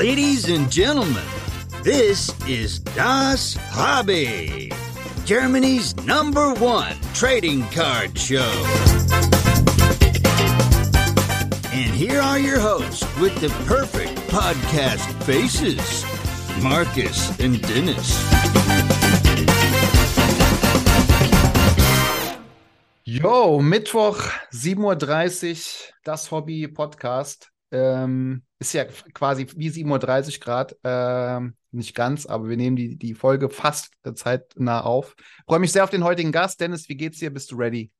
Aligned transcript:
Ladies 0.00 0.48
and 0.48 0.72
gentlemen, 0.72 1.26
this 1.82 2.32
is 2.48 2.78
Das 2.78 3.54
Hobby, 3.68 4.72
Germany's 5.26 5.94
number 6.06 6.54
one 6.54 6.96
trading 7.12 7.64
card 7.68 8.18
show. 8.18 8.50
And 11.70 11.92
here 11.92 12.18
are 12.18 12.38
your 12.38 12.58
hosts 12.58 13.04
with 13.18 13.38
the 13.42 13.50
perfect 13.66 14.16
podcast 14.30 15.04
faces 15.24 16.06
Marcus 16.62 17.38
and 17.38 17.60
Dennis. 17.60 18.08
Yo, 23.04 23.58
Mittwoch, 23.60 24.30
7.30 24.50 24.78
Uhr, 24.78 25.92
das 26.04 26.26
Hobby 26.28 26.66
Podcast. 26.68 27.49
Ähm, 27.72 28.42
ist 28.58 28.74
ja 28.74 28.84
quasi 28.84 29.46
wie 29.56 29.70
7.30 29.70 30.34
Uhr 30.34 30.40
Grad. 30.40 30.76
Ähm, 30.84 31.54
nicht 31.70 31.94
ganz, 31.94 32.26
aber 32.26 32.48
wir 32.48 32.56
nehmen 32.56 32.76
die, 32.76 32.96
die 32.96 33.14
Folge 33.14 33.48
fast 33.48 33.92
zeitnah 34.14 34.82
auf. 34.82 35.14
Freue 35.46 35.60
mich 35.60 35.72
sehr 35.72 35.84
auf 35.84 35.90
den 35.90 36.04
heutigen 36.04 36.32
Gast. 36.32 36.60
Dennis, 36.60 36.88
wie 36.88 36.96
geht's 36.96 37.18
dir? 37.18 37.30
Bist 37.30 37.52
du 37.52 37.56
ready? 37.56 37.90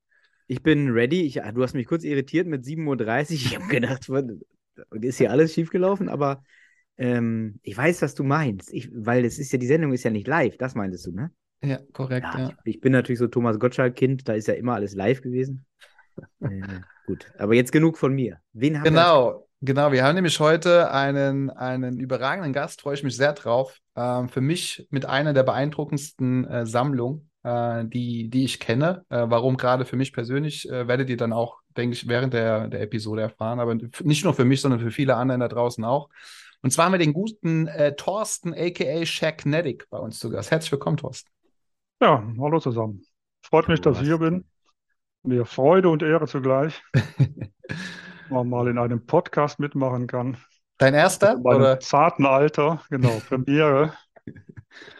Ich 0.49 0.63
bin 0.63 0.91
ready. 0.91 1.23
Ich, 1.23 1.35
du 1.35 1.63
hast 1.63 1.75
mich 1.75 1.87
kurz 1.87 2.03
irritiert 2.03 2.49
mit 2.49 2.65
7.30 2.65 2.87
Uhr. 2.87 3.31
Ich 3.31 3.55
habe 3.57 3.69
gedacht, 3.69 4.09
ist 4.93 5.19
hier 5.19 5.31
alles 5.31 5.55
schiefgelaufen, 5.55 6.09
aber 6.09 6.43
ähm, 6.97 7.61
ich 7.63 7.77
weiß, 7.77 8.03
was 8.03 8.15
du 8.15 8.25
meinst. 8.25 8.73
Ich, 8.73 8.91
weil 8.93 9.25
es 9.25 9.39
ist 9.39 9.53
ja, 9.53 9.59
die 9.59 9.67
Sendung 9.67 9.93
ist 9.93 10.03
ja 10.03 10.11
nicht 10.11 10.27
live, 10.27 10.57
das 10.59 10.75
meintest 10.75 11.07
du, 11.07 11.13
ne? 11.13 11.31
Ja, 11.63 11.79
korrekt, 11.93 12.27
ja. 12.35 12.39
ja. 12.39 12.49
Ich, 12.65 12.77
ich, 12.77 12.81
bin 12.81 12.93
natürlich 12.93 13.19
so 13.19 13.27
Thomas 13.27 13.59
Gottschalk-Kind, 13.59 14.29
da 14.29 14.35
ist 14.35 14.49
ja 14.49 14.55
immer 14.55 14.75
alles 14.75 14.95
live 14.95 15.21
gewesen. 15.23 15.65
äh, 16.41 16.81
gut, 17.07 17.33
aber 17.39 17.55
jetzt 17.55 17.73
genug 17.73 17.97
von 17.97 18.15
mir. 18.15 18.41
Wen 18.53 18.79
haben 18.79 18.85
genau, 18.85 19.49
genau. 19.61 19.93
Wir 19.93 20.05
haben 20.05 20.15
nämlich 20.15 20.39
heute 20.41 20.91
einen, 20.91 21.51
einen 21.51 21.99
überragenden 21.99 22.53
Gast, 22.53 22.83
freue 22.83 22.95
ich 22.95 23.03
mich 23.03 23.17
sehr 23.17 23.33
drauf. 23.33 23.79
Ähm, 23.97 24.29
für 24.29 24.41
mich 24.41 24.87
mit 24.91 25.07
einer 25.07 25.33
der 25.33 25.43
beeindruckendsten 25.43 26.47
äh, 26.47 26.67
Sammlungen, 26.67 27.31
äh, 27.43 27.85
die, 27.85 28.29
die 28.29 28.45
ich 28.45 28.61
kenne. 28.61 29.05
Äh, 29.09 29.27
warum 29.29 29.57
gerade 29.57 29.85
für 29.85 29.97
mich 29.97 30.13
persönlich, 30.13 30.69
äh, 30.69 30.87
werdet 30.89 31.11
ihr 31.11 31.17
dann 31.17 31.33
auch, 31.33 31.59
denke 31.77 31.95
ich, 31.95 32.09
während 32.09 32.35
der, 32.35 32.69
der 32.69 32.83
Episode 32.83 33.23
erfahren. 33.23 33.61
Aber 33.61 33.75
nicht 33.75 34.25
nur 34.25 34.35
für 34.35 34.45
mich, 34.45 34.61
sondern 34.61 34.81
für 34.81 34.91
viele 34.91 35.17
andere 35.17 35.39
da 35.39 35.49
draußen 35.49 35.85
auch. 35.85 36.09
Und 36.63 36.73
zwar 36.73 36.87
haben 36.87 36.93
wir 36.93 36.99
den 36.99 37.15
guten 37.15 37.69
äh, 37.69 37.95
Thorsten, 37.97 38.53
aka 38.53 39.07
Shacknetic, 39.07 39.89
bei 39.89 39.99
uns 39.99 40.19
zu 40.19 40.31
Gast. 40.31 40.51
Herzlich 40.51 40.73
willkommen, 40.73 40.99
Thorsten. 40.99 41.31
Ja, 42.03 42.23
hallo 42.39 42.61
zusammen. 42.61 43.03
Freut 43.43 43.69
mich, 43.69 43.81
dass 43.81 43.99
ich 44.01 44.07
hier 44.07 44.19
bin. 44.19 44.45
Mir 45.23 45.45
Freude 45.45 45.89
und 45.91 46.03
Ehre 46.03 46.27
zugleich, 46.27 46.83
man 48.31 48.49
mal 48.49 48.69
in 48.69 48.79
einem 48.79 49.07
Podcast 49.07 49.59
mitmachen 49.59 50.07
kann. 50.07 50.37
Dein 50.79 50.95
erster? 50.95 51.35
In 51.35 51.43
meinem 51.43 51.61
oder? 51.61 51.81
zarten 51.81 52.27
Alter, 52.27 52.83
genau, 52.91 53.21
Premiere. 53.29 53.93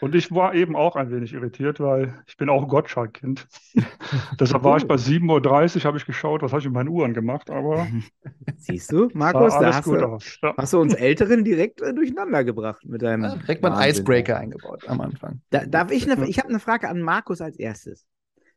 Und 0.01 0.15
ich 0.15 0.31
war 0.31 0.53
eben 0.53 0.75
auch 0.75 0.95
ein 0.95 1.11
wenig 1.11 1.33
irritiert, 1.33 1.79
weil 1.79 2.13
ich 2.27 2.37
bin 2.37 2.49
auch 2.49 2.67
Gottschalk-Kind. 2.67 3.47
Deshalb 4.39 4.63
war 4.63 4.77
ich 4.77 4.87
bei 4.87 4.95
7.30 4.95 5.77
Uhr, 5.77 5.83
habe 5.85 5.97
ich 5.97 6.05
geschaut, 6.05 6.41
was 6.41 6.51
habe 6.51 6.59
ich 6.59 6.65
in 6.65 6.73
meinen 6.73 6.89
Uhren 6.89 7.13
gemacht, 7.13 7.49
aber. 7.49 7.87
Siehst 8.57 8.91
du, 8.91 9.09
Markus, 9.13 9.53
da 9.53 9.73
hast 9.73 9.87
du, 9.87 9.95
ja. 9.95 10.17
hast 10.57 10.73
du, 10.73 10.79
uns 10.79 10.93
Älteren 10.93 11.43
direkt 11.43 11.81
äh, 11.81 11.93
durcheinander 11.93 12.43
gebracht 12.43 12.83
mit 12.85 13.01
deinem. 13.01 13.23
Ja, 13.23 13.35
direkt 13.35 13.63
mal 13.63 13.73
einen 13.73 13.89
Icebreaker 13.89 14.37
eingebaut 14.37 14.87
am 14.87 15.01
Anfang. 15.01 15.41
Da, 15.49 15.65
darf 15.65 15.91
ich 15.91 16.09
eine, 16.09 16.27
ich 16.27 16.39
habe 16.39 16.49
eine 16.49 16.59
Frage 16.59 16.89
an 16.89 17.01
Markus 17.01 17.41
als 17.41 17.57
erstes. 17.57 18.05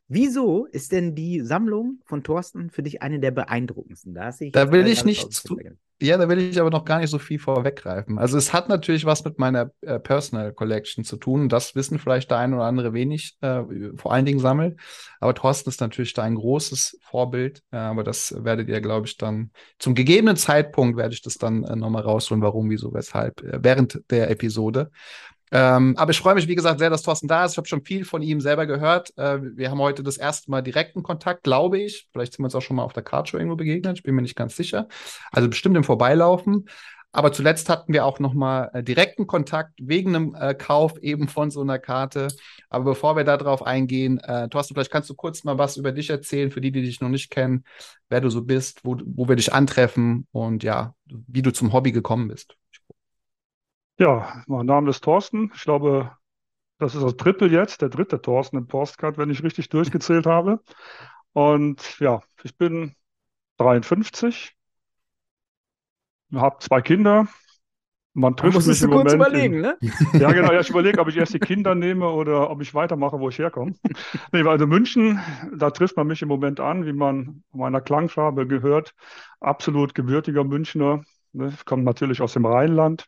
Wieso 0.07 0.65
ist 0.65 0.91
denn 0.91 1.15
die 1.15 1.41
Sammlung 1.41 1.99
von 2.05 2.23
Thorsten 2.23 2.69
für 2.69 2.83
dich 2.83 3.01
eine 3.01 3.19
der 3.19 3.31
beeindruckendsten? 3.31 4.13
Da, 4.13 4.31
da 4.51 4.71
will 4.71 4.87
ich 4.87 5.03
nicht 5.03 5.33
zu, 5.33 5.57
ja, 6.01 6.17
da 6.17 6.27
will 6.27 6.39
ich 6.39 6.59
aber 6.59 6.71
noch 6.71 6.83
gar 6.83 6.99
nicht 6.99 7.09
so 7.09 7.19
viel 7.19 7.39
vorweggreifen. 7.39 8.19
Also 8.19 8.37
es 8.37 8.51
hat 8.51 8.67
natürlich 8.67 9.05
was 9.05 9.23
mit 9.23 9.39
meiner 9.39 9.71
äh, 9.79 9.97
Personal 9.97 10.51
Collection 10.51 11.05
zu 11.05 11.15
tun. 11.15 11.47
Das 11.47 11.73
wissen 11.73 11.99
vielleicht 11.99 12.29
der 12.29 12.37
eine 12.37 12.57
oder 12.57 12.65
andere 12.65 12.91
wenig, 12.91 13.37
äh, 13.39 13.63
vor 13.95 14.11
allen 14.11 14.25
Dingen 14.25 14.39
sammelt. 14.39 14.77
Aber 15.21 15.33
Thorsten 15.33 15.69
ist 15.69 15.79
natürlich 15.79 16.13
da 16.13 16.23
ein 16.23 16.35
großes 16.35 16.99
Vorbild. 17.01 17.63
Äh, 17.71 17.77
aber 17.77 18.03
das 18.03 18.35
werdet 18.43 18.67
ihr, 18.67 18.81
glaube 18.81 19.07
ich, 19.07 19.15
dann 19.15 19.51
zum 19.79 19.95
gegebenen 19.95 20.35
Zeitpunkt 20.35 20.97
werde 20.97 21.13
ich 21.13 21.21
das 21.21 21.37
dann 21.37 21.63
äh, 21.63 21.77
nochmal 21.77 22.03
rausholen, 22.03 22.43
warum, 22.43 22.69
wieso, 22.69 22.93
weshalb, 22.93 23.41
äh, 23.41 23.59
während 23.63 24.03
der 24.11 24.29
Episode. 24.29 24.91
Ähm, 25.57 25.95
aber 25.95 26.11
ich 26.11 26.19
freue 26.19 26.35
mich, 26.35 26.49
wie 26.49 26.55
gesagt, 26.55 26.79
sehr, 26.79 26.89
dass 26.89 27.01
Thorsten 27.01 27.29
da 27.29 27.45
ist. 27.45 27.53
Ich 27.53 27.57
habe 27.57 27.67
schon 27.67 27.85
viel 27.85 28.03
von 28.03 28.21
ihm 28.21 28.41
selber 28.41 28.65
gehört. 28.65 29.17
Äh, 29.17 29.39
wir 29.55 29.71
haben 29.71 29.79
heute 29.79 30.03
das 30.03 30.17
erste 30.17 30.51
Mal 30.51 30.61
direkten 30.61 31.01
Kontakt, 31.01 31.43
glaube 31.43 31.79
ich. 31.79 32.09
Vielleicht 32.11 32.33
sind 32.33 32.43
wir 32.43 32.47
uns 32.47 32.55
auch 32.55 32.61
schon 32.61 32.75
mal 32.75 32.83
auf 32.83 32.91
der 32.91 33.03
Cardshow 33.03 33.37
irgendwo 33.37 33.55
begegnet. 33.55 33.97
Ich 33.97 34.03
bin 34.03 34.15
mir 34.15 34.21
nicht 34.21 34.35
ganz 34.35 34.57
sicher. 34.57 34.89
Also 35.31 35.47
bestimmt 35.47 35.77
im 35.77 35.85
Vorbeilaufen. 35.85 36.67
Aber 37.13 37.31
zuletzt 37.31 37.69
hatten 37.69 37.93
wir 37.93 38.03
auch 38.03 38.19
noch 38.19 38.33
mal 38.33 38.69
äh, 38.73 38.83
direkten 38.83 39.27
Kontakt 39.27 39.79
wegen 39.81 40.13
einem 40.13 40.35
äh, 40.35 40.55
Kauf 40.55 40.97
eben 40.97 41.29
von 41.29 41.51
so 41.51 41.61
einer 41.61 41.79
Karte. 41.79 42.27
Aber 42.69 42.83
bevor 42.83 43.15
wir 43.15 43.23
darauf 43.23 43.65
eingehen, 43.65 44.19
äh, 44.19 44.49
Thorsten, 44.49 44.73
vielleicht 44.73 44.91
kannst 44.91 45.09
du 45.09 45.13
kurz 45.13 45.45
mal 45.45 45.57
was 45.57 45.77
über 45.77 45.93
dich 45.93 46.09
erzählen, 46.09 46.51
für 46.51 46.59
die, 46.59 46.73
die 46.73 46.81
dich 46.81 46.99
noch 46.99 47.07
nicht 47.07 47.29
kennen, 47.31 47.63
wer 48.09 48.19
du 48.19 48.29
so 48.29 48.41
bist, 48.41 48.81
wo, 48.83 48.97
wo 49.05 49.29
wir 49.29 49.37
dich 49.37 49.53
antreffen 49.53 50.27
und 50.33 50.65
ja, 50.65 50.95
wie 51.05 51.41
du 51.41 51.53
zum 51.53 51.71
Hobby 51.71 51.93
gekommen 51.93 52.27
bist. 52.27 52.57
Ja, 53.97 54.43
mein 54.47 54.65
Name 54.65 54.89
ist 54.89 55.03
Thorsten. 55.03 55.51
Ich 55.55 55.63
glaube, 55.63 56.11
das 56.79 56.95
ist 56.95 57.03
das 57.03 57.15
Triple 57.15 57.47
jetzt, 57.47 57.81
der 57.81 57.89
dritte 57.89 58.21
Thorsten 58.21 58.57
im 58.57 58.67
Postcard, 58.67 59.17
wenn 59.17 59.29
ich 59.29 59.41
richtig 59.41 59.69
durchgezählt 59.69 60.25
habe. 60.25 60.59
Und 61.31 61.99
ja, 61.99 62.21
ich 62.43 62.57
bin 62.57 62.93
53, 63.57 64.53
habe 66.33 66.57
zwei 66.59 66.81
Kinder. 66.81 67.27
Man 68.13 68.35
trifft 68.35 68.65
mich 68.65 68.81
im 68.81 68.89
Moment. 68.89 69.15
überlegen, 69.15 69.55
in, 69.55 69.61
ne? 69.61 69.77
Ja, 70.13 70.31
genau. 70.31 70.51
Ja, 70.51 70.59
ich 70.59 70.69
überlege, 70.69 70.99
ob 70.99 71.07
ich 71.07 71.17
erst 71.17 71.33
die 71.33 71.39
Kinder 71.39 71.75
nehme 71.75 72.09
oder 72.09 72.49
ob 72.49 72.61
ich 72.61 72.73
weitermache, 72.73 73.19
wo 73.19 73.29
ich 73.29 73.39
herkomme. 73.39 73.75
nee, 74.33 74.43
also 74.43 74.67
München, 74.67 75.19
da 75.53 75.69
trifft 75.69 75.95
man 75.95 76.07
mich 76.07 76.21
im 76.21 76.29
Moment 76.29 76.59
an, 76.59 76.85
wie 76.85 76.93
man 76.93 77.43
meiner 77.53 77.81
Klangfarbe 77.81 78.47
gehört. 78.47 78.93
Absolut 79.39 79.95
gebürtiger 79.95 80.43
Münchner. 80.43 81.03
Ne? 81.33 81.53
Ich 81.53 81.65
komme 81.65 81.83
natürlich 81.83 82.21
aus 82.21 82.33
dem 82.33 82.45
Rheinland 82.45 83.05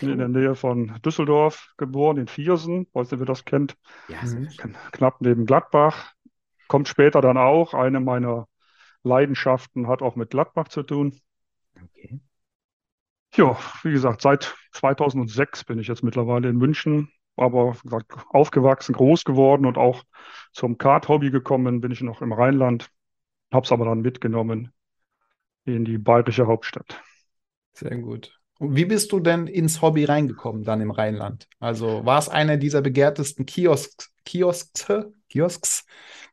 in 0.00 0.18
der 0.18 0.28
Nähe 0.28 0.54
von 0.54 1.00
Düsseldorf 1.04 1.72
geboren, 1.76 2.18
in 2.18 2.26
Viersen, 2.26 2.86
weiß 2.92 3.10
nicht, 3.10 3.20
wer 3.20 3.26
das 3.26 3.44
kennt. 3.44 3.76
Ja, 4.08 4.22
mhm. 4.22 4.48
Knapp 4.92 5.20
neben 5.20 5.46
Gladbach. 5.46 6.12
Kommt 6.68 6.88
später 6.88 7.20
dann 7.20 7.36
auch. 7.36 7.74
Eine 7.74 8.00
meiner 8.00 8.48
Leidenschaften 9.02 9.88
hat 9.88 10.02
auch 10.02 10.16
mit 10.16 10.30
Gladbach 10.30 10.68
zu 10.68 10.82
tun. 10.82 11.20
Okay. 11.76 12.20
Ja, 13.34 13.56
wie 13.82 13.92
gesagt, 13.92 14.20
seit 14.20 14.54
2006 14.72 15.64
bin 15.64 15.78
ich 15.78 15.88
jetzt 15.88 16.02
mittlerweile 16.02 16.48
in 16.50 16.56
München, 16.58 17.10
aber 17.36 17.74
wie 17.74 17.88
gesagt, 17.88 18.12
aufgewachsen, 18.28 18.94
groß 18.94 19.24
geworden 19.24 19.64
und 19.64 19.78
auch 19.78 20.02
zum 20.52 20.76
Kart-Hobby 20.76 21.30
gekommen 21.30 21.80
bin 21.80 21.92
ich 21.92 22.02
noch 22.02 22.20
im 22.20 22.32
Rheinland, 22.32 22.90
habe 23.50 23.64
es 23.64 23.72
aber 23.72 23.86
dann 23.86 24.02
mitgenommen 24.02 24.72
in 25.64 25.84
die 25.84 25.96
bayerische 25.96 26.46
Hauptstadt. 26.46 27.02
Sehr 27.72 27.96
gut. 27.96 28.38
Wie 28.64 28.84
bist 28.84 29.10
du 29.10 29.18
denn 29.18 29.48
ins 29.48 29.82
Hobby 29.82 30.04
reingekommen 30.04 30.62
dann 30.62 30.80
im 30.80 30.92
Rheinland? 30.92 31.48
Also 31.58 32.04
war 32.04 32.18
es 32.18 32.28
einer 32.28 32.56
dieser 32.56 32.80
begehrtesten 32.80 33.44
Kiosks, 33.44 34.12
Kiosks, 34.24 34.86
Kiosks, 35.28 35.84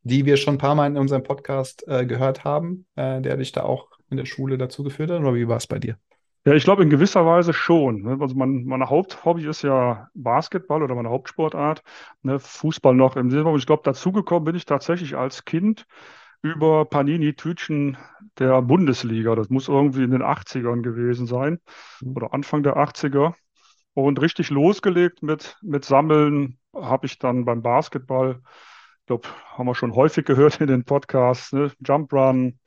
die 0.04 0.26
wir 0.26 0.38
schon 0.38 0.56
ein 0.56 0.60
paar 0.60 0.76
Mal 0.76 0.88
in 0.88 0.98
unserem 0.98 1.24
Podcast 1.24 1.84
äh, 1.88 2.06
gehört 2.06 2.44
haben, 2.44 2.86
äh, 2.96 3.20
der 3.22 3.38
dich 3.38 3.52
da 3.52 3.64
auch 3.64 3.88
in 4.12 4.18
der 4.18 4.26
Schule 4.26 4.60
dazu 4.60 4.84
geführt 4.84 5.10
hat? 5.10 5.22
Oder 5.22 5.34
wie 5.34 5.48
war 5.48 5.58
es 5.58 5.66
bei 5.66 5.80
dir? 5.80 5.98
Ja, 6.46 6.54
ich 6.54 6.64
glaube 6.64 6.84
in 6.84 6.90
gewisser 6.90 7.26
Weise 7.26 7.52
schon. 7.52 8.04
Ne? 8.04 8.18
Also 8.20 8.36
mein, 8.36 8.64
mein 8.64 8.88
Haupthobby 8.88 9.48
ist 9.48 9.62
ja 9.62 10.10
Basketball 10.14 10.84
oder 10.84 10.96
meine 10.96 11.10
Hauptsportart, 11.10 11.84
ne? 12.22 12.40
Fußball 12.40 12.96
noch 12.96 13.18
im 13.18 13.30
Silber. 13.30 13.52
Und 13.52 13.60
ich 13.60 13.66
glaube, 13.66 13.84
dazugekommen 13.84 14.46
bin 14.46 14.56
ich 14.56 14.66
tatsächlich 14.66 15.18
als 15.18 15.46
Kind 15.46 15.86
über 16.42 16.86
Panini-Tütchen 16.86 17.98
der 18.38 18.62
Bundesliga. 18.62 19.36
Das 19.36 19.50
muss 19.50 19.68
irgendwie 19.68 20.04
in 20.04 20.12
den 20.12 20.24
80ern 20.24 20.82
gewesen 20.82 21.28
sein 21.28 21.60
oder 22.04 22.34
Anfang 22.34 22.64
der 22.64 22.78
80er. 22.78 23.34
Und 23.94 24.22
richtig 24.22 24.50
losgelegt 24.50 25.24
mit, 25.24 25.58
mit 25.62 25.84
Sammeln 25.84 26.58
habe 26.74 27.08
ich 27.08 27.20
dann 27.20 27.46
beim 27.46 27.62
Basketball, 27.62 28.42
ich 29.02 29.06
glaube, 29.08 29.28
haben 29.58 29.66
wir 29.66 29.76
schon 29.76 29.96
häufig 29.96 30.26
gehört 30.26 30.62
in 30.62 30.68
den 30.68 30.86
Podcasts, 30.86 31.52
ne? 31.52 31.72
Jump 31.86 32.14
Run, 32.14 32.60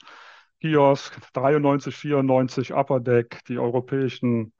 Kiosk, 0.60 1.16
93, 1.32 1.94
94, 1.96 2.74
Upper 2.74 3.00
Deck, 3.00 3.40
die 3.48 3.58
europäischen 3.58 4.52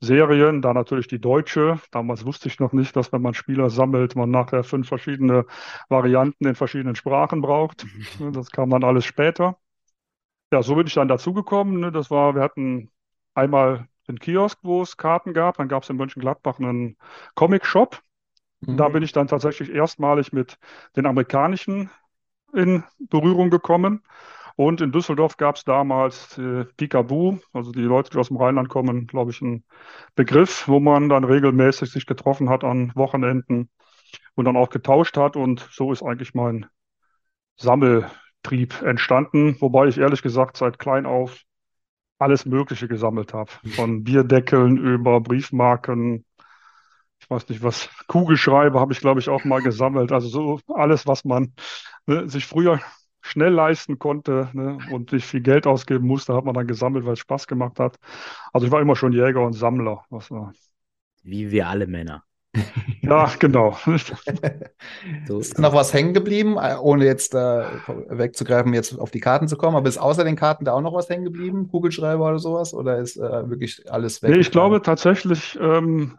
Serien, 0.00 0.62
da 0.62 0.72
natürlich 0.72 1.08
die 1.08 1.20
deutsche. 1.20 1.78
Damals 1.90 2.24
wusste 2.24 2.48
ich 2.48 2.58
noch 2.58 2.72
nicht, 2.72 2.96
dass 2.96 3.12
wenn 3.12 3.20
man 3.20 3.34
Spieler 3.34 3.68
sammelt, 3.68 4.16
man 4.16 4.30
nachher 4.30 4.64
fünf 4.64 4.88
verschiedene 4.88 5.44
Varianten 5.88 6.46
in 6.46 6.54
verschiedenen 6.54 6.96
Sprachen 6.96 7.42
braucht. 7.42 7.86
Mhm. 8.18 8.32
Das 8.32 8.50
kam 8.50 8.70
dann 8.70 8.82
alles 8.82 9.04
später. 9.04 9.58
Ja, 10.52 10.62
so 10.62 10.74
bin 10.74 10.86
ich 10.86 10.94
dann 10.94 11.08
dazugekommen. 11.08 11.80
Ne? 11.80 11.92
Das 11.92 12.10
war, 12.10 12.34
wir 12.34 12.42
hatten 12.42 12.90
einmal 13.34 13.88
den 14.08 14.18
Kiosk, 14.18 14.58
wo 14.62 14.82
es 14.82 14.96
Karten 14.96 15.34
gab. 15.34 15.58
Dann 15.58 15.68
gab 15.68 15.82
es 15.82 15.90
in 15.90 15.96
Mönchengladbach 15.96 16.58
einen 16.58 16.96
Comic-Shop. 17.34 18.00
Mhm. 18.60 18.76
Da 18.78 18.88
bin 18.88 19.02
ich 19.02 19.12
dann 19.12 19.28
tatsächlich 19.28 19.70
erstmalig 19.70 20.32
mit 20.32 20.58
den 20.96 21.06
amerikanischen 21.06 21.90
in 22.52 22.84
Berührung 22.98 23.50
gekommen. 23.50 24.02
Und 24.60 24.82
in 24.82 24.92
Düsseldorf 24.92 25.38
gab 25.38 25.56
es 25.56 25.64
damals 25.64 26.36
äh, 26.36 26.66
Picaboo, 26.76 27.38
also 27.54 27.72
die 27.72 27.80
Leute, 27.80 28.10
die 28.10 28.18
aus 28.18 28.28
dem 28.28 28.36
Rheinland 28.36 28.68
kommen, 28.68 29.06
glaube 29.06 29.30
ich, 29.30 29.40
ein 29.40 29.64
Begriff, 30.16 30.68
wo 30.68 30.80
man 30.80 31.08
dann 31.08 31.24
regelmäßig 31.24 31.90
sich 31.90 32.04
getroffen 32.04 32.50
hat 32.50 32.62
an 32.62 32.92
Wochenenden 32.94 33.70
und 34.34 34.44
dann 34.44 34.58
auch 34.58 34.68
getauscht 34.68 35.16
hat. 35.16 35.34
Und 35.34 35.66
so 35.72 35.92
ist 35.92 36.02
eigentlich 36.02 36.34
mein 36.34 36.66
Sammeltrieb 37.56 38.82
entstanden, 38.82 39.56
wobei 39.60 39.86
ich 39.86 39.96
ehrlich 39.96 40.20
gesagt 40.20 40.58
seit 40.58 40.78
klein 40.78 41.06
auf 41.06 41.40
alles 42.18 42.44
Mögliche 42.44 42.86
gesammelt 42.86 43.32
habe. 43.32 43.50
Von 43.64 44.04
Bierdeckeln 44.04 44.76
über 44.76 45.22
Briefmarken, 45.22 46.26
ich 47.18 47.30
weiß 47.30 47.48
nicht 47.48 47.62
was, 47.62 47.88
Kugelschreiber 48.08 48.78
habe 48.78 48.92
ich, 48.92 49.00
glaube 49.00 49.20
ich, 49.20 49.30
auch 49.30 49.44
mal 49.44 49.62
gesammelt. 49.62 50.12
Also 50.12 50.28
so 50.28 50.60
alles, 50.74 51.06
was 51.06 51.24
man 51.24 51.54
ne, 52.04 52.28
sich 52.28 52.44
früher 52.44 52.78
schnell 53.20 53.52
leisten 53.52 53.98
konnte 53.98 54.48
ne, 54.52 54.78
und 54.90 55.12
nicht 55.12 55.26
viel 55.26 55.40
Geld 55.40 55.66
ausgeben 55.66 56.06
musste, 56.06 56.34
hat 56.34 56.44
man 56.44 56.54
dann 56.54 56.66
gesammelt, 56.66 57.04
weil 57.06 57.14
es 57.14 57.18
Spaß 57.20 57.46
gemacht 57.46 57.78
hat. 57.78 57.98
Also 58.52 58.66
ich 58.66 58.72
war 58.72 58.80
immer 58.80 58.96
schon 58.96 59.12
Jäger 59.12 59.42
und 59.42 59.52
Sammler. 59.52 60.04
Was 60.10 60.30
war. 60.30 60.52
Wie 61.22 61.50
wir 61.50 61.68
alle 61.68 61.86
Männer. 61.86 62.24
Ja, 63.02 63.30
genau. 63.38 63.76
so 65.26 65.38
ist 65.38 65.58
noch 65.58 65.72
was 65.72 65.94
hängen 65.94 66.14
geblieben, 66.14 66.56
ohne 66.56 67.04
jetzt 67.04 67.34
äh, 67.34 67.64
wegzugreifen, 68.08 68.74
jetzt 68.74 68.98
auf 68.98 69.10
die 69.10 69.20
Karten 69.20 69.46
zu 69.46 69.56
kommen, 69.56 69.76
aber 69.76 69.88
ist 69.88 69.98
außer 69.98 70.24
den 70.24 70.36
Karten 70.36 70.64
da 70.64 70.72
auch 70.72 70.80
noch 70.80 70.94
was 70.94 71.08
hängen 71.08 71.24
geblieben? 71.24 71.68
Kugelschreiber 71.68 72.28
oder 72.28 72.38
sowas? 72.38 72.74
Oder 72.74 72.98
ist 72.98 73.16
äh, 73.16 73.48
wirklich 73.48 73.90
alles 73.90 74.22
weg? 74.22 74.30
Nee, 74.30 74.40
ich 74.40 74.50
glaube 74.50 74.82
tatsächlich, 74.82 75.58
ähm, 75.60 76.18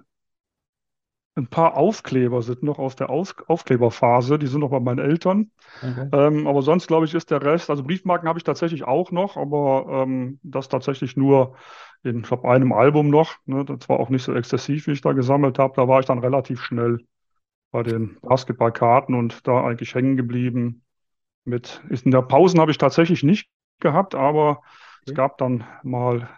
ein 1.35 1.47
paar 1.47 1.77
Aufkleber 1.77 2.41
sind 2.41 2.61
noch 2.61 2.77
aus 2.77 2.95
der 2.95 3.09
Aus 3.09 3.35
Aufkleberphase, 3.47 4.37
die 4.37 4.47
sind 4.47 4.59
noch 4.59 4.71
bei 4.71 4.79
meinen 4.81 4.99
Eltern. 4.99 5.51
Okay. 5.81 6.09
Ähm, 6.11 6.45
aber 6.45 6.61
sonst, 6.61 6.87
glaube 6.87 7.05
ich, 7.05 7.13
ist 7.13 7.31
der 7.31 7.41
Rest, 7.41 7.69
also 7.69 7.83
Briefmarken 7.83 8.27
habe 8.27 8.37
ich 8.37 8.43
tatsächlich 8.43 8.83
auch 8.83 9.11
noch, 9.11 9.37
aber 9.37 10.03
ähm, 10.03 10.39
das 10.43 10.67
tatsächlich 10.67 11.15
nur 11.15 11.55
in, 12.03 12.19
ich 12.19 12.23
glaube, 12.23 12.49
einem 12.49 12.73
Album 12.73 13.09
noch. 13.09 13.35
Ne? 13.45 13.63
Das 13.63 13.87
war 13.87 13.99
auch 13.99 14.09
nicht 14.09 14.23
so 14.23 14.33
exzessiv, 14.33 14.87
wie 14.87 14.91
ich 14.91 15.01
da 15.01 15.13
gesammelt 15.13 15.57
habe. 15.57 15.73
Da 15.75 15.87
war 15.87 16.01
ich 16.01 16.05
dann 16.05 16.19
relativ 16.19 16.61
schnell 16.61 16.99
bei 17.71 17.83
den 17.83 18.17
Basketballkarten 18.21 19.15
und 19.15 19.47
da 19.47 19.63
eigentlich 19.63 19.95
hängen 19.95 20.17
geblieben. 20.17 20.83
Mit, 21.45 21.81
in 21.89 22.11
der 22.11 22.21
Pausen 22.21 22.59
habe 22.59 22.71
ich 22.71 22.77
tatsächlich 22.77 23.23
nicht 23.23 23.49
gehabt, 23.79 24.15
aber 24.15 24.57
okay. 24.57 24.65
es 25.07 25.13
gab 25.15 25.37
dann 25.37 25.63
mal 25.81 26.29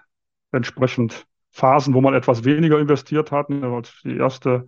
entsprechend 0.51 1.25
Phasen, 1.53 1.93
wo 1.93 2.01
man 2.01 2.15
etwas 2.15 2.43
weniger 2.43 2.79
investiert 2.79 3.31
hat. 3.31 3.47
Die 3.49 4.17
erste 4.17 4.65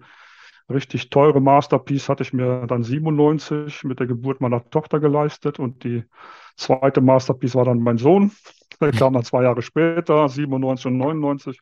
richtig 0.70 1.10
teure 1.10 1.42
Masterpiece 1.42 2.10
hatte 2.10 2.24
ich 2.24 2.34
mir 2.34 2.66
dann 2.68 2.84
97 2.84 3.84
mit 3.84 4.00
der 4.00 4.08
Geburt 4.08 4.40
meiner 4.42 4.68
Tochter 4.70 5.00
geleistet 5.00 5.60
und 5.60 5.84
die 5.84 6.04
zweite 6.56 7.02
Masterpiece 7.02 7.56
war 7.56 7.66
dann 7.66 7.80
mein 7.80 7.98
Sohn. 7.98 8.32
Der 8.82 8.92
kam 8.92 9.14
dann 9.14 9.24
zwei 9.24 9.44
Jahre 9.44 9.62
später, 9.62 10.28
97 10.28 10.88
und 10.88 10.98
99. 10.98 11.60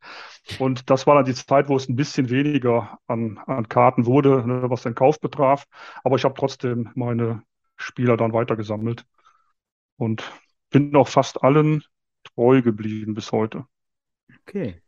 Und 0.59 0.89
das 0.89 1.05
war 1.05 1.15
dann 1.15 1.25
die 1.25 1.35
Zeit, 1.35 1.69
wo 1.69 1.75
es 1.75 1.87
ein 1.87 1.95
bisschen 1.95 2.29
weniger 2.29 2.97
an, 3.07 3.37
an 3.45 3.69
Karten 3.69 4.05
wurde, 4.05 4.45
ne, 4.47 4.69
was 4.69 4.83
den 4.83 4.95
Kauf 4.95 5.19
betraf. 5.19 5.65
Aber 6.03 6.15
ich 6.15 6.23
habe 6.23 6.33
trotzdem 6.35 6.89
meine 6.95 7.43
Spieler 7.77 8.17
dann 8.17 8.33
weitergesammelt 8.33 9.05
und 9.97 10.23
bin 10.71 10.95
auch 10.95 11.07
fast 11.07 11.43
allen 11.43 11.83
treu 12.23 12.61
geblieben 12.61 13.13
bis 13.13 13.31
heute. 13.31 13.65
Okay. 14.41 14.82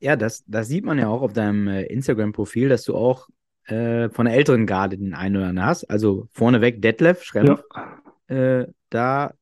Ja, 0.00 0.16
das, 0.16 0.44
das 0.46 0.68
sieht 0.68 0.84
man 0.84 0.98
ja 0.98 1.08
auch 1.08 1.22
auf 1.22 1.32
deinem 1.32 1.68
äh, 1.68 1.82
Instagram-Profil, 1.84 2.68
dass 2.68 2.84
du 2.84 2.94
auch 2.94 3.28
äh, 3.66 4.08
von 4.10 4.26
der 4.26 4.34
älteren 4.34 4.66
Garde 4.66 4.96
den 4.96 5.14
einen 5.14 5.36
oder 5.36 5.48
anderen 5.48 5.68
hast. 5.68 5.84
Also 5.90 6.28
vorneweg 6.32 6.80
Detlef 6.80 7.22
Schrempf. 7.22 7.62
Ja. 8.28 8.60
Äh, 8.60 8.66
da 8.90 9.32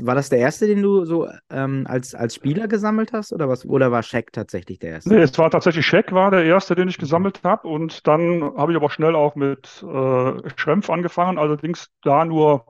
war 0.00 0.14
das 0.14 0.30
der 0.30 0.38
erste, 0.38 0.66
den 0.66 0.80
du 0.80 1.04
so 1.04 1.28
ähm, 1.50 1.86
als, 1.86 2.14
als 2.14 2.34
Spieler 2.34 2.68
gesammelt 2.68 3.12
hast 3.12 3.32
oder 3.32 3.48
was? 3.48 3.66
Oder 3.66 3.92
war 3.92 4.02
Scheck 4.02 4.32
tatsächlich 4.32 4.78
der 4.78 4.92
erste? 4.92 5.10
Nee, 5.10 5.20
es 5.20 5.36
war 5.38 5.50
tatsächlich 5.50 5.86
Scheck 5.86 6.12
war 6.12 6.30
der 6.30 6.44
erste, 6.44 6.74
den 6.74 6.88
ich 6.88 6.96
gesammelt 6.96 7.40
habe. 7.44 7.68
Und 7.68 8.06
dann 8.06 8.42
habe 8.56 8.72
ich 8.72 8.76
aber 8.76 8.90
schnell 8.90 9.14
auch 9.14 9.34
mit 9.34 9.82
äh, 9.82 10.48
Schrempf 10.56 10.88
angefangen. 10.88 11.38
Allerdings 11.38 11.90
da 12.02 12.24
nur 12.24 12.64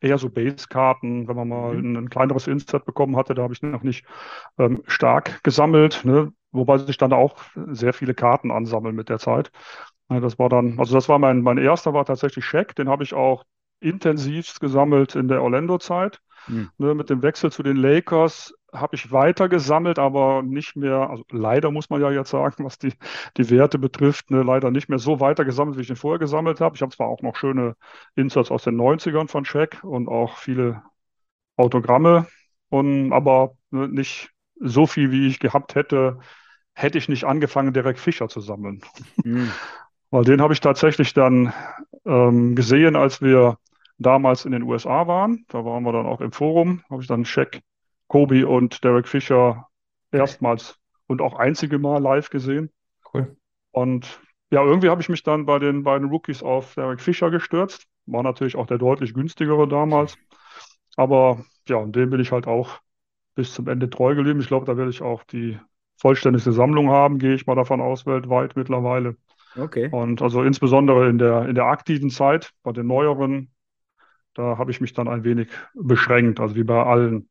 eher 0.00 0.18
so 0.18 0.30
Base-Karten, 0.30 1.26
wenn 1.26 1.36
man 1.36 1.48
mal 1.48 1.74
mhm. 1.74 1.96
ein, 1.96 2.10
kleineres 2.10 2.46
Insert 2.46 2.84
bekommen 2.84 3.16
hatte, 3.16 3.34
da 3.34 3.42
habe 3.42 3.52
ich 3.52 3.62
noch 3.62 3.82
nicht 3.82 4.04
ähm, 4.58 4.82
stark 4.86 5.42
gesammelt. 5.42 6.04
Ne? 6.04 6.32
Wobei 6.52 6.78
sich 6.78 6.96
dann 6.98 7.12
auch 7.12 7.36
sehr 7.54 7.92
viele 7.92 8.14
Karten 8.14 8.50
ansammeln 8.50 8.94
mit 8.94 9.08
der 9.08 9.18
Zeit. 9.18 9.50
Das 10.08 10.38
war 10.38 10.48
dann, 10.48 10.78
also 10.78 10.94
das 10.94 11.08
war 11.08 11.18
mein, 11.18 11.42
mein 11.42 11.58
erster 11.58 11.92
war 11.92 12.04
tatsächlich 12.04 12.44
Scheck, 12.44 12.74
den 12.76 12.88
habe 12.88 13.04
ich 13.04 13.14
auch 13.14 13.44
intensivst 13.80 14.60
gesammelt 14.60 15.14
in 15.14 15.28
der 15.28 15.42
Orlando-Zeit. 15.42 16.20
Mhm. 16.46 16.70
Ne, 16.78 16.94
mit 16.94 17.10
dem 17.10 17.22
Wechsel 17.22 17.52
zu 17.52 17.62
den 17.62 17.76
Lakers 17.76 18.54
habe 18.72 18.96
ich 18.96 19.12
weiter 19.12 19.48
gesammelt, 19.48 19.98
aber 19.98 20.42
nicht 20.42 20.76
mehr, 20.76 21.10
also 21.10 21.24
leider 21.30 21.70
muss 21.70 21.90
man 21.90 22.00
ja 22.00 22.10
jetzt 22.10 22.30
sagen, 22.30 22.64
was 22.64 22.78
die, 22.78 22.92
die 23.36 23.50
Werte 23.50 23.78
betrifft, 23.78 24.30
ne, 24.30 24.42
leider 24.42 24.70
nicht 24.70 24.88
mehr 24.88 24.98
so 24.98 25.20
weiter 25.20 25.44
gesammelt, 25.44 25.78
wie 25.78 25.82
ich 25.82 25.90
ihn 25.90 25.96
vorher 25.96 26.18
gesammelt 26.18 26.60
habe. 26.60 26.74
Ich 26.76 26.82
habe 26.82 26.94
zwar 26.94 27.08
auch 27.08 27.22
noch 27.22 27.36
schöne 27.36 27.76
Inserts 28.14 28.50
aus 28.50 28.64
den 28.64 28.76
90ern 28.76 29.28
von 29.28 29.44
Scheck 29.44 29.82
und 29.84 30.08
auch 30.08 30.36
viele 30.38 30.82
Autogramme, 31.56 32.26
und, 32.70 33.12
aber 33.12 33.56
ne, 33.70 33.88
nicht 33.88 34.30
so 34.60 34.86
viel, 34.86 35.10
wie 35.10 35.26
ich 35.26 35.38
gehabt 35.38 35.74
hätte, 35.74 36.18
hätte 36.74 36.98
ich 36.98 37.08
nicht 37.08 37.24
angefangen, 37.24 37.72
Derek 37.72 37.98
Fischer 37.98 38.28
zu 38.28 38.40
sammeln. 38.40 38.82
Mhm. 39.24 39.50
Weil 40.10 40.24
den 40.24 40.40
habe 40.40 40.52
ich 40.52 40.60
tatsächlich 40.60 41.12
dann 41.12 41.52
ähm, 42.06 42.54
gesehen, 42.54 42.96
als 42.96 43.20
wir 43.20 43.58
damals 43.98 44.44
in 44.44 44.52
den 44.52 44.62
USA 44.62 45.06
waren. 45.06 45.44
Da 45.48 45.64
waren 45.64 45.82
wir 45.82 45.92
dann 45.92 46.06
auch 46.06 46.20
im 46.20 46.32
Forum, 46.32 46.82
habe 46.88 47.02
ich 47.02 47.08
dann 47.08 47.24
Shaq, 47.24 47.60
Kobe 48.06 48.46
und 48.46 48.84
Derek 48.84 49.08
Fischer 49.08 49.68
erstmals 50.12 50.78
und 51.06 51.20
auch 51.20 51.34
einzige 51.34 51.78
Mal 51.78 52.00
live 52.00 52.30
gesehen. 52.30 52.70
Cool. 53.12 53.36
Und 53.72 54.20
ja, 54.50 54.62
irgendwie 54.62 54.88
habe 54.88 55.02
ich 55.02 55.08
mich 55.08 55.22
dann 55.22 55.44
bei 55.44 55.58
den 55.58 55.82
beiden 55.82 56.08
Rookies 56.08 56.42
auf 56.42 56.74
Derek 56.74 57.00
Fischer 57.00 57.30
gestürzt. 57.30 57.86
War 58.06 58.22
natürlich 58.22 58.56
auch 58.56 58.66
der 58.66 58.78
deutlich 58.78 59.12
günstigere 59.12 59.68
damals. 59.68 60.16
Aber 60.96 61.44
ja, 61.68 61.76
und 61.76 61.94
dem 61.94 62.10
bin 62.10 62.20
ich 62.20 62.32
halt 62.32 62.46
auch 62.46 62.80
bis 63.38 63.54
zum 63.54 63.68
Ende 63.68 63.88
treu 63.88 64.16
geblieben. 64.16 64.40
Ich 64.40 64.48
glaube, 64.48 64.66
da 64.66 64.76
werde 64.76 64.90
ich 64.90 65.00
auch 65.00 65.22
die 65.22 65.60
vollständigste 65.96 66.50
Sammlung 66.50 66.90
haben, 66.90 67.20
gehe 67.20 67.34
ich 67.34 67.46
mal 67.46 67.54
davon 67.54 67.80
aus, 67.80 68.04
weltweit 68.04 68.56
mittlerweile. 68.56 69.16
Okay. 69.56 69.88
Und 69.92 70.20
also 70.22 70.42
insbesondere 70.42 71.08
in 71.08 71.18
der, 71.18 71.48
in 71.48 71.54
der 71.54 71.66
aktiven 71.66 72.10
Zeit, 72.10 72.50
bei 72.64 72.72
den 72.72 72.88
neueren, 72.88 73.52
da 74.34 74.58
habe 74.58 74.72
ich 74.72 74.80
mich 74.80 74.92
dann 74.92 75.06
ein 75.06 75.22
wenig 75.22 75.46
beschränkt. 75.72 76.40
Also 76.40 76.56
wie 76.56 76.64
bei 76.64 76.82
allen 76.82 77.28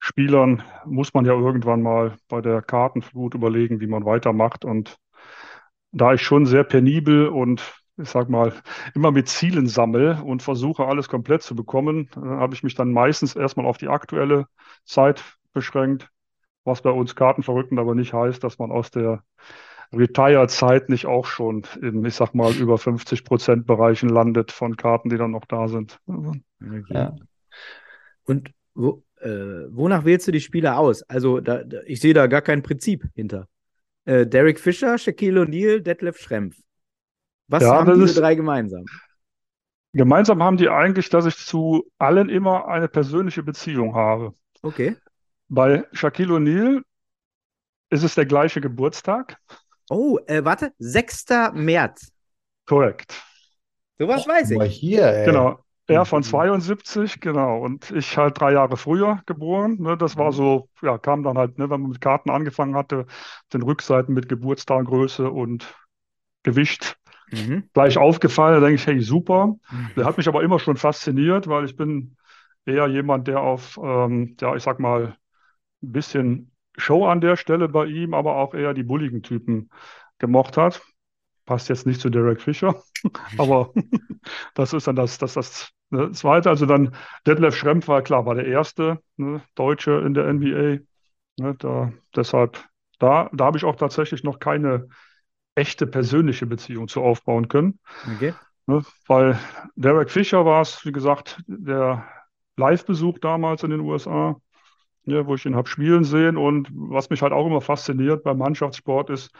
Spielern 0.00 0.64
muss 0.84 1.14
man 1.14 1.24
ja 1.24 1.34
irgendwann 1.34 1.80
mal 1.80 2.16
bei 2.26 2.40
der 2.40 2.60
Kartenflut 2.60 3.34
überlegen, 3.34 3.78
wie 3.78 3.86
man 3.86 4.04
weitermacht. 4.04 4.64
Und 4.64 4.96
da 5.92 6.12
ich 6.12 6.22
schon 6.22 6.44
sehr 6.44 6.64
penibel 6.64 7.28
und 7.28 7.62
ich 7.98 8.08
sag 8.08 8.28
mal, 8.28 8.52
immer 8.94 9.10
mit 9.10 9.28
Zielen 9.28 9.66
sammle 9.66 10.22
und 10.22 10.42
versuche, 10.42 10.86
alles 10.86 11.08
komplett 11.08 11.42
zu 11.42 11.54
bekommen, 11.54 12.08
äh, 12.16 12.20
habe 12.20 12.54
ich 12.54 12.62
mich 12.62 12.74
dann 12.74 12.92
meistens 12.92 13.36
erstmal 13.36 13.66
auf 13.66 13.78
die 13.78 13.88
aktuelle 13.88 14.46
Zeit 14.84 15.24
beschränkt, 15.52 16.08
was 16.64 16.82
bei 16.82 16.90
uns 16.90 17.14
Kartenverrückten 17.14 17.78
aber 17.78 17.94
nicht 17.94 18.12
heißt, 18.12 18.42
dass 18.44 18.58
man 18.58 18.70
aus 18.70 18.90
der 18.90 19.22
Retire-Zeit 19.94 20.88
nicht 20.88 21.06
auch 21.06 21.26
schon 21.26 21.62
in, 21.80 22.04
ich 22.04 22.14
sag 22.14 22.34
mal, 22.34 22.52
über 22.54 22.76
50 22.76 23.24
Prozent 23.24 23.66
Bereichen 23.66 24.08
landet 24.08 24.52
von 24.52 24.76
Karten, 24.76 25.08
die 25.08 25.16
dann 25.16 25.30
noch 25.30 25.44
da 25.46 25.68
sind. 25.68 25.98
Okay. 26.06 26.82
Ja. 26.88 27.16
Und 28.24 28.50
wo, 28.74 29.04
äh, 29.20 29.28
wonach 29.70 30.04
wählst 30.04 30.26
du 30.26 30.32
die 30.32 30.40
Spieler 30.40 30.78
aus? 30.78 31.02
Also, 31.04 31.40
da, 31.40 31.62
da, 31.62 31.78
ich 31.86 32.00
sehe 32.00 32.14
da 32.14 32.26
gar 32.26 32.42
kein 32.42 32.62
Prinzip 32.62 33.04
hinter. 33.14 33.48
Äh, 34.04 34.26
Derek 34.26 34.60
Fischer, 34.60 34.98
Shaquille 34.98 35.42
O'Neal, 35.42 35.80
Detlef 35.80 36.18
Schrempf. 36.18 36.56
Was 37.48 37.62
ja, 37.62 37.74
haben 37.74 38.00
diese 38.00 38.20
drei 38.20 38.34
gemeinsam? 38.34 38.84
Gemeinsam 39.92 40.42
haben 40.42 40.56
die 40.56 40.68
eigentlich, 40.68 41.08
dass 41.08 41.26
ich 41.26 41.36
zu 41.36 41.90
allen 41.98 42.28
immer 42.28 42.68
eine 42.68 42.88
persönliche 42.88 43.42
Beziehung 43.42 43.94
habe. 43.94 44.34
Okay. 44.62 44.96
Bei 45.48 45.86
Shaquille 45.92 46.34
O'Neal 46.34 46.82
ist 47.90 48.02
es 48.02 48.14
der 48.14 48.26
gleiche 48.26 48.60
Geburtstag. 48.60 49.38
Oh, 49.88 50.18
äh, 50.26 50.44
warte, 50.44 50.72
6. 50.78 51.26
März. 51.54 52.12
Korrekt. 52.66 53.22
Sowas 53.98 54.24
oh, 54.26 54.30
weiß 54.30 54.50
ich. 54.50 54.74
Hier, 54.74 55.06
ey. 55.06 55.26
Genau. 55.26 55.60
Er 55.88 56.04
von 56.04 56.24
72, 56.24 57.20
genau. 57.20 57.60
Und 57.60 57.92
ich 57.92 58.16
halt 58.16 58.40
drei 58.40 58.52
Jahre 58.52 58.76
früher 58.76 59.22
geboren. 59.26 59.76
Ne, 59.78 59.96
das 59.96 60.16
war 60.16 60.32
mhm. 60.32 60.36
so, 60.36 60.68
ja, 60.82 60.98
kam 60.98 61.22
dann 61.22 61.38
halt, 61.38 61.58
ne, 61.58 61.70
wenn 61.70 61.80
man 61.80 61.90
mit 61.90 62.00
Karten 62.00 62.30
angefangen 62.30 62.74
hatte, 62.74 63.06
den 63.52 63.62
Rückseiten 63.62 64.12
mit 64.12 64.28
Geburtstaggröße 64.28 65.30
und 65.30 65.72
Gewicht 66.42 66.98
mhm. 67.30 67.68
gleich 67.72 67.98
aufgefallen. 67.98 68.60
Da 68.60 68.66
denke 68.66 68.80
ich, 68.80 68.86
hey, 68.86 69.00
super. 69.00 69.56
Mhm. 69.70 69.90
Der 69.96 70.04
hat 70.04 70.16
mich 70.16 70.28
aber 70.28 70.42
immer 70.42 70.58
schon 70.58 70.76
fasziniert, 70.76 71.48
weil 71.48 71.64
ich 71.64 71.76
bin 71.76 72.16
eher 72.64 72.86
jemand, 72.88 73.28
der 73.28 73.40
auf, 73.40 73.78
ähm, 73.82 74.36
ja, 74.40 74.54
ich 74.56 74.62
sag 74.62 74.80
mal, 74.80 75.16
ein 75.82 75.92
bisschen 75.92 76.52
Show 76.76 77.06
an 77.06 77.20
der 77.20 77.36
Stelle 77.36 77.68
bei 77.68 77.86
ihm, 77.86 78.12
aber 78.14 78.36
auch 78.36 78.54
eher 78.54 78.74
die 78.74 78.82
bulligen 78.82 79.22
Typen 79.22 79.70
gemocht 80.18 80.56
hat. 80.56 80.82
Passt 81.46 81.68
jetzt 81.68 81.86
nicht 81.86 82.00
zu 82.00 82.10
Derek 82.10 82.40
Fischer, 82.40 82.82
aber 83.38 83.72
das 84.54 84.72
ist 84.72 84.86
dann 84.86 84.96
das, 84.96 85.18
das, 85.18 85.34
das 85.34 85.72
Ne, 85.90 86.10
zweite, 86.10 86.50
also 86.50 86.66
dann 86.66 86.96
Detlef 87.26 87.54
Schrempf 87.54 87.86
war 87.86 88.02
klar, 88.02 88.26
war 88.26 88.34
der 88.34 88.46
erste 88.46 89.00
ne, 89.16 89.40
Deutsche 89.54 89.92
in 90.04 90.14
der 90.14 90.26
NBA. 90.26 90.80
Ne, 91.38 91.54
da, 91.58 91.92
deshalb, 92.14 92.64
da, 92.98 93.30
da 93.32 93.44
habe 93.44 93.58
ich 93.58 93.64
auch 93.64 93.76
tatsächlich 93.76 94.24
noch 94.24 94.40
keine 94.40 94.88
echte 95.56 95.86
persönliche 95.86 96.46
Beziehung 96.46 96.86
zu 96.86 97.02
aufbauen 97.02 97.48
können. 97.48 97.80
Okay. 98.14 98.34
Ne, 98.66 98.84
weil 99.06 99.38
Derek 99.74 100.10
Fischer 100.10 100.44
war 100.44 100.60
es, 100.60 100.84
wie 100.84 100.92
gesagt, 100.92 101.42
der 101.46 102.04
Live-Besuch 102.56 103.18
damals 103.18 103.62
in 103.62 103.70
den 103.70 103.80
USA, 103.80 104.36
ja, 105.04 105.26
wo 105.26 105.34
ich 105.34 105.46
ihn 105.46 105.56
habe 105.56 105.68
spielen 105.68 106.04
sehen. 106.04 106.36
Und 106.36 106.68
was 106.72 107.10
mich 107.10 107.22
halt 107.22 107.32
auch 107.32 107.46
immer 107.46 107.60
fasziniert 107.60 108.24
beim 108.24 108.38
Mannschaftssport 108.38 109.10
ist, 109.10 109.30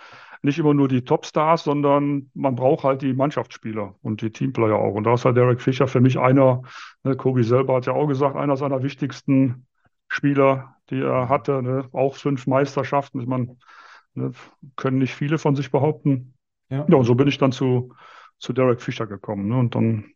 nicht 0.43 0.59
immer 0.59 0.75
nur 0.75 0.87
die 0.87 1.03
Topstars, 1.03 1.65
sondern 1.65 2.31
man 2.35 2.55
braucht 2.55 2.85
halt 2.85 3.03
die 3.03 3.15
Mannschaftsspieler 3.15 3.97
und 4.03 4.21
die 4.23 4.31
Teamplayer 4.31 4.77
auch. 4.77 4.95
Und 4.95 5.05
da 5.05 5.15
ist 5.15 5.25
halt 5.25 5.37
Derek 5.37 5.61
Fischer 5.61 5.89
für 5.89 6.01
mich 6.01 6.19
einer, 6.19 6.63
ne, 7.03 7.17
Kobi 7.17 7.43
selber 7.43 7.77
hat 7.77 7.87
ja 7.87 7.95
auch 7.95 8.07
gesagt, 8.07 8.37
einer 8.37 8.57
seiner 8.57 8.83
wichtigsten 8.83 9.67
Spieler, 10.09 10.77
die 10.91 11.01
er 11.01 11.29
hatte. 11.29 11.63
Ne, 11.63 11.89
auch 11.93 12.15
fünf 12.15 12.47
Meisterschaften. 12.47 13.21
Ich 13.21 13.27
meine, 13.27 13.57
ne, 14.17 14.33
können 14.77 14.99
nicht 14.99 15.15
viele 15.15 15.39
von 15.39 15.57
sich 15.57 15.71
behaupten. 15.71 16.35
Ja. 16.69 16.87
ja, 16.89 16.97
und 16.97 17.05
so 17.05 17.15
bin 17.15 17.29
ich 17.29 17.39
dann 17.39 17.53
zu, 17.53 17.95
zu 18.39 18.53
Derek 18.53 18.81
Fischer 18.83 19.07
gekommen. 19.07 19.49
Ne, 19.49 19.59
und 19.59 19.75
dann, 19.75 20.13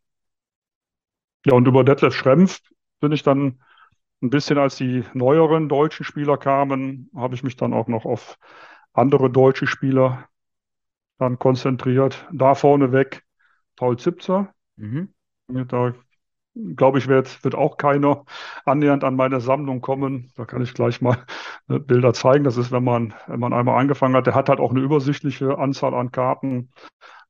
ja, 1.47 1.55
und 1.55 1.67
über 1.67 1.85
Detlef 1.85 2.15
Schrempf 2.15 2.61
bin 3.01 3.13
ich 3.13 3.23
dann 3.23 3.63
ein 4.23 4.31
bisschen, 4.31 4.59
als 4.59 4.77
die 4.77 5.05
neueren 5.15 5.69
deutschen 5.69 6.05
Spieler 6.05 6.37
kamen, 6.37 7.11
habe 7.15 7.35
ich 7.35 7.43
mich 7.43 7.57
dann 7.57 7.73
auch 7.73 7.89
noch 7.89 8.05
auf 8.05 8.39
andere 8.93 9.31
deutsche 9.31 9.67
Spieler 9.67 10.29
dann 11.19 11.39
konzentriert. 11.39 12.27
Da 12.33 12.55
vorneweg 12.55 13.23
Paul 13.77 13.99
Zipzer. 13.99 14.55
Mhm. 14.77 15.15
Da 15.49 15.95
glaube 16.55 16.99
ich, 16.99 17.09
wird, 17.09 17.43
wird 17.45 17.55
auch 17.55 17.77
keiner 17.77 18.25
annähernd 18.65 19.05
an 19.05 19.17
meine 19.17 19.41
Sammlung 19.41 19.81
kommen. 19.81 20.33
Da 20.37 20.45
kann 20.45 20.63
ich 20.63 20.75
gleich 20.75 21.01
mal 21.01 21.19
äh, 21.69 21.79
Bilder 21.79 22.13
zeigen. 22.13 22.45
Das 22.45 22.57
ist, 22.57 22.73
wenn 22.73 22.85
man, 22.85 23.15
wenn 23.27 23.41
man 23.41 23.53
einmal 23.53 23.79
angefangen 23.79 24.17
hat, 24.17 24.27
der 24.27 24.35
hat 24.35 24.49
halt 24.49 24.61
auch 24.61 24.71
eine 24.71 24.81
übersichtliche 24.81 25.59
Anzahl 25.59 25.95
an 25.95 26.11
Karten. 26.11 26.71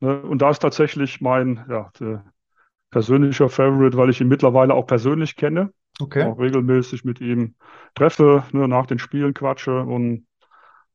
Ne? 0.00 0.20
Und 0.22 0.42
da 0.42 0.50
ist 0.50 0.60
tatsächlich 0.60 1.20
mein 1.20 1.64
ja, 1.68 1.90
persönlicher 2.90 3.48
Favorite, 3.48 3.96
weil 3.96 4.10
ich 4.10 4.20
ihn 4.20 4.28
mittlerweile 4.28 4.74
auch 4.74 4.86
persönlich 4.86 5.36
kenne. 5.36 5.72
Okay. 6.00 6.24
Auch 6.24 6.38
regelmäßig 6.38 7.04
mit 7.04 7.20
ihm 7.20 7.54
treffe, 7.94 8.44
ne, 8.52 8.68
nach 8.68 8.86
den 8.86 8.98
Spielen 8.98 9.34
quatsche 9.34 9.80
und 9.82 10.26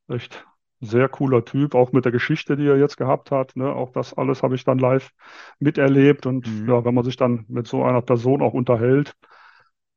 echt 0.07 0.45
sehr 0.81 1.09
cooler 1.09 1.45
Typ, 1.45 1.75
auch 1.75 1.91
mit 1.91 2.05
der 2.05 2.11
Geschichte, 2.11 2.57
die 2.57 2.67
er 2.67 2.77
jetzt 2.77 2.97
gehabt 2.97 3.31
hat. 3.31 3.55
Ne? 3.55 3.73
Auch 3.73 3.91
das 3.91 4.13
alles 4.13 4.43
habe 4.43 4.55
ich 4.55 4.63
dann 4.63 4.77
live 4.77 5.11
miterlebt. 5.59 6.25
Und 6.25 6.47
mhm. 6.47 6.69
ja, 6.69 6.85
wenn 6.85 6.93
man 6.93 7.03
sich 7.03 7.17
dann 7.17 7.45
mit 7.47 7.67
so 7.67 7.83
einer 7.83 8.01
Person 8.01 8.41
auch 8.41 8.53
unterhält, 8.53 9.15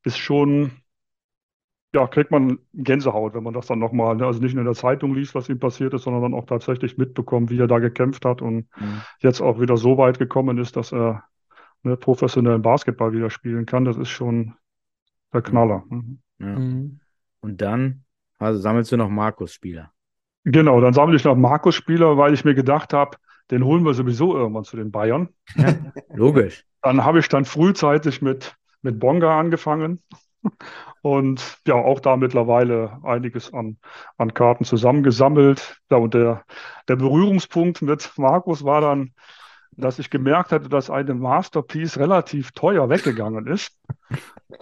ist 0.05 0.19
schon, 0.19 0.73
ja, 1.93 2.07
kriegt 2.07 2.31
man 2.31 2.59
Gänsehaut, 2.73 3.35
wenn 3.35 3.43
man 3.43 3.55
das 3.55 3.67
dann 3.67 3.79
nochmal, 3.79 4.17
ne? 4.17 4.27
also 4.27 4.41
nicht 4.41 4.55
nur 4.55 4.63
in 4.63 4.67
der 4.67 4.75
Zeitung 4.75 5.15
liest, 5.15 5.35
was 5.35 5.49
ihm 5.49 5.59
passiert 5.59 5.95
ist, 5.95 6.03
sondern 6.03 6.23
dann 6.23 6.35
auch 6.35 6.47
tatsächlich 6.47 6.97
mitbekommt, 6.97 7.51
wie 7.51 7.59
er 7.59 7.67
da 7.67 7.79
gekämpft 7.79 8.25
hat 8.25 8.41
und 8.43 8.69
mhm. 8.79 9.03
jetzt 9.21 9.41
auch 9.41 9.61
wieder 9.61 9.77
so 9.77 9.99
weit 9.99 10.19
gekommen 10.19 10.59
ist, 10.59 10.77
dass 10.77 10.93
er 10.93 11.25
ne, 11.83 11.97
professionellen 11.97 12.63
Basketball 12.63 13.13
wieder 13.13 13.31
spielen 13.31 13.67
kann. 13.67 13.85
Das 13.85 13.97
ist 13.97 14.11
schon 14.11 14.55
der 15.33 15.43
Knaller. 15.43 15.85
Mhm. 15.89 16.21
Ja. 16.39 16.59
Mhm. 16.59 17.01
Und 17.41 17.61
dann 17.61 18.05
also 18.39 18.61
sammelst 18.61 18.93
du 18.93 18.97
noch 18.97 19.09
Markus-Spieler. 19.09 19.93
Genau, 20.45 20.81
dann 20.81 20.95
sammle 20.95 21.17
ich 21.17 21.25
noch 21.25 21.37
Markus-Spieler, 21.37 22.17
weil 22.17 22.33
ich 22.33 22.45
mir 22.45 22.55
gedacht 22.55 22.93
habe, 22.93 23.19
den 23.51 23.65
holen 23.65 23.85
wir 23.85 23.95
sowieso 23.95 24.37
irgendwann 24.37 24.65
zu 24.65 24.77
den 24.77 24.91
Bayern. 24.91 25.29
Ja, 25.57 25.75
logisch. 26.15 26.65
Dann 26.83 27.05
habe 27.05 27.19
ich 27.19 27.29
dann 27.29 27.45
frühzeitig 27.45 28.23
mit, 28.23 28.55
mit 28.83 28.99
Bonga 28.99 29.39
angefangen 29.39 30.01
und 31.03 31.59
ja, 31.67 31.75
auch 31.75 32.01
da 32.01 32.17
mittlerweile 32.17 32.99
einiges 33.03 33.53
an, 33.53 33.79
an 34.17 34.35
Karten 34.35 34.65
zusammengesammelt. 34.65 35.81
Ja, 35.91 35.97
und 35.97 36.15
der, 36.15 36.45
der 36.89 36.97
Berührungspunkt 36.97 37.83
mit 37.83 38.11
Markus 38.17 38.65
war 38.65 38.81
dann, 38.81 39.13
dass 39.79 39.99
ich 39.99 40.11
gemerkt 40.11 40.51
hatte, 40.51 40.69
dass 40.69 40.91
eine 40.91 41.15
Masterpiece 41.15 41.99
relativ 41.99 42.53
teuer 42.53 42.89
weggegangen 42.89 43.47
ist. 43.47 43.79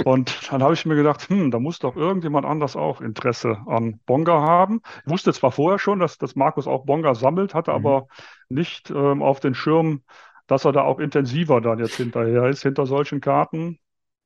Und 0.04 0.52
dann 0.52 0.62
habe 0.62 0.75
ich 0.75 0.85
mir 0.85 0.94
gedacht, 0.94 1.28
hm, 1.28 1.50
da 1.50 1.58
muss 1.58 1.78
doch 1.78 1.96
irgendjemand 1.96 2.44
anders 2.44 2.76
auch 2.76 3.00
Interesse 3.00 3.58
an 3.66 4.00
Bonga 4.04 4.40
haben. 4.42 4.82
Ich 5.04 5.11
wusste 5.11 5.32
zwar 5.32 5.52
vorher 5.52 5.78
schon, 5.78 6.00
dass, 6.00 6.18
dass 6.18 6.37
Markus 6.37 6.66
auch 6.66 6.85
Bonga 6.85 7.14
sammelt, 7.14 7.54
hatte 7.54 7.70
mhm. 7.70 7.76
aber 7.76 8.08
nicht 8.49 8.90
ähm, 8.90 9.23
auf 9.23 9.40
den 9.40 9.54
Schirm, 9.54 10.02
dass 10.46 10.64
er 10.64 10.73
da 10.73 10.82
auch 10.82 10.99
intensiver 10.99 11.61
dann 11.61 11.78
jetzt 11.78 11.96
hinterher 11.96 12.46
ist, 12.46 12.62
hinter 12.62 12.87
solchen 12.87 13.20
Karten. 13.20 13.78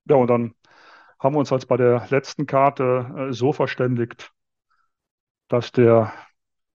Ja, 0.06 0.16
und 0.16 0.26
dann 0.28 0.54
haben 1.20 1.34
wir 1.34 1.38
uns 1.38 1.52
als 1.52 1.66
bei 1.66 1.76
der 1.76 2.06
letzten 2.10 2.46
Karte 2.46 3.28
äh, 3.30 3.32
so 3.32 3.52
verständigt, 3.52 4.32
dass 5.48 5.70
der, 5.70 6.12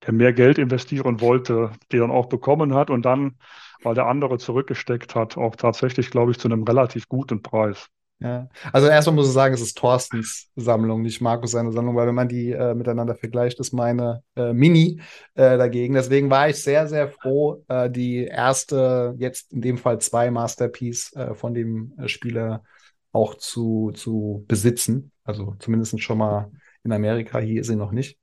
der 0.05 0.13
mehr 0.13 0.31
Geld 0.31 0.57
investieren 0.57 1.19
wollte, 1.19 1.71
die 1.91 1.97
dann 1.97 2.11
auch 2.11 2.27
bekommen 2.27 2.73
hat 2.73 2.89
und 2.89 3.03
dann, 3.03 3.37
weil 3.83 3.95
der 3.95 4.07
andere 4.07 4.37
zurückgesteckt 4.37 5.15
hat, 5.15 5.37
auch 5.37 5.55
tatsächlich, 5.55 6.09
glaube 6.11 6.31
ich, 6.31 6.39
zu 6.39 6.47
einem 6.47 6.63
relativ 6.63 7.07
guten 7.07 7.41
Preis. 7.41 7.89
Ja. 8.19 8.47
Also 8.71 8.87
erstmal 8.87 9.15
muss 9.15 9.27
ich 9.27 9.33
sagen, 9.33 9.53
es 9.53 9.61
ist 9.61 9.77
Thorstens 9.77 10.49
Sammlung, 10.55 11.01
nicht 11.01 11.19
Markus 11.19 11.51
seine 11.51 11.71
Sammlung, 11.73 11.95
weil 11.95 12.07
wenn 12.07 12.15
man 12.15 12.29
die 12.29 12.51
äh, 12.51 12.73
miteinander 12.73 13.15
vergleicht, 13.15 13.59
ist 13.59 13.73
meine 13.73 14.23
äh, 14.37 14.53
Mini 14.53 15.01
äh, 15.33 15.57
dagegen. 15.57 15.95
Deswegen 15.95 16.29
war 16.29 16.47
ich 16.47 16.63
sehr, 16.63 16.87
sehr 16.87 17.09
froh, 17.09 17.63
äh, 17.67 17.89
die 17.89 18.23
erste, 18.23 19.15
jetzt 19.17 19.51
in 19.51 19.61
dem 19.61 19.77
Fall 19.77 19.99
zwei 19.99 20.31
Masterpiece 20.31 21.13
äh, 21.13 21.35
von 21.35 21.53
dem 21.53 21.93
äh, 21.97 22.07
Spieler 22.07 22.63
auch 23.11 23.35
zu, 23.35 23.91
zu 23.93 24.45
besitzen. 24.47 25.11
Also 25.25 25.55
zumindest 25.59 26.01
schon 26.01 26.17
mal 26.17 26.51
in 26.83 26.93
Amerika, 26.93 27.39
hier 27.39 27.61
ist 27.61 27.67
sie 27.67 27.75
noch 27.75 27.91
nicht. 27.91 28.17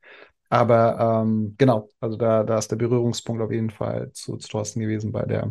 Aber 0.52 1.22
ähm, 1.22 1.54
genau, 1.56 1.88
also 1.98 2.18
da, 2.18 2.44
da 2.44 2.58
ist 2.58 2.70
der 2.70 2.76
Berührungspunkt 2.76 3.40
auf 3.40 3.50
jeden 3.50 3.70
Fall 3.70 4.12
zu, 4.12 4.36
zu 4.36 4.48
Thorsten 4.48 4.80
gewesen 4.80 5.10
bei 5.10 5.24
der 5.24 5.50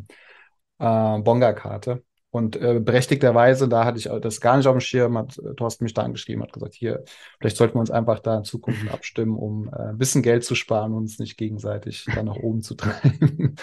Bonga-Karte. 0.78 2.04
Und 2.30 2.56
äh, 2.56 2.80
berechtigterweise, 2.80 3.68
da 3.68 3.84
hatte 3.84 3.98
ich 3.98 4.10
das 4.22 4.40
gar 4.40 4.58
nicht 4.58 4.68
auf 4.68 4.76
dem 4.76 4.80
Schirm, 4.80 5.18
hat 5.18 5.40
äh, 5.40 5.56
Thorsten 5.56 5.86
mich 5.86 5.96
da 5.96 6.04
angeschrieben, 6.04 6.44
hat 6.44 6.54
gesagt, 6.54 6.76
hier, 6.76 7.04
vielleicht 7.40 7.58
sollten 7.58 7.76
wir 7.76 7.80
uns 7.80 7.90
einfach 7.90 8.20
da 8.20 8.38
in 8.38 8.44
Zukunft 8.44 8.92
abstimmen, 8.94 9.36
um 9.36 9.70
äh, 9.70 9.90
ein 9.90 9.98
bisschen 9.98 10.22
Geld 10.22 10.44
zu 10.44 10.54
sparen 10.54 10.92
und 10.92 11.00
uns 11.00 11.18
nicht 11.18 11.36
gegenseitig 11.36 12.06
da 12.06 12.22
nach 12.22 12.36
oben 12.36 12.62
zu 12.62 12.76
treiben. 12.76 13.56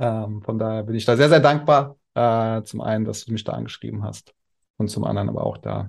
ähm, 0.00 0.42
von 0.42 0.58
daher 0.58 0.82
bin 0.82 0.96
ich 0.96 1.04
da 1.04 1.16
sehr, 1.16 1.28
sehr 1.28 1.40
dankbar. 1.40 1.96
Äh, 2.14 2.62
zum 2.64 2.80
einen, 2.80 3.04
dass 3.04 3.24
du 3.24 3.32
mich 3.32 3.44
da 3.44 3.52
angeschrieben 3.52 4.02
hast 4.02 4.34
und 4.76 4.88
zum 4.88 5.04
anderen 5.04 5.28
aber 5.28 5.46
auch 5.46 5.56
da 5.56 5.88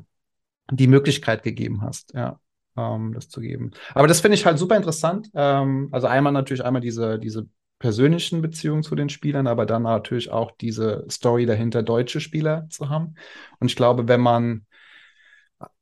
die 0.72 0.88
Möglichkeit 0.88 1.42
gegeben 1.42 1.82
hast, 1.82 2.13
ja, 2.13 2.39
ähm, 2.77 3.13
das 3.13 3.29
zu 3.29 3.41
geben. 3.41 3.72
Aber 3.94 4.08
das 4.08 4.22
finde 4.22 4.36
ich 4.36 4.46
halt 4.46 4.58
super 4.58 4.75
interessant. 4.75 5.29
Ähm, 5.34 5.89
also 5.91 6.08
einmal 6.08 6.34
natürlich 6.34 6.63
einmal 6.63 6.82
diese, 6.82 7.20
diese 7.20 7.48
persönlichen 7.79 8.41
Beziehungen 8.41 8.84
zu 8.84 8.96
den 8.96 9.10
Spielern, 9.10 9.48
aber 9.48 9.65
dann 9.65 9.84
natürlich 9.84 10.32
auch 10.32 10.51
diese 10.51 11.05
Story 11.10 11.46
dahinter, 11.46 11.84
deutsche 11.84 12.20
Spieler 12.20 12.67
zu 12.70 12.89
haben. 12.89 13.15
Und 13.60 13.70
ich 13.70 13.75
glaube, 13.75 14.08
wenn 14.08 14.22
man 14.22 14.65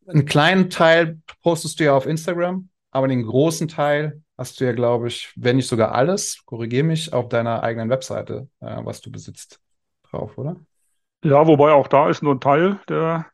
einen 0.07 0.25
kleinen 0.25 0.69
Teil 0.69 1.19
postest 1.41 1.79
du 1.79 1.85
ja 1.85 1.95
auf 1.95 2.05
Instagram, 2.05 2.69
aber 2.91 3.07
den 3.07 3.25
großen 3.25 3.67
Teil 3.67 4.21
hast 4.37 4.59
du 4.59 4.65
ja, 4.65 4.73
glaube 4.73 5.07
ich, 5.07 5.31
wenn 5.35 5.55
nicht 5.55 5.67
sogar 5.67 5.93
alles, 5.93 6.43
korrigiere 6.45 6.83
mich, 6.83 7.13
auf 7.13 7.29
deiner 7.29 7.63
eigenen 7.63 7.89
Webseite, 7.89 8.49
äh, 8.59 8.77
was 8.83 9.01
du 9.01 9.11
besitzt, 9.11 9.59
drauf, 10.09 10.37
oder? 10.37 10.57
Ja, 11.23 11.47
wobei 11.47 11.71
auch 11.71 11.87
da 11.87 12.09
ist 12.09 12.21
nur 12.21 12.35
ein 12.35 12.41
Teil 12.41 12.79
der 12.89 13.27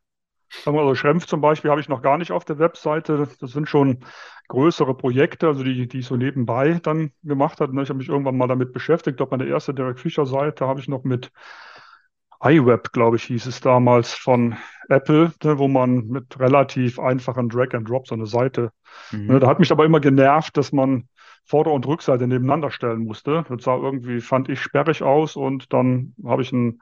Sagen 0.49 0.75
wir 0.75 0.81
also 0.81 0.95
Schrempf 0.95 1.25
zum 1.25 1.41
Beispiel 1.41 1.69
habe 1.71 1.81
ich 1.81 1.89
noch 1.89 2.01
gar 2.01 2.17
nicht 2.17 2.31
auf 2.31 2.45
der 2.45 2.59
Webseite. 2.59 3.27
Das 3.39 3.51
sind 3.51 3.69
schon 3.69 3.99
größere 4.47 4.95
Projekte, 4.95 5.47
also 5.47 5.63
die, 5.63 5.87
die 5.87 5.99
ich 5.99 6.07
so 6.07 6.15
nebenbei 6.17 6.79
dann 6.81 7.11
gemacht 7.23 7.61
habe. 7.61 7.71
Ich 7.81 7.89
habe 7.89 7.99
mich 7.99 8.09
irgendwann 8.09 8.37
mal 8.37 8.47
damit 8.47 8.73
beschäftigt. 8.73 9.13
Ich 9.13 9.17
glaube, 9.17 9.37
meine 9.37 9.49
erste 9.49 9.73
Derek 9.73 9.99
Fischer 9.99 10.25
Seite 10.25 10.67
habe 10.67 10.79
ich 10.79 10.87
noch 10.87 11.03
mit 11.03 11.31
iWeb, 12.43 12.91
glaube 12.93 13.17
ich, 13.17 13.23
hieß 13.23 13.45
es 13.45 13.59
damals 13.61 14.13
von 14.13 14.55
Apple, 14.87 15.33
ne, 15.43 15.57
wo 15.57 15.67
man 15.67 16.07
mit 16.07 16.39
relativ 16.39 16.99
einfachen 16.99 17.49
Drag 17.49 17.73
and 17.73 17.87
Drop 17.87 18.07
so 18.07 18.15
eine 18.15 18.25
Seite. 18.25 18.71
Mhm. 19.11 19.27
Ne, 19.27 19.39
da 19.39 19.47
hat 19.47 19.59
mich 19.59 19.71
aber 19.71 19.85
immer 19.85 19.99
genervt, 19.99 20.57
dass 20.57 20.71
man 20.71 21.07
Vorder- 21.49 21.73
und 21.73 21.87
Rückseite 21.87 22.27
nebeneinander 22.27 22.71
stellen 22.71 23.05
musste. 23.05 23.43
Das 23.49 23.63
sah 23.63 23.75
irgendwie, 23.75 24.21
fand 24.21 24.49
ich, 24.49 24.61
sperrig 24.61 25.01
aus 25.01 25.35
und 25.35 25.73
dann 25.73 26.13
habe 26.23 26.41
ich 26.41 26.51
ein 26.51 26.81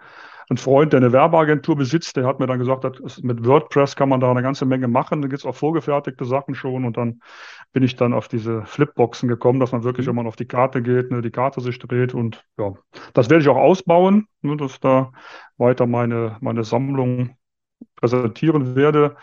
ein 0.50 0.58
Freund, 0.58 0.94
der 0.94 1.02
eine 1.02 1.12
Werbeagentur 1.12 1.76
besitzt, 1.76 2.16
der 2.16 2.26
hat 2.26 2.40
mir 2.40 2.48
dann 2.48 2.60
gesagt, 2.60 2.86
dass 2.86 3.22
mit 3.22 3.46
WordPress 3.46 3.98
kann 3.98 4.08
man 4.08 4.22
da 4.22 4.32
eine 4.32 4.42
ganze 4.42 4.66
Menge 4.66 4.88
machen. 4.88 5.22
Da 5.22 5.28
gibt 5.28 5.40
es 5.40 5.46
auch 5.46 5.56
vorgefertigte 5.56 6.24
Sachen 6.24 6.56
schon. 6.56 6.86
Und 6.86 6.96
dann 6.96 7.22
bin 7.74 7.84
ich 7.84 7.98
dann 7.98 8.14
auf 8.14 8.30
diese 8.30 8.66
Flipboxen 8.66 9.28
gekommen, 9.28 9.60
dass 9.60 9.74
man 9.74 9.84
wirklich, 9.84 10.06
mhm. 10.06 10.12
wenn 10.12 10.16
man 10.18 10.28
auf 10.28 10.38
die 10.38 10.48
Karte 10.48 10.82
geht, 10.82 11.12
ne, 11.12 11.22
die 11.22 11.32
Karte 11.32 11.60
sich 11.60 11.78
dreht. 11.80 12.14
Und 12.14 12.46
ja, 12.58 12.74
das 13.14 13.30
werde 13.30 13.42
ich 13.42 13.50
auch 13.50 13.58
ausbauen, 13.58 14.28
ne, 14.42 14.56
dass 14.56 14.80
da 14.80 15.12
weiter 15.58 15.86
meine, 15.86 16.38
meine 16.40 16.64
Sammlung 16.64 17.36
präsentieren 17.96 18.76
werde. 18.76 19.18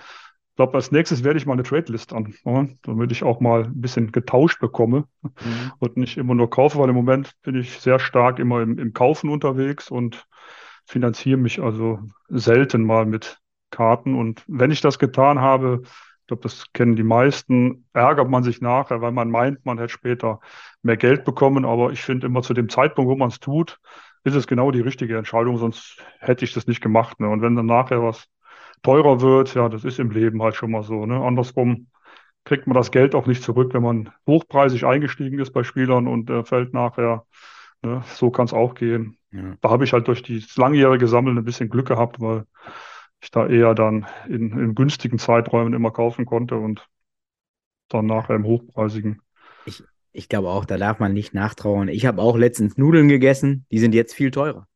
Ich 0.55 0.57
glaube, 0.57 0.75
als 0.75 0.93
nächstes 0.93 1.25
werde 1.25 1.37
ich 1.37 1.47
mal 1.47 1.55
eine 1.55 1.65
Trade-List 1.65 2.13
an, 2.13 2.33
ne, 2.45 2.77
damit 2.85 3.11
ich 3.11 3.25
auch 3.25 3.41
mal 3.41 3.65
ein 3.65 3.81
bisschen 3.81 4.13
getauscht 4.13 4.61
bekomme 4.61 5.05
mhm. 5.23 5.73
und 5.81 5.97
nicht 5.97 6.17
immer 6.17 6.37
nur 6.37 6.49
kaufe, 6.49 6.79
weil 6.79 6.89
im 6.89 6.95
Moment 6.95 7.33
bin 7.43 7.57
ich 7.57 7.81
sehr 7.81 7.99
stark 7.99 8.39
immer 8.39 8.63
im, 8.63 8.79
im 8.79 8.93
Kaufen 8.93 9.31
unterwegs 9.31 9.91
und 9.91 10.29
finanziere 10.87 11.39
mich 11.39 11.61
also 11.61 11.99
selten 12.29 12.85
mal 12.85 13.05
mit 13.05 13.41
Karten. 13.71 14.15
Und 14.15 14.45
wenn 14.47 14.71
ich 14.71 14.81
das 14.81 15.01
getan 15.01 15.41
habe, 15.41 15.81
ich 15.83 16.27
glaube, 16.29 16.45
das 16.45 16.73
kennen 16.73 16.95
die 16.95 17.03
meisten, 17.03 17.89
ärgert 17.93 18.31
man 18.31 18.45
sich 18.45 18.61
nachher, 18.61 19.01
weil 19.01 19.11
man 19.11 19.33
meint, 19.33 19.67
man 19.67 19.79
hätte 19.79 19.93
später 19.93 20.39
mehr 20.83 20.97
Geld 20.97 21.25
bekommen. 21.25 21.65
Aber 21.65 21.91
ich 21.91 22.03
finde 22.03 22.29
immer 22.29 22.43
zu 22.43 22.55
dem 22.55 22.69
Zeitpunkt, 22.69 23.11
wo 23.11 23.17
man 23.17 23.31
es 23.31 23.41
tut, 23.41 23.81
ist 24.23 24.37
es 24.37 24.47
genau 24.47 24.71
die 24.71 24.83
richtige 24.83 25.19
Entscheidung, 25.19 25.59
sonst 25.59 25.99
hätte 26.21 26.45
ich 26.45 26.55
das 26.55 26.69
nicht 26.69 26.81
gemacht. 26.81 27.19
Ne? 27.19 27.29
Und 27.29 27.43
wenn 27.43 27.57
dann 27.57 27.67
nachher 27.67 28.05
was 28.05 28.29
teurer 28.83 29.21
wird, 29.21 29.55
ja, 29.55 29.69
das 29.69 29.85
ist 29.85 29.99
im 29.99 30.11
Leben 30.11 30.43
halt 30.43 30.57
schon 30.57 30.71
mal 30.71 30.83
so. 30.83 31.07
Ne? 31.07 31.17
Andersrum 31.17 31.89
kriegt 32.45 32.67
man 32.67 32.75
das 32.75 32.91
Geld 32.91 33.15
auch 33.15 33.27
nicht 33.27 33.43
zurück, 33.43 33.73
wenn 33.75 33.83
man 33.83 34.13
hochpreisig 34.27 34.85
eingestiegen 34.85 35.39
ist 35.39 35.53
bei 35.53 35.65
Spielern 35.65 36.07
und 36.07 36.31
äh, 36.31 36.45
fällt 36.45 36.75
nachher. 36.75 37.27
Ne? 37.83 38.03
So 38.07 38.31
kann 38.31 38.47
es 38.47 38.53
auch 38.53 38.75
gehen. 38.75 39.19
Ja. 39.33 39.57
Da 39.61 39.71
habe 39.71 39.85
ich 39.85 39.93
halt 39.93 40.09
durch 40.09 40.23
das 40.23 40.57
langjährige 40.57 41.09
Sammeln 41.09 41.39
ein 41.39 41.45
bisschen 41.45 41.69
Glück 41.69 41.89
gehabt, 41.89 42.21
weil 42.21 42.45
ich 43.21 43.31
da 43.31 43.47
eher 43.47 43.75
dann 43.75 44.07
in, 44.29 44.53
in 44.59 44.75
günstigen 44.75 45.19
Zeiträumen 45.19 45.73
immer 45.73 45.91
kaufen 45.91 46.27
konnte 46.27 46.57
und 46.57 46.87
dann 47.89 48.07
nachher 48.07 48.37
im 48.37 48.45
hochpreisigen. 48.45 49.21
Ich, 49.67 49.83
ich 50.13 50.29
glaube 50.29 50.49
auch, 50.49 50.65
da 50.65 50.77
darf 50.77 50.99
man 50.99 51.13
nicht 51.13 51.35
nachtrauern. 51.35 51.89
Ich 51.89 52.07
habe 52.07 52.21
auch 52.21 52.37
letztens 52.37 52.77
Nudeln 52.77 53.09
gegessen, 53.09 53.67
die 53.71 53.79
sind 53.79 53.95
jetzt 53.95 54.15
viel 54.15 54.31
teurer. 54.31 54.69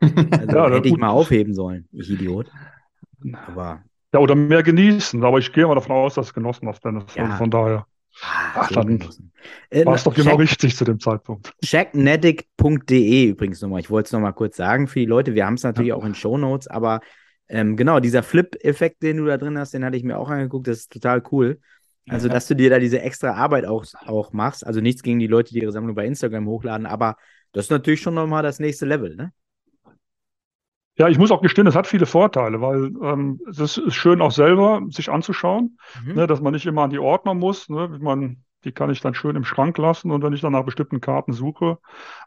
Also 0.30 0.56
ja, 0.56 0.70
hätte 0.70 0.88
ich 0.88 0.96
mal 0.96 1.10
aufheben 1.10 1.52
sollen, 1.52 1.88
ich 1.92 2.08
Idiot. 2.08 2.50
Aber 3.46 3.82
ja, 4.12 4.20
oder 4.20 4.34
mehr 4.34 4.62
genießen. 4.62 5.24
Aber 5.24 5.38
ich 5.38 5.52
gehe 5.52 5.66
mal 5.66 5.74
davon 5.74 5.96
aus, 5.96 6.14
dass 6.14 6.32
genossen 6.32 6.68
hast, 6.68 6.84
Dennis. 6.84 7.14
Ja. 7.14 7.24
Also 7.24 7.36
von 7.36 7.50
daher. 7.50 7.86
Ah, 8.22 8.60
Ach, 8.60 8.70
dann 8.70 9.00
äh, 9.70 9.84
war 9.84 9.96
es 9.96 10.04
doch 10.04 10.14
genau 10.14 10.36
richtig 10.36 10.76
zu 10.76 10.84
dem 10.84 11.00
Zeitpunkt. 11.00 11.52
Checknetic.de 11.64 13.24
übrigens 13.30 13.60
nochmal. 13.60 13.80
Ich 13.80 13.90
wollte 13.90 14.06
es 14.06 14.12
nochmal 14.12 14.32
kurz 14.32 14.56
sagen 14.56 14.86
für 14.86 15.00
die 15.00 15.06
Leute. 15.06 15.34
Wir 15.34 15.46
haben 15.46 15.54
es 15.54 15.64
natürlich 15.64 15.88
ja. 15.88 15.96
auch 15.96 16.04
in 16.04 16.14
Show 16.14 16.38
Notes, 16.38 16.68
aber 16.68 17.00
ähm, 17.48 17.76
genau, 17.76 17.98
dieser 17.98 18.22
Flip-Effekt, 18.22 19.02
den 19.02 19.16
du 19.16 19.24
da 19.24 19.36
drin 19.36 19.58
hast, 19.58 19.74
den 19.74 19.84
hatte 19.84 19.96
ich 19.96 20.04
mir 20.04 20.16
auch 20.16 20.30
angeguckt. 20.30 20.68
Das 20.68 20.78
ist 20.78 20.92
total 20.92 21.24
cool. 21.32 21.58
Also, 22.08 22.28
dass 22.28 22.46
du 22.46 22.54
dir 22.54 22.70
da 22.70 22.78
diese 22.78 23.00
extra 23.00 23.32
Arbeit 23.32 23.64
auch, 23.64 23.84
auch 24.06 24.32
machst. 24.32 24.64
Also 24.66 24.80
nichts 24.80 25.02
gegen 25.02 25.18
die 25.18 25.26
Leute, 25.26 25.52
die 25.52 25.60
ihre 25.60 25.72
Sammlung 25.72 25.94
bei 25.94 26.06
Instagram 26.06 26.46
hochladen, 26.46 26.86
aber 26.86 27.16
das 27.52 27.66
ist 27.66 27.70
natürlich 27.70 28.00
schon 28.00 28.14
nochmal 28.14 28.42
das 28.42 28.60
nächste 28.60 28.84
Level, 28.84 29.16
ne? 29.16 29.32
Ja, 30.96 31.08
ich 31.08 31.18
muss 31.18 31.32
auch 31.32 31.42
gestehen, 31.42 31.66
es 31.66 31.74
hat 31.74 31.88
viele 31.88 32.06
Vorteile, 32.06 32.60
weil 32.60 32.92
ähm, 33.02 33.40
es 33.50 33.58
ist 33.58 33.94
schön 33.94 34.22
auch 34.22 34.30
selber 34.30 34.82
sich 34.90 35.10
anzuschauen, 35.10 35.76
mhm. 36.04 36.14
ne, 36.14 36.26
dass 36.28 36.40
man 36.40 36.52
nicht 36.52 36.66
immer 36.66 36.82
an 36.82 36.90
die 36.90 37.00
Ordner 37.00 37.34
muss. 37.34 37.68
Ne, 37.68 37.98
man, 38.00 38.44
die 38.62 38.70
kann 38.70 38.90
ich 38.90 39.00
dann 39.00 39.14
schön 39.14 39.34
im 39.34 39.44
Schrank 39.44 39.76
lassen 39.76 40.12
und 40.12 40.22
wenn 40.22 40.32
ich 40.32 40.40
dann 40.40 40.52
nach 40.52 40.64
bestimmten 40.64 41.00
Karten 41.00 41.32
suche. 41.32 41.78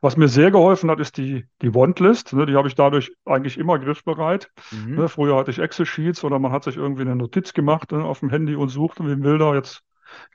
Was 0.02 0.18
mir 0.18 0.28
sehr 0.28 0.52
geholfen 0.52 0.92
hat, 0.92 1.00
ist 1.00 1.18
die, 1.18 1.46
die 1.62 1.74
Wantlist. 1.74 2.34
Ne, 2.34 2.46
die 2.46 2.56
habe 2.56 2.68
ich 2.68 2.76
dadurch 2.76 3.14
eigentlich 3.24 3.58
immer 3.58 3.80
griffbereit. 3.80 4.52
Mhm. 4.72 4.96
Ne, 4.96 5.08
früher 5.08 5.38
hatte 5.38 5.52
ich 5.52 5.60
Excel-Sheets 5.60 6.26
oder 6.26 6.38
man 6.38 6.52
hat 6.52 6.66
sich 6.66 6.76
irgendwie 6.76 7.04
eine 7.04 7.16
Notiz 7.16 7.54
gemacht 7.54 7.94
ne, 7.94 8.04
auf 8.04 8.20
dem 8.20 8.30
Handy 8.30 8.56
und 8.56 8.68
suchte 8.68 9.06
wie 9.06 9.24
wilder. 9.24 9.56
Jetzt 9.56 9.84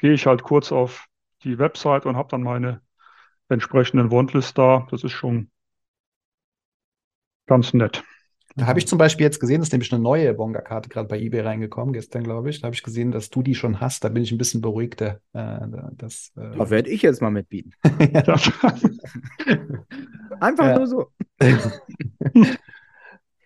gehe 0.01 0.13
ich 0.15 0.27
halt 0.27 0.43
kurz 0.43 0.73
auf 0.73 1.07
die 1.45 1.59
Website 1.59 2.07
und 2.07 2.17
habe 2.17 2.29
dann 2.31 2.43
meine 2.43 2.81
entsprechenden 3.51 4.11
Wantlist 4.11 4.57
da. 4.57 4.87
Das 4.91 5.05
ist 5.05 5.13
schon 5.13 5.51
ganz 7.47 7.75
nett. 7.75 8.03
Da 8.57 8.67
habe 8.67 8.79
ich 8.79 8.87
zum 8.87 8.99
Beispiel 8.99 9.25
jetzt 9.25 9.41
gesehen, 9.41 9.61
das 9.61 9.69
ist 9.69 9.73
nämlich 9.73 9.93
eine 9.93 10.03
neue 10.03 10.35
Bonga-Karte 10.35 10.89
gerade 10.89 11.09
bei 11.09 11.19
eBay 11.19 11.41
reingekommen, 11.41 11.93
gestern, 11.93 12.23
glaube 12.23 12.51
ich. 12.51 12.61
Da 12.61 12.67
habe 12.67 12.75
ich 12.75 12.83
gesehen, 12.83 13.11
dass 13.11 13.31
du 13.31 13.43
die 13.43 13.55
schon 13.55 13.81
hast. 13.81 14.05
Da 14.05 14.11
bin 14.11 14.23
ich 14.23 14.33
ein 14.33 14.39
bisschen 14.39 14.61
beruhigter. 14.61 15.21
Äh, 15.33 15.61
das, 15.93 16.33
äh, 16.37 16.57
da 16.57 16.69
werde 16.69 16.91
ich 16.91 17.03
jetzt 17.03 17.23
mal 17.23 17.31
mitbieten. 17.31 17.73
Einfach 20.41 20.67
ja. 20.67 20.79
nur 20.79 20.87
so. 20.87 21.07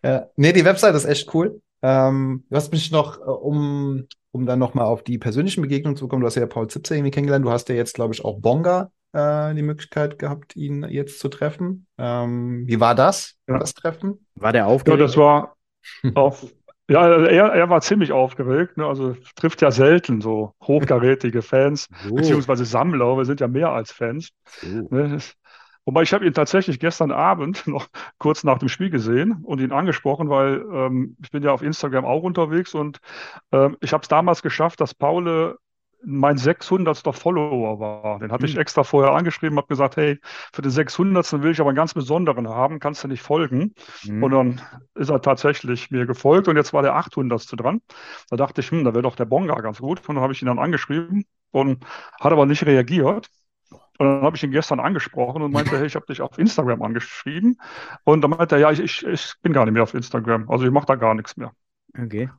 ja. 0.03 0.27
Nee, 0.37 0.53
die 0.53 0.65
Website 0.65 0.95
ist 0.95 1.05
echt 1.05 1.33
cool. 1.35 1.61
Ähm, 1.83 2.45
du 2.49 2.57
hast 2.57 2.73
mich 2.73 2.91
noch, 2.91 3.21
äh, 3.21 3.25
um, 3.25 4.07
um 4.33 4.47
dann 4.47 4.59
nochmal 4.59 4.87
auf 4.87 5.05
die 5.05 5.19
persönlichen 5.19 5.63
Begegnungen 5.63 5.97
zu 5.97 6.09
kommen, 6.09 6.23
du 6.23 6.27
hast 6.27 6.35
ja 6.35 6.47
Paul 6.47 6.69
Zipse 6.69 6.97
irgendwie 6.97 7.13
kennengelernt. 7.13 7.45
Du 7.45 7.51
hast 7.51 7.69
ja 7.69 7.75
jetzt, 7.77 7.95
glaube 7.95 8.15
ich, 8.15 8.25
auch 8.25 8.41
Bonga 8.41 8.91
äh, 9.17 9.55
die 9.55 9.63
Möglichkeit 9.63 10.19
gehabt, 10.19 10.55
ihn 10.57 10.85
jetzt 10.85 11.19
zu 11.19 11.29
treffen. 11.29 11.87
Ähm, 11.99 12.65
wie 12.67 12.81
war 12.81 12.95
das, 12.95 13.37
ja. 13.49 13.59
das 13.59 13.75
Treffen? 13.75 14.27
War 14.35 14.53
der 14.53 14.67
aufgeregt? 14.67 15.01
Ja, 15.01 15.07
das 15.07 15.17
war 15.17 15.57
auf, 16.15 16.47
ja, 16.89 17.01
also 17.01 17.27
er, 17.27 17.53
er 17.53 17.71
war 17.71 17.81
ziemlich 17.81 18.13
aufgeregt. 18.13 18.77
Ne? 18.77 18.87
Also 18.87 19.17
trifft 19.35 19.63
ja 19.63 19.71
selten 19.71 20.21
so 20.21 20.53
hochkarätige 20.63 21.43
Fans, 21.43 21.89
so. 22.07 22.15
beziehungsweise 22.15 22.65
Sammler. 22.65 23.17
Wir 23.17 23.25
sind 23.25 23.41
ja 23.41 23.49
mehr 23.49 23.71
als 23.71 23.91
Fans. 23.91 24.31
So. 24.61 24.89
Ne? 24.91 25.19
Wobei 25.87 26.03
ich 26.03 26.13
habe 26.13 26.27
ihn 26.27 26.35
tatsächlich 26.35 26.81
gestern 26.81 27.13
Abend 27.13 27.67
noch 27.67 27.87
kurz 28.19 28.45
nach 28.45 28.59
dem 28.59 28.69
Spiel 28.69 28.91
gesehen 28.91 29.43
und 29.45 29.61
ihn 29.61 29.73
angesprochen, 29.73 30.29
weil 30.29 30.65
ähm, 30.73 31.17
ich 31.23 31.31
bin 31.31 31.43
ja 31.43 31.53
auf 31.53 31.63
Instagram 31.63 32.05
auch 32.05 32.23
unterwegs 32.23 32.75
und 32.75 32.99
ähm, 33.53 33.77
ich 33.81 33.93
habe 33.93 34.03
es 34.03 34.09
damals 34.09 34.43
geschafft, 34.43 34.81
dass 34.81 34.95
Paul 34.95 35.57
mein 36.09 36.39
600. 36.39 37.03
Follower 37.17 37.81
war. 37.81 38.21
Den 38.21 38.31
hatte 38.31 38.45
mhm. 38.45 38.49
ich 38.49 38.55
hm. 38.55 38.61
extra 38.61 38.85
vorher 38.85 39.13
angeschrieben, 39.13 39.59
habe 39.59 39.67
gesagt, 39.67 39.97
hey, 39.97 40.21
für 40.53 40.63
den 40.63 40.71
600. 40.71 41.43
will 41.43 41.51
ich 41.51 41.61
aber 41.61 41.71
einen 41.71 41.77
ganz 41.77 41.95
besonderen 41.95 42.49
haben, 42.49 42.79
kannst 42.79 43.03
du 43.03 43.09
nicht 43.09 43.23
folgen. 43.23 43.75
Mhm. 44.05 44.23
Und 44.23 44.31
dann 44.31 44.61
ist 44.95 45.11
er 45.11 45.21
tatsächlich 45.21 45.91
mir 45.91 46.07
gefolgt 46.07 46.47
und 46.47 46.57
jetzt 46.57 46.73
war 46.73 46.83
der 46.83 46.95
800. 46.95 47.61
dran. 47.61 47.81
Da 48.31 48.37
dachte 48.37 48.61
ich, 48.61 48.71
hm, 48.71 48.85
da 48.85 48.95
wäre 48.95 49.03
doch 49.03 49.17
der 49.17 49.25
Bonga 49.25 49.57
ganz 49.57 49.79
gut. 49.79 49.99
Und 50.09 50.15
dann 50.15 50.23
habe 50.23 50.33
ich 50.33 50.41
ihn 50.41 50.47
dann 50.47 50.61
angeschrieben 50.61 51.25
und 51.51 51.85
hat 52.21 52.33
aber 52.33 52.47
nicht 52.47 52.65
reagiert. 52.65 53.29
Und 53.99 54.07
dann 54.07 54.23
habe 54.23 54.37
ich 54.37 54.45
ihn 54.45 54.53
gestern 54.53 54.79
angesprochen 54.79 55.43
und 55.43 55.51
meinte, 55.51 55.77
hey, 55.77 55.87
ich 55.87 55.97
habe 55.97 56.07
dich 56.07 56.21
auf 56.21 56.39
Instagram 56.39 56.83
angeschrieben. 56.83 57.59
Und 58.05 58.21
dann 58.23 58.31
meinte 58.31 58.55
er, 58.55 58.61
ja, 58.61 58.71
ich, 58.71 58.81
ich, 58.81 59.05
ich 59.05 59.35
bin 59.43 59.53
gar 59.53 59.65
nicht 59.65 59.75
mehr 59.75 59.83
auf 59.83 59.95
Instagram. 59.95 60.49
Also 60.49 60.67
ich 60.67 60.71
mache 60.71 60.87
da 60.87 60.95
gar 60.95 61.15
nichts 61.15 61.37
mehr. 61.37 61.51
Okay. 61.99 62.31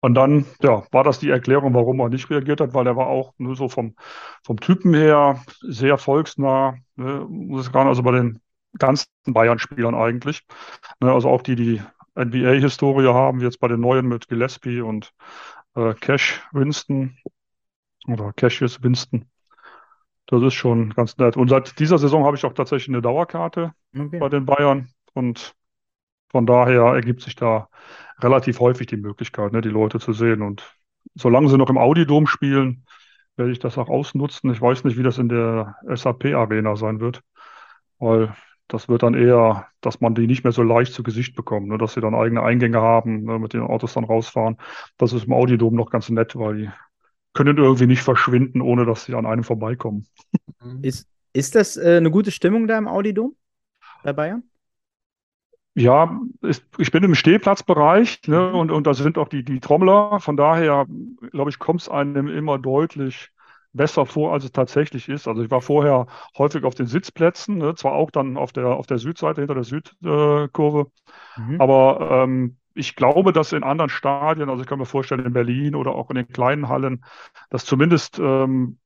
Und 0.00 0.14
dann, 0.14 0.46
ja, 0.62 0.82
war 0.92 1.04
das 1.04 1.18
die 1.18 1.30
Erklärung, 1.30 1.74
warum 1.74 2.00
er 2.00 2.08
nicht 2.08 2.30
reagiert 2.30 2.60
hat, 2.60 2.72
weil 2.72 2.86
er 2.86 2.96
war 2.96 3.08
auch 3.08 3.34
nur 3.36 3.54
so 3.54 3.68
vom, 3.68 3.94
vom 4.42 4.58
Typen 4.58 4.94
her 4.94 5.42
sehr 5.60 5.98
volksnah, 5.98 6.78
ne, 6.96 7.26
sagen, 7.62 7.88
also 7.88 8.02
bei 8.02 8.12
den 8.12 8.40
ganzen 8.78 9.08
Bayern-Spielern 9.26 9.94
eigentlich. 9.94 10.46
Ne, 11.00 11.12
also 11.12 11.28
auch 11.28 11.42
die, 11.42 11.54
die 11.54 11.82
NBA-Historie 12.14 13.12
haben, 13.12 13.40
jetzt 13.40 13.60
bei 13.60 13.68
den 13.68 13.80
Neuen 13.80 14.06
mit 14.06 14.28
Gillespie 14.28 14.80
und 14.80 15.12
äh, 15.76 15.94
Cash 15.94 16.42
Winston 16.52 17.16
oder 18.06 18.32
Cassius 18.32 18.82
Winston. 18.82 19.26
Das 20.26 20.42
ist 20.42 20.54
schon 20.54 20.90
ganz 20.90 21.18
nett. 21.18 21.36
Und 21.36 21.48
seit 21.48 21.78
dieser 21.78 21.98
Saison 21.98 22.24
habe 22.24 22.36
ich 22.36 22.44
auch 22.44 22.54
tatsächlich 22.54 22.88
eine 22.88 23.02
Dauerkarte 23.02 23.72
okay. 23.96 24.18
bei 24.18 24.28
den 24.28 24.46
Bayern 24.46 24.88
und 25.12 25.54
von 26.30 26.46
daher 26.46 26.82
ergibt 26.94 27.22
sich 27.22 27.34
da 27.34 27.68
relativ 28.22 28.60
häufig 28.60 28.86
die 28.86 28.96
Möglichkeit, 28.96 29.52
ne, 29.52 29.60
die 29.60 29.68
Leute 29.68 29.98
zu 29.98 30.12
sehen. 30.12 30.42
Und 30.42 30.76
solange 31.14 31.48
sie 31.48 31.58
noch 31.58 31.70
im 31.70 31.78
Audidom 31.78 32.26
spielen, 32.26 32.84
werde 33.36 33.52
ich 33.52 33.58
das 33.58 33.78
auch 33.78 33.88
ausnutzen. 33.88 34.50
Ich 34.52 34.60
weiß 34.60 34.84
nicht, 34.84 34.98
wie 34.98 35.02
das 35.02 35.18
in 35.18 35.28
der 35.28 35.76
SAP-Arena 35.88 36.76
sein 36.76 37.00
wird, 37.00 37.22
weil 37.98 38.34
das 38.68 38.88
wird 38.88 39.02
dann 39.02 39.14
eher, 39.14 39.66
dass 39.80 40.00
man 40.00 40.14
die 40.14 40.26
nicht 40.26 40.44
mehr 40.44 40.52
so 40.52 40.62
leicht 40.62 40.92
zu 40.92 41.02
Gesicht 41.02 41.34
bekommt, 41.34 41.68
ne, 41.68 41.78
dass 41.78 41.94
sie 41.94 42.00
dann 42.00 42.14
eigene 42.14 42.42
Eingänge 42.42 42.80
haben, 42.80 43.24
ne, 43.24 43.38
mit 43.38 43.52
den 43.52 43.62
Autos 43.62 43.94
dann 43.94 44.04
rausfahren. 44.04 44.56
Das 44.96 45.12
ist 45.12 45.24
im 45.24 45.32
Audidom 45.32 45.74
noch 45.74 45.90
ganz 45.90 46.08
nett, 46.08 46.36
weil 46.36 46.56
die 46.56 46.70
können 47.32 47.58
irgendwie 47.58 47.86
nicht 47.86 48.02
verschwinden, 48.02 48.60
ohne 48.60 48.84
dass 48.84 49.04
sie 49.04 49.14
an 49.14 49.26
einem 49.26 49.44
vorbeikommen. 49.44 50.06
Ist, 50.82 51.08
ist 51.32 51.54
das 51.54 51.76
äh, 51.76 51.96
eine 51.96 52.10
gute 52.10 52.30
Stimmung 52.30 52.66
da 52.66 52.76
im 52.78 52.88
Audidom 52.88 53.36
bei 54.02 54.12
Bayern? 54.12 54.49
Ja, 55.74 56.20
ist, 56.42 56.64
ich 56.78 56.90
bin 56.90 57.04
im 57.04 57.14
Stehplatzbereich 57.14 58.22
ne, 58.26 58.40
mhm. 58.40 58.54
und, 58.54 58.70
und 58.70 58.86
da 58.86 58.94
sind 58.94 59.18
auch 59.18 59.28
die, 59.28 59.44
die 59.44 59.60
Trommler. 59.60 60.18
Von 60.20 60.36
daher, 60.36 60.86
glaube 61.30 61.50
ich, 61.50 61.58
kommt 61.58 61.82
es 61.82 61.88
einem 61.88 62.28
immer 62.28 62.58
deutlich 62.58 63.30
besser 63.72 64.04
vor, 64.04 64.32
als 64.32 64.44
es 64.44 64.52
tatsächlich 64.52 65.08
ist. 65.08 65.28
Also 65.28 65.42
ich 65.42 65.50
war 65.50 65.60
vorher 65.60 66.06
häufig 66.36 66.64
auf 66.64 66.74
den 66.74 66.86
Sitzplätzen, 66.86 67.58
ne, 67.58 67.74
zwar 67.74 67.92
auch 67.92 68.10
dann 68.10 68.36
auf 68.36 68.52
der, 68.52 68.66
auf 68.66 68.86
der 68.86 68.98
Südseite 68.98 69.40
hinter 69.40 69.54
der 69.54 69.64
Südkurve, 69.64 70.90
mhm. 71.36 71.60
aber 71.60 72.24
ähm, 72.24 72.56
ich 72.74 72.96
glaube, 72.96 73.32
dass 73.32 73.52
in 73.52 73.62
anderen 73.62 73.90
Stadien, 73.90 74.48
also 74.48 74.62
ich 74.62 74.68
kann 74.68 74.78
mir 74.78 74.86
vorstellen, 74.86 75.24
in 75.24 75.32
Berlin 75.32 75.74
oder 75.74 75.92
auch 75.94 76.10
in 76.10 76.16
den 76.16 76.28
kleinen 76.28 76.68
Hallen, 76.68 77.04
dass 77.50 77.64
zumindest 77.64 78.18
ähm, 78.18 78.78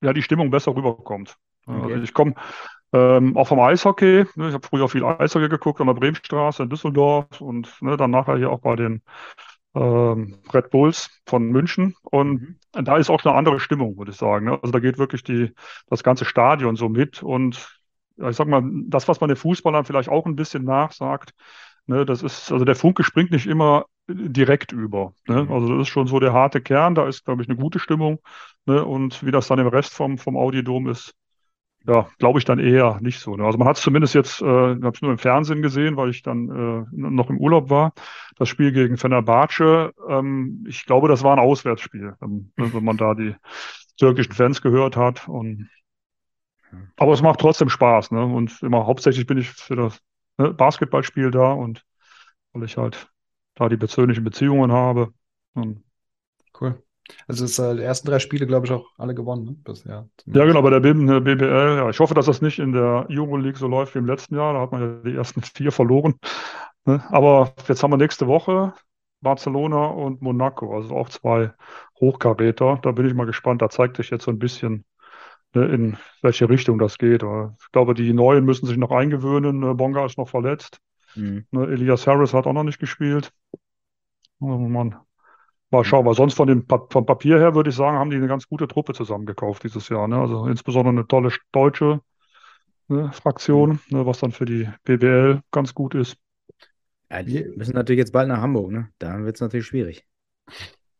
ja, 0.00 0.12
die 0.12 0.22
Stimmung 0.22 0.50
besser 0.50 0.74
rüberkommt. 0.74 1.36
Okay. 1.66 1.92
Also 1.92 2.02
ich 2.02 2.14
komme 2.14 2.34
ähm, 2.92 3.36
auch 3.36 3.48
vom 3.48 3.60
Eishockey. 3.60 4.24
Ne, 4.34 4.48
ich 4.48 4.54
habe 4.54 4.66
früher 4.66 4.88
viel 4.88 5.04
Eishockey 5.04 5.48
geguckt 5.48 5.80
an 5.80 5.86
der 5.86 5.94
Bremenstraße 5.94 6.64
in 6.64 6.68
Düsseldorf 6.68 7.40
und 7.40 7.70
ne, 7.82 7.96
dann 7.96 8.10
nachher 8.10 8.36
hier 8.36 8.50
auch 8.50 8.60
bei 8.60 8.76
den 8.76 9.02
ähm, 9.74 10.38
Red 10.52 10.70
Bulls 10.70 11.10
von 11.26 11.48
München. 11.50 11.94
Und 12.02 12.58
mhm. 12.74 12.84
da 12.84 12.96
ist 12.96 13.10
auch 13.10 13.24
eine 13.24 13.34
andere 13.34 13.60
Stimmung, 13.60 13.96
würde 13.96 14.10
ich 14.10 14.16
sagen. 14.16 14.46
Ne? 14.46 14.58
Also 14.60 14.72
da 14.72 14.80
geht 14.80 14.98
wirklich 14.98 15.22
die, 15.22 15.52
das 15.88 16.02
ganze 16.02 16.24
Stadion 16.24 16.76
so 16.76 16.88
mit. 16.88 17.22
Und 17.22 17.80
ich 18.16 18.36
sag 18.36 18.48
mal, 18.48 18.62
das, 18.86 19.08
was 19.08 19.20
man 19.20 19.28
den 19.28 19.36
Fußballern 19.36 19.84
vielleicht 19.84 20.08
auch 20.08 20.26
ein 20.26 20.36
bisschen 20.36 20.64
nachsagt, 20.64 21.32
ne, 21.86 22.04
das 22.04 22.22
ist, 22.22 22.52
also 22.52 22.64
der 22.64 22.76
Funke 22.76 23.04
springt 23.04 23.30
nicht 23.30 23.46
immer 23.46 23.86
direkt 24.08 24.72
über. 24.72 25.14
Ne? 25.28 25.44
Mhm. 25.44 25.52
Also 25.52 25.68
das 25.68 25.82
ist 25.82 25.88
schon 25.88 26.06
so 26.06 26.18
der 26.20 26.32
harte 26.32 26.60
Kern, 26.60 26.94
da 26.94 27.06
ist, 27.06 27.24
glaube 27.24 27.42
ich, 27.42 27.48
eine 27.48 27.58
gute 27.58 27.78
Stimmung. 27.78 28.18
Ne? 28.66 28.84
Und 28.84 29.24
wie 29.24 29.30
das 29.30 29.48
dann 29.48 29.58
im 29.58 29.68
Rest 29.68 29.94
vom, 29.94 30.18
vom 30.18 30.36
Audiodom 30.36 30.88
ist, 30.88 31.14
ja, 31.86 32.08
glaube 32.18 32.38
ich 32.38 32.44
dann 32.44 32.58
eher 32.58 32.98
nicht 33.00 33.20
so. 33.20 33.36
Ne? 33.36 33.44
Also 33.44 33.58
man 33.58 33.66
hat 33.66 33.76
es 33.76 33.82
zumindest 33.82 34.14
jetzt, 34.14 34.42
äh, 34.42 34.44
habe 34.44 34.92
es 34.94 35.02
nur 35.02 35.10
im 35.10 35.18
Fernsehen 35.18 35.62
gesehen, 35.62 35.96
weil 35.96 36.10
ich 36.10 36.22
dann 36.22 36.48
äh, 36.48 36.86
noch 36.92 37.30
im 37.30 37.38
Urlaub 37.38 37.70
war. 37.70 37.92
Das 38.36 38.48
Spiel 38.48 38.72
gegen 38.72 38.96
Fenerbahce, 38.96 39.92
ähm, 40.08 40.64
ich 40.68 40.84
glaube, 40.84 41.08
das 41.08 41.22
war 41.22 41.32
ein 41.32 41.38
Auswärtsspiel, 41.38 42.14
ähm, 42.22 42.52
wenn 42.56 42.84
man 42.84 42.96
da 42.96 43.14
die 43.14 43.34
türkischen 43.96 44.32
Fans 44.32 44.60
gehört 44.60 44.96
hat. 44.96 45.26
Und, 45.28 45.70
aber 46.96 47.12
es 47.12 47.22
macht 47.22 47.40
trotzdem 47.40 47.70
Spaß. 47.70 48.10
Ne? 48.10 48.24
Und 48.24 48.62
immer 48.62 48.86
hauptsächlich 48.86 49.26
bin 49.26 49.38
ich 49.38 49.48
für 49.48 49.76
das 49.76 50.00
ne, 50.38 50.52
Basketballspiel 50.52 51.30
da 51.30 51.52
und 51.52 51.84
weil 52.52 52.64
ich 52.64 52.76
halt 52.76 53.08
da 53.54 53.68
die 53.68 53.76
persönlichen 53.76 54.24
Beziehungen 54.24 54.72
habe. 54.72 55.12
Und 55.54 55.82
cool. 56.60 56.82
Also 57.26 57.44
es 57.44 57.58
äh, 57.58 57.76
die 57.76 57.82
ersten 57.82 58.08
drei 58.08 58.18
Spiele, 58.18 58.46
glaube 58.46 58.66
ich, 58.66 58.72
auch 58.72 58.86
alle 58.98 59.14
gewonnen 59.14 59.44
ne? 59.44 59.56
bisher. 59.64 60.08
Ja, 60.26 60.44
genau, 60.44 60.62
bei 60.62 60.70
der 60.70 60.80
BBL. 60.80 61.76
Ja, 61.76 61.90
ich 61.90 62.00
hoffe, 62.00 62.14
dass 62.14 62.26
das 62.26 62.42
nicht 62.42 62.58
in 62.58 62.72
der 62.72 63.06
Euroleague 63.10 63.58
so 63.58 63.68
läuft 63.68 63.94
wie 63.94 63.98
im 63.98 64.06
letzten 64.06 64.36
Jahr. 64.36 64.54
Da 64.54 64.60
hat 64.60 64.72
man 64.72 64.80
ja 64.80 65.10
die 65.10 65.16
ersten 65.16 65.42
vier 65.42 65.72
verloren. 65.72 66.14
Ne? 66.84 67.02
Aber 67.10 67.52
jetzt 67.68 67.82
haben 67.82 67.92
wir 67.92 67.96
nächste 67.96 68.26
Woche 68.26 68.72
Barcelona 69.20 69.86
und 69.86 70.22
Monaco, 70.22 70.74
also 70.74 70.96
auch 70.96 71.08
zwei 71.08 71.52
Hochkaräter. 72.00 72.78
Da 72.82 72.92
bin 72.92 73.06
ich 73.06 73.14
mal 73.14 73.26
gespannt. 73.26 73.62
Da 73.62 73.68
zeigt 73.68 73.96
sich 73.96 74.10
jetzt 74.10 74.24
so 74.24 74.30
ein 74.30 74.38
bisschen, 74.38 74.84
ne, 75.54 75.66
in 75.66 75.96
welche 76.22 76.48
Richtung 76.48 76.78
das 76.78 76.98
geht. 76.98 77.22
Ich 77.22 77.72
glaube, 77.72 77.94
die 77.94 78.12
Neuen 78.12 78.44
müssen 78.44 78.66
sich 78.66 78.76
noch 78.76 78.90
eingewöhnen. 78.90 79.60
Ne, 79.60 79.74
Bonga 79.74 80.06
ist 80.06 80.18
noch 80.18 80.28
verletzt. 80.28 80.80
Mhm. 81.14 81.46
Ne, 81.50 81.66
Elias 81.66 82.06
Harris 82.06 82.34
hat 82.34 82.46
auch 82.46 82.52
noch 82.52 82.64
nicht 82.64 82.78
gespielt. 82.78 83.32
Also 84.40 84.58
man 84.58 84.96
Mal 85.70 85.84
schauen, 85.84 86.04
weil 86.04 86.14
sonst 86.14 86.34
von 86.34 86.48
dem 86.48 86.66
vom 86.66 87.06
Papier 87.06 87.38
her 87.38 87.54
würde 87.54 87.70
ich 87.70 87.76
sagen, 87.76 87.96
haben 87.96 88.10
die 88.10 88.16
eine 88.16 88.26
ganz 88.26 88.48
gute 88.48 88.66
Truppe 88.66 88.92
zusammengekauft 88.92 89.62
dieses 89.62 89.88
Jahr. 89.88 90.08
Ne? 90.08 90.16
Also 90.16 90.46
insbesondere 90.46 90.92
eine 90.92 91.06
tolle 91.06 91.30
deutsche 91.52 92.00
ne, 92.88 93.10
Fraktion, 93.12 93.80
mhm. 93.88 93.98
ne, 93.98 94.06
was 94.06 94.18
dann 94.18 94.32
für 94.32 94.44
die 94.44 94.68
BWL 94.84 95.40
ganz 95.50 95.74
gut 95.74 95.94
ist. 95.94 96.16
Ja, 97.10 97.22
die 97.22 97.44
müssen 97.56 97.74
natürlich 97.74 97.98
jetzt 97.98 98.12
bald 98.12 98.28
nach 98.28 98.40
Hamburg, 98.40 98.70
ne? 98.70 98.88
Da 98.98 99.18
wird 99.24 99.36
es 99.36 99.40
natürlich 99.40 99.66
schwierig. 99.66 100.04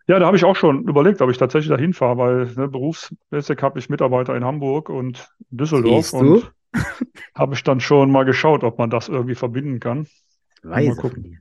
Ja, 0.06 0.18
da 0.18 0.26
habe 0.26 0.36
ich 0.36 0.44
auch 0.44 0.56
schon 0.56 0.88
überlegt, 0.88 1.22
ob 1.22 1.30
ich 1.30 1.38
tatsächlich 1.38 1.68
dahin 1.68 1.92
fahre, 1.92 2.18
weil 2.18 2.46
ne, 2.56 2.68
berufsmäßig 2.68 3.62
habe 3.62 3.78
ich 3.78 3.88
Mitarbeiter 3.88 4.36
in 4.36 4.44
Hamburg 4.44 4.88
und 4.88 5.28
Düsseldorf 5.50 6.06
Siehst 6.06 6.14
und 6.14 6.52
habe 7.34 7.54
ich 7.54 7.62
dann 7.62 7.80
schon 7.80 8.10
mal 8.10 8.24
geschaut, 8.24 8.64
ob 8.64 8.78
man 8.78 8.90
das 8.90 9.08
irgendwie 9.08 9.36
verbinden 9.36 9.78
kann. 9.78 10.06
Weise 10.62 10.90
mal 10.90 10.96
gucken. 10.96 11.38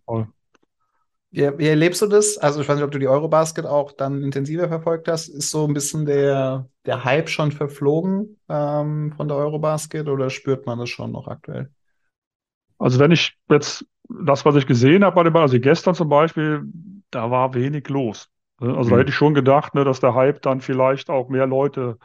Wie, 1.31 1.57
wie, 1.59 1.67
erlebst 1.67 2.01
du 2.01 2.07
das? 2.07 2.37
Also 2.37 2.61
ich 2.61 2.67
weiß 2.67 2.75
nicht, 2.75 2.85
ob 2.85 2.91
du 2.91 2.99
die 2.99 3.07
Eurobasket 3.07 3.65
auch 3.65 3.91
dann 3.91 4.23
intensiver 4.23 4.67
verfolgt 4.67 5.07
hast. 5.07 5.27
Ist 5.27 5.51
so 5.51 5.67
ein 5.67 5.73
bisschen 5.73 6.05
der, 6.05 6.67
der 6.85 7.03
Hype 7.03 7.29
schon 7.29 7.51
verflogen 7.51 8.37
ähm, 8.49 9.13
von 9.15 9.27
der 9.27 9.37
Eurobasket 9.37 10.07
oder 10.07 10.29
spürt 10.29 10.65
man 10.65 10.79
das 10.79 10.89
schon 10.89 11.11
noch 11.11 11.27
aktuell? 11.27 11.69
Also 12.79 12.99
wenn 12.99 13.11
ich 13.11 13.37
jetzt 13.49 13.85
das, 14.09 14.43
was 14.45 14.55
ich 14.55 14.65
gesehen 14.65 15.03
habe 15.03 15.15
bei 15.15 15.23
dem 15.23 15.33
Ball, 15.33 15.43
also 15.43 15.59
gestern 15.59 15.93
zum 15.93 16.09
Beispiel, 16.09 16.63
da 17.11 17.29
war 17.29 17.53
wenig 17.53 17.87
los. 17.89 18.29
Ne? 18.59 18.75
Also 18.75 18.89
mhm. 18.89 18.93
da 18.93 18.99
hätte 18.99 19.09
ich 19.09 19.15
schon 19.15 19.33
gedacht, 19.35 19.75
ne, 19.75 19.83
dass 19.83 19.99
der 19.99 20.15
Hype 20.15 20.41
dann 20.41 20.61
vielleicht 20.61 21.11
auch 21.11 21.29
mehr 21.29 21.45
Leute 21.45 21.99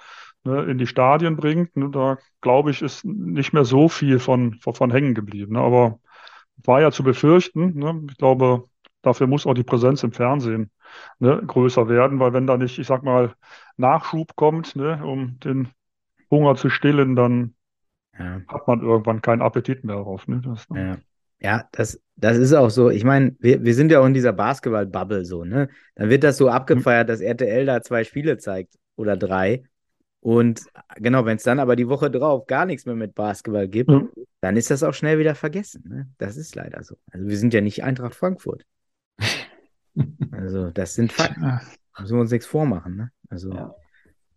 ne, 0.45 0.65
in 0.65 0.77
die 0.77 0.87
Stadien 0.87 1.37
bringt. 1.37 1.77
Ne? 1.77 1.89
Da 1.91 2.19
glaube 2.43 2.71
ich, 2.71 2.83
ist 2.83 3.05
nicht 3.05 3.53
mehr 3.55 3.65
so 3.65 3.89
viel 3.89 4.19
von, 4.19 4.59
von, 4.61 4.91
hängen 4.91 5.15
geblieben. 5.15 5.57
Aber 5.57 5.99
war 6.63 6.81
ja 6.81 6.91
zu 6.91 7.03
befürchten. 7.03 8.07
Ich 8.11 8.19
glaube, 8.19 8.65
Dafür 9.05 9.27
muss 9.27 9.47
auch 9.47 9.55
die 9.55 9.65
Präsenz 9.65 10.03
im 10.03 10.13
Fernsehen 10.13 10.71
ne, 11.19 11.43
größer 11.47 11.89
werden, 11.89 12.19
weil 12.19 12.33
wenn 12.33 12.47
da 12.47 12.57
nicht, 12.57 12.79
ich 12.79 12.87
sag 12.87 13.03
mal, 13.03 13.35
Nachschub 13.77 14.35
kommt, 14.35 14.77
ne, 14.77 15.05
um 15.05 15.39
den 15.41 15.69
Hunger 16.31 16.57
zu 16.57 16.71
stillen, 16.71 17.15
dann 17.15 17.55
ja. 18.19 18.41
hat 18.49 18.67
man 18.67 18.81
irgendwann 18.81 19.21
keinen 19.21 19.43
Appetit 19.43 19.85
mehr 19.85 19.97
darauf. 19.97 20.27
Ne? 20.27 20.41
Das, 20.43 20.69
ne? 20.71 21.01
Ja. 21.41 21.51
ja, 21.51 21.69
das, 21.73 22.01
das 22.17 22.39
ist 22.39 22.55
auch 22.55 22.71
so. 22.71 22.91
Ich 22.91 23.05
meine, 23.05 23.37
wir, 23.41 23.63
wir 23.63 23.75
sind 23.75 23.91
ja 23.91 24.01
auch 24.01 24.07
in 24.07 24.15
dieser 24.15 24.33
Basketball-Bubble 24.33 25.25
so, 25.25 25.45
ne? 25.45 25.69
Dann 25.97 26.09
wird 26.09 26.25
das 26.25 26.39
so 26.39 26.49
abgefeiert, 26.49 27.09
dass 27.09 27.21
RTL 27.21 27.67
da 27.67 27.83
zwei 27.83 28.05
Spiele 28.05 28.39
zeigt 28.39 28.79
oder 28.97 29.17
drei. 29.17 29.65
Und 30.21 30.63
genau, 30.97 31.27
wenn 31.27 31.37
es 31.37 31.43
dann 31.43 31.61
aber 31.61 31.77
die 31.77 31.89
Woche 31.89 32.11
drauf 32.11 32.47
gar 32.47 32.65
nichts 32.65 32.87
mehr 32.87 32.95
mit 32.95 33.15
Basketball 33.15 33.69
gibt, 33.69 33.91
ja. 33.91 34.09
dann 34.41 34.57
ist 34.57 34.71
das 34.71 34.83
auch 34.83 34.95
schnell 34.95 35.19
wieder 35.19 35.35
vergessen. 35.35 35.85
Ne? 35.87 36.09
Das 36.17 36.39
ist 36.39 36.55
leider 36.55 36.83
so. 36.83 36.97
Also 37.11 37.29
wir 37.29 37.37
sind 37.37 37.53
ja 37.53 37.61
nicht 37.61 37.85
Eintracht 37.85 38.15
Frankfurt. 38.15 38.65
Also, 40.33 40.71
das 40.71 40.95
sind 40.95 41.13
Fakten. 41.13 41.61
Müssen 41.99 42.17
wir 42.17 42.21
uns 42.21 42.31
nichts 42.31 42.47
vormachen, 42.47 42.97
ne? 42.97 43.13
Also, 43.29 43.53
ja. 43.53 43.75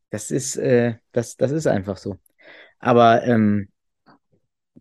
das 0.10 0.32
ist, 0.32 0.56
äh, 0.58 0.96
das, 1.12 1.38
das 1.38 1.52
ist 1.52 1.68
einfach 1.68 1.98
so. 1.98 2.18
Aber 2.80 3.24
ähm, 3.24 3.70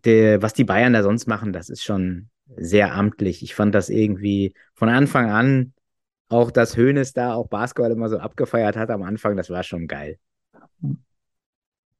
der, 0.05 0.41
was 0.41 0.53
die 0.53 0.63
Bayern 0.63 0.93
da 0.93 1.03
sonst 1.03 1.27
machen, 1.27 1.53
das 1.53 1.69
ist 1.69 1.83
schon 1.83 2.29
sehr 2.55 2.93
amtlich. 2.93 3.43
Ich 3.43 3.55
fand 3.55 3.73
das 3.75 3.89
irgendwie 3.89 4.53
von 4.73 4.89
Anfang 4.89 5.29
an, 5.31 5.73
auch 6.29 6.51
dass 6.51 6.77
Hoeneß 6.77 7.13
da 7.13 7.33
auch 7.33 7.47
Basketball 7.47 7.91
immer 7.91 8.09
so 8.09 8.19
abgefeiert 8.19 8.77
hat 8.77 8.89
am 8.89 9.03
Anfang, 9.03 9.35
das 9.37 9.49
war 9.49 9.63
schon 9.63 9.87
geil. 9.87 10.17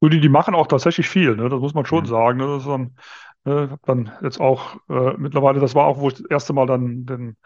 Die, 0.00 0.20
die 0.20 0.28
machen 0.28 0.54
auch 0.54 0.68
tatsächlich 0.68 1.08
viel, 1.08 1.34
ne? 1.34 1.48
das 1.48 1.60
muss 1.60 1.74
man 1.74 1.84
schon 1.84 2.04
mhm. 2.04 2.08
sagen. 2.08 2.38
Ne? 2.38 2.46
Das 2.46 2.62
ist 2.62 2.68
dann, 2.68 2.96
äh, 3.44 3.76
dann 3.84 4.12
jetzt 4.22 4.40
auch 4.40 4.76
äh, 4.88 5.14
mittlerweile, 5.16 5.60
das 5.60 5.74
war 5.74 5.86
auch, 5.86 5.98
wo 5.98 6.08
ich 6.08 6.14
das 6.14 6.26
erste 6.30 6.52
Mal 6.52 6.66
dann 6.66 7.04
den 7.04 7.36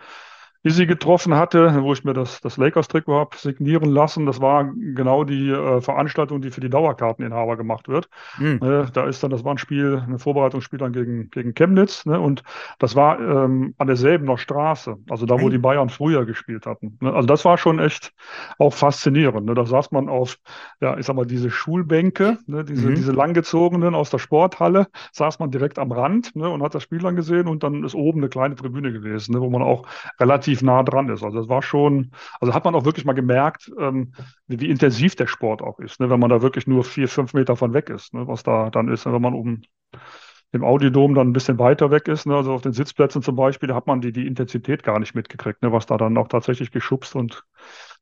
Izzy 0.64 0.86
getroffen 0.86 1.34
hatte, 1.34 1.82
wo 1.82 1.92
ich 1.92 2.04
mir 2.04 2.12
das, 2.12 2.40
das 2.40 2.56
Lakers-Trikot 2.56 3.14
habe 3.14 3.36
signieren 3.36 3.90
lassen. 3.90 4.26
Das 4.26 4.40
war 4.40 4.64
genau 4.64 5.24
die 5.24 5.50
äh, 5.50 5.80
Veranstaltung, 5.80 6.40
die 6.40 6.50
für 6.50 6.60
die 6.60 6.70
Dauerkarteninhaber 6.70 7.56
gemacht 7.56 7.88
wird. 7.88 8.08
Mhm. 8.38 8.60
Äh, 8.62 8.86
da 8.92 9.06
ist 9.06 9.22
dann, 9.22 9.30
das 9.30 9.44
war 9.44 9.54
ein 9.54 9.58
Spiel, 9.58 10.00
ein 10.06 10.18
Vorbereitungsspiel 10.20 10.78
dann 10.78 10.92
gegen, 10.92 11.30
gegen 11.30 11.54
Chemnitz. 11.54 12.06
Ne? 12.06 12.20
Und 12.20 12.44
das 12.78 12.94
war 12.94 13.18
ähm, 13.18 13.74
an 13.78 13.88
derselben 13.88 14.26
noch 14.26 14.38
Straße, 14.38 14.96
also 15.10 15.26
da, 15.26 15.40
wo 15.40 15.48
die 15.48 15.58
Bayern 15.58 15.88
früher 15.88 16.24
gespielt 16.26 16.64
hatten. 16.64 16.96
Ne? 17.00 17.12
Also 17.12 17.26
das 17.26 17.44
war 17.44 17.58
schon 17.58 17.80
echt 17.80 18.12
auch 18.58 18.72
faszinierend. 18.72 19.46
Ne? 19.46 19.54
Da 19.54 19.66
saß 19.66 19.90
man 19.90 20.08
auf, 20.08 20.38
ja, 20.80 20.96
ich 20.96 21.06
sag 21.06 21.16
mal, 21.16 21.26
diese 21.26 21.50
Schulbänke, 21.50 22.38
ne? 22.46 22.64
diese, 22.64 22.88
mhm. 22.88 22.94
diese 22.94 23.10
langgezogenen 23.10 23.96
aus 23.96 24.10
der 24.10 24.18
Sporthalle, 24.18 24.86
saß 25.10 25.40
man 25.40 25.50
direkt 25.50 25.80
am 25.80 25.90
Rand 25.90 26.36
ne? 26.36 26.48
und 26.48 26.62
hat 26.62 26.74
das 26.76 26.84
Spiel 26.84 27.00
dann 27.00 27.16
gesehen 27.16 27.48
und 27.48 27.64
dann 27.64 27.82
ist 27.82 27.96
oben 27.96 28.20
eine 28.20 28.28
kleine 28.28 28.54
Tribüne 28.54 28.92
gewesen, 28.92 29.40
wo 29.40 29.50
man 29.50 29.62
auch 29.62 29.86
relativ 30.20 30.51
relativ 30.52 30.62
nah 30.62 30.82
dran 30.82 31.08
ist. 31.08 31.22
Also 31.22 31.38
das 31.38 31.48
war 31.48 31.62
schon, 31.62 32.12
also 32.40 32.54
hat 32.54 32.64
man 32.64 32.74
auch 32.74 32.84
wirklich 32.84 33.04
mal 33.04 33.12
gemerkt, 33.14 33.70
ähm, 33.78 34.12
wie, 34.46 34.60
wie, 34.60 34.70
intensiv 34.70 35.16
der 35.16 35.26
Sport 35.26 35.62
auch 35.62 35.78
ist, 35.78 36.00
ne, 36.00 36.10
wenn 36.10 36.20
man 36.20 36.30
da 36.30 36.42
wirklich 36.42 36.66
nur 36.66 36.84
vier, 36.84 37.08
fünf 37.08 37.34
Meter 37.34 37.56
von 37.56 37.72
weg 37.72 37.90
ist, 37.90 38.14
ne, 38.14 38.26
was 38.26 38.42
da 38.42 38.70
dann 38.70 38.88
ist, 38.88 39.06
ne, 39.06 39.12
wenn 39.12 39.22
man 39.22 39.34
oben 39.34 39.62
im 40.52 40.64
Audidom 40.64 41.14
dann 41.14 41.28
ein 41.28 41.32
bisschen 41.32 41.58
weiter 41.58 41.90
weg 41.90 42.08
ist, 42.08 42.26
ne, 42.26 42.36
also 42.36 42.52
auf 42.52 42.62
den 42.62 42.72
Sitzplätzen 42.72 43.22
zum 43.22 43.36
Beispiel, 43.36 43.68
da 43.68 43.74
hat 43.74 43.86
man 43.86 44.00
die, 44.00 44.12
die 44.12 44.26
Intensität 44.26 44.82
gar 44.82 44.98
nicht 44.98 45.14
mitgekriegt, 45.14 45.62
ne, 45.62 45.72
was 45.72 45.86
da 45.86 45.96
dann 45.96 46.16
auch 46.18 46.28
tatsächlich 46.28 46.70
geschubst 46.70 47.16
und 47.16 47.44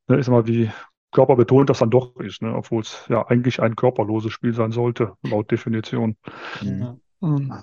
ne, 0.07 0.17
ist 0.17 0.29
mal 0.29 0.47
wie 0.47 0.69
körperbetont 1.13 1.69
das 1.69 1.79
dann 1.79 1.89
doch 1.89 2.15
ist, 2.17 2.41
ne, 2.41 2.53
obwohl 2.53 2.81
es 2.81 3.05
ja 3.09 3.25
eigentlich 3.27 3.61
ein 3.61 3.75
körperloses 3.75 4.31
Spiel 4.31 4.53
sein 4.53 4.71
sollte, 4.71 5.13
laut 5.23 5.51
Definition. 5.51 6.15
Mhm. 6.61 6.99
Mhm. 7.19 7.53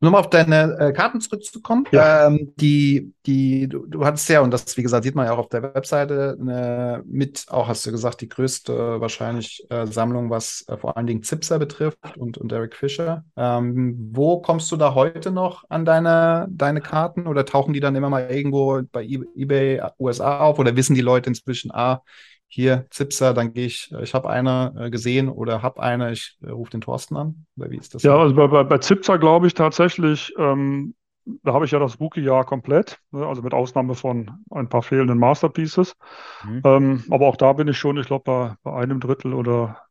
Nur 0.00 0.12
mal 0.12 0.20
auf 0.20 0.30
deine 0.30 0.76
äh, 0.78 0.92
Karten 0.92 1.20
zurückzukommen. 1.20 1.84
Ja. 1.90 2.28
Ähm, 2.28 2.52
die, 2.56 3.12
die, 3.26 3.68
du, 3.68 3.84
du 3.84 4.04
hattest 4.04 4.28
ja, 4.28 4.40
und 4.40 4.52
das, 4.52 4.76
wie 4.76 4.82
gesagt, 4.82 5.02
sieht 5.02 5.16
man 5.16 5.26
ja 5.26 5.32
auch 5.32 5.38
auf 5.38 5.48
der 5.48 5.62
Webseite, 5.62 6.36
eine, 6.40 7.02
mit, 7.04 7.46
auch 7.48 7.66
hast 7.66 7.84
du 7.84 7.90
gesagt, 7.90 8.20
die 8.20 8.28
größte 8.28 9.00
wahrscheinlich 9.00 9.66
äh, 9.70 9.86
Sammlung, 9.86 10.30
was 10.30 10.64
äh, 10.68 10.76
vor 10.76 10.96
allen 10.96 11.08
Dingen 11.08 11.24
Zipser 11.24 11.58
betrifft 11.58 12.16
und, 12.16 12.38
und 12.38 12.52
Eric 12.52 12.76
Fischer. 12.76 13.24
Ähm, 13.36 14.10
wo 14.12 14.40
kommst 14.40 14.70
du 14.70 14.76
da 14.76 14.94
heute 14.94 15.32
noch 15.32 15.64
an 15.68 15.84
deine, 15.84 16.46
deine 16.48 16.80
Karten 16.80 17.26
oder 17.26 17.44
tauchen 17.44 17.72
die 17.72 17.80
dann 17.80 17.96
immer 17.96 18.08
mal 18.08 18.30
irgendwo 18.30 18.82
bei 18.92 19.02
eBay 19.04 19.82
USA 19.98 20.40
auf 20.40 20.60
oder 20.60 20.76
wissen 20.76 20.94
die 20.94 21.00
Leute 21.00 21.30
inzwischen, 21.30 21.72
ah, 21.72 22.02
hier 22.48 22.86
Zipser, 22.90 23.34
dann 23.34 23.52
gehe 23.52 23.66
ich, 23.66 23.92
äh, 23.92 24.02
ich 24.02 24.14
habe 24.14 24.28
eine 24.30 24.74
äh, 24.76 24.90
gesehen 24.90 25.28
oder 25.28 25.62
habe 25.62 25.82
eine, 25.82 26.12
ich 26.12 26.38
äh, 26.42 26.50
rufe 26.50 26.70
den 26.70 26.80
Thorsten 26.80 27.16
an. 27.16 27.46
Oder 27.56 27.70
wie 27.70 27.76
ist 27.76 27.94
das? 27.94 28.02
Ja, 28.02 28.16
also 28.16 28.34
bei, 28.34 28.46
bei, 28.46 28.64
bei 28.64 28.78
Zipser 28.78 29.18
glaube 29.18 29.46
ich 29.46 29.54
tatsächlich, 29.54 30.34
ähm, 30.38 30.94
da 31.42 31.52
habe 31.52 31.66
ich 31.66 31.70
ja 31.72 31.78
das 31.78 32.00
Rookie-Jahr 32.00 32.44
komplett, 32.44 33.00
ne, 33.10 33.26
also 33.26 33.42
mit 33.42 33.52
Ausnahme 33.52 33.94
von 33.94 34.30
ein 34.50 34.70
paar 34.70 34.82
fehlenden 34.82 35.18
Masterpieces. 35.18 35.94
Mhm. 36.42 36.62
Ähm, 36.64 37.04
aber 37.10 37.26
auch 37.26 37.36
da 37.36 37.52
bin 37.52 37.68
ich 37.68 37.76
schon, 37.76 37.98
ich 37.98 38.06
glaube, 38.06 38.24
bei, 38.24 38.54
bei, 38.62 38.80
einem 38.80 38.98
Drittel 38.98 39.34
oder 39.34 39.82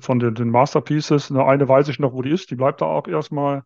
von 0.00 0.18
den, 0.18 0.34
den 0.34 0.48
Masterpieces. 0.48 1.30
Ne, 1.30 1.44
eine 1.44 1.68
weiß 1.68 1.88
ich 1.88 1.98
noch, 1.98 2.14
wo 2.14 2.22
die 2.22 2.30
ist, 2.30 2.50
die 2.50 2.56
bleibt 2.56 2.80
da 2.80 2.86
auch 2.86 3.06
erstmal 3.06 3.62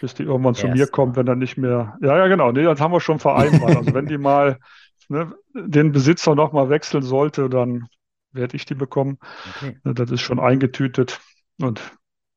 bis 0.00 0.14
die 0.14 0.22
irgendwann 0.22 0.54
Erst 0.54 0.60
zu 0.60 0.68
mir 0.68 0.86
kommt, 0.86 1.16
wenn 1.16 1.26
dann 1.26 1.38
nicht 1.38 1.56
mehr. 1.56 1.96
Ja, 2.00 2.16
ja, 2.16 2.28
genau. 2.28 2.52
Nee, 2.52 2.62
das 2.62 2.80
haben 2.80 2.92
wir 2.92 3.00
schon 3.00 3.18
vereinbart. 3.18 3.76
also 3.76 3.94
wenn 3.94 4.06
die 4.06 4.18
mal 4.18 4.58
ne, 5.08 5.34
den 5.54 5.92
Besitzer 5.92 6.34
nochmal 6.34 6.70
wechseln 6.70 7.02
sollte, 7.02 7.48
dann 7.48 7.88
werde 8.32 8.56
ich 8.56 8.64
die 8.64 8.74
bekommen. 8.74 9.18
Okay. 9.56 9.78
Ne, 9.84 9.94
das 9.94 10.10
ist 10.10 10.20
schon 10.20 10.40
eingetütet 10.40 11.20
und 11.60 11.80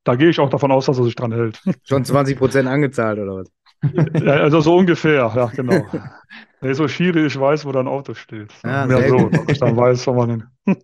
da 0.03 0.15
gehe 0.15 0.29
ich 0.29 0.39
auch 0.39 0.49
davon 0.49 0.71
aus, 0.71 0.85
dass 0.87 0.97
er 0.97 1.03
sich 1.03 1.15
dran 1.15 1.31
hält. 1.31 1.61
Schon 1.83 2.03
20 2.03 2.37
Prozent 2.37 2.67
angezahlt 2.67 3.19
oder 3.19 3.37
was? 3.37 3.51
Ja, 4.23 4.33
also 4.33 4.61
so 4.61 4.75
ungefähr, 4.75 5.31
ja, 5.35 5.45
genau. 5.47 5.85
Nee, 6.63 6.73
so 6.73 6.87
schiere 6.87 7.25
ich 7.25 7.39
weiß, 7.39 7.65
wo 7.65 7.71
dein 7.71 7.87
Auto 7.87 8.13
steht. 8.13 8.53
Ja, 8.63 8.85
Mehr 8.85 9.09
so, 9.09 9.29
dass 9.29 9.41
ich 9.47 9.57
dann 9.57 9.75
weiß, 9.75 10.05
wo 10.05 10.13
man 10.13 10.29
hin. 10.29 10.77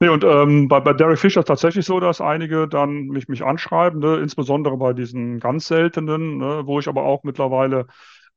Nee, 0.00 0.08
und 0.08 0.22
ähm, 0.22 0.68
bei, 0.68 0.78
bei 0.78 0.92
Derek 0.92 1.18
Fisher 1.18 1.40
ist 1.40 1.46
tatsächlich 1.46 1.84
so, 1.84 1.98
dass 1.98 2.20
einige 2.20 2.68
dann 2.68 3.08
mich, 3.08 3.26
mich 3.26 3.42
anschreiben, 3.42 3.98
ne? 3.98 4.18
insbesondere 4.18 4.76
bei 4.76 4.92
diesen 4.92 5.40
ganz 5.40 5.66
seltenen, 5.66 6.38
ne? 6.38 6.62
wo 6.64 6.78
ich 6.78 6.86
aber 6.86 7.02
auch 7.02 7.24
mittlerweile 7.24 7.88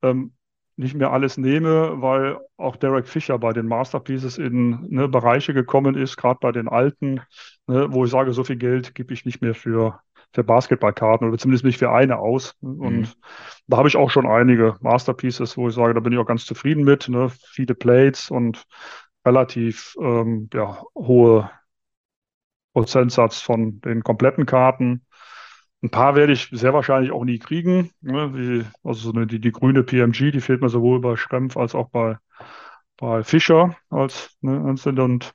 ähm, 0.01 0.33
nicht 0.75 0.95
mehr 0.95 1.11
alles 1.11 1.37
nehme, 1.37 2.01
weil 2.01 2.37
auch 2.57 2.75
Derek 2.75 3.07
Fisher 3.07 3.37
bei 3.37 3.53
den 3.53 3.67
Masterpieces 3.67 4.37
in 4.37 4.87
ne, 4.89 5.07
Bereiche 5.07 5.53
gekommen 5.53 5.95
ist, 5.95 6.17
gerade 6.17 6.39
bei 6.41 6.51
den 6.51 6.67
alten, 6.67 7.21
ne, 7.67 7.87
wo 7.91 8.05
ich 8.05 8.11
sage, 8.11 8.33
so 8.33 8.43
viel 8.43 8.55
Geld 8.55 8.95
gebe 8.95 9.13
ich 9.13 9.25
nicht 9.25 9.41
mehr 9.41 9.53
für, 9.53 9.99
für 10.33 10.43
Basketballkarten 10.43 11.27
oder 11.27 11.37
zumindest 11.37 11.65
nicht 11.65 11.79
für 11.79 11.91
eine 11.91 12.19
aus. 12.19 12.55
Und 12.61 12.99
mhm. 13.01 13.07
da 13.67 13.77
habe 13.77 13.87
ich 13.87 13.97
auch 13.97 14.09
schon 14.09 14.27
einige 14.27 14.77
Masterpieces, 14.81 15.57
wo 15.57 15.67
ich 15.67 15.75
sage, 15.75 15.93
da 15.93 15.99
bin 15.99 16.13
ich 16.13 16.19
auch 16.19 16.25
ganz 16.25 16.45
zufrieden 16.45 16.83
mit. 16.83 17.09
Ne? 17.09 17.29
Viele 17.29 17.75
Plates 17.75 18.31
und 18.31 18.65
relativ 19.25 19.95
ähm, 20.01 20.49
ja, 20.53 20.81
hohe 20.95 21.49
Prozentsatz 22.73 23.41
von 23.41 23.81
den 23.81 24.03
kompletten 24.03 24.45
Karten. 24.45 25.05
Ein 25.83 25.89
paar 25.89 26.15
werde 26.15 26.33
ich 26.33 26.49
sehr 26.51 26.73
wahrscheinlich 26.73 27.11
auch 27.11 27.23
nie 27.23 27.39
kriegen. 27.39 27.89
Ne? 28.01 28.33
Wie, 28.33 28.65
also 28.83 29.11
so 29.11 29.13
eine, 29.13 29.25
die, 29.25 29.39
die 29.39 29.51
grüne 29.51 29.83
PMG, 29.83 30.31
die 30.31 30.41
fehlt 30.41 30.61
mir 30.61 30.69
sowohl 30.69 31.01
bei 31.01 31.15
Schrempf 31.15 31.57
als 31.57 31.73
auch 31.73 31.89
bei, 31.89 32.17
bei 32.97 33.23
Fischer 33.23 33.75
als 33.89 34.37
ne, 34.41 34.59
und 34.59 35.33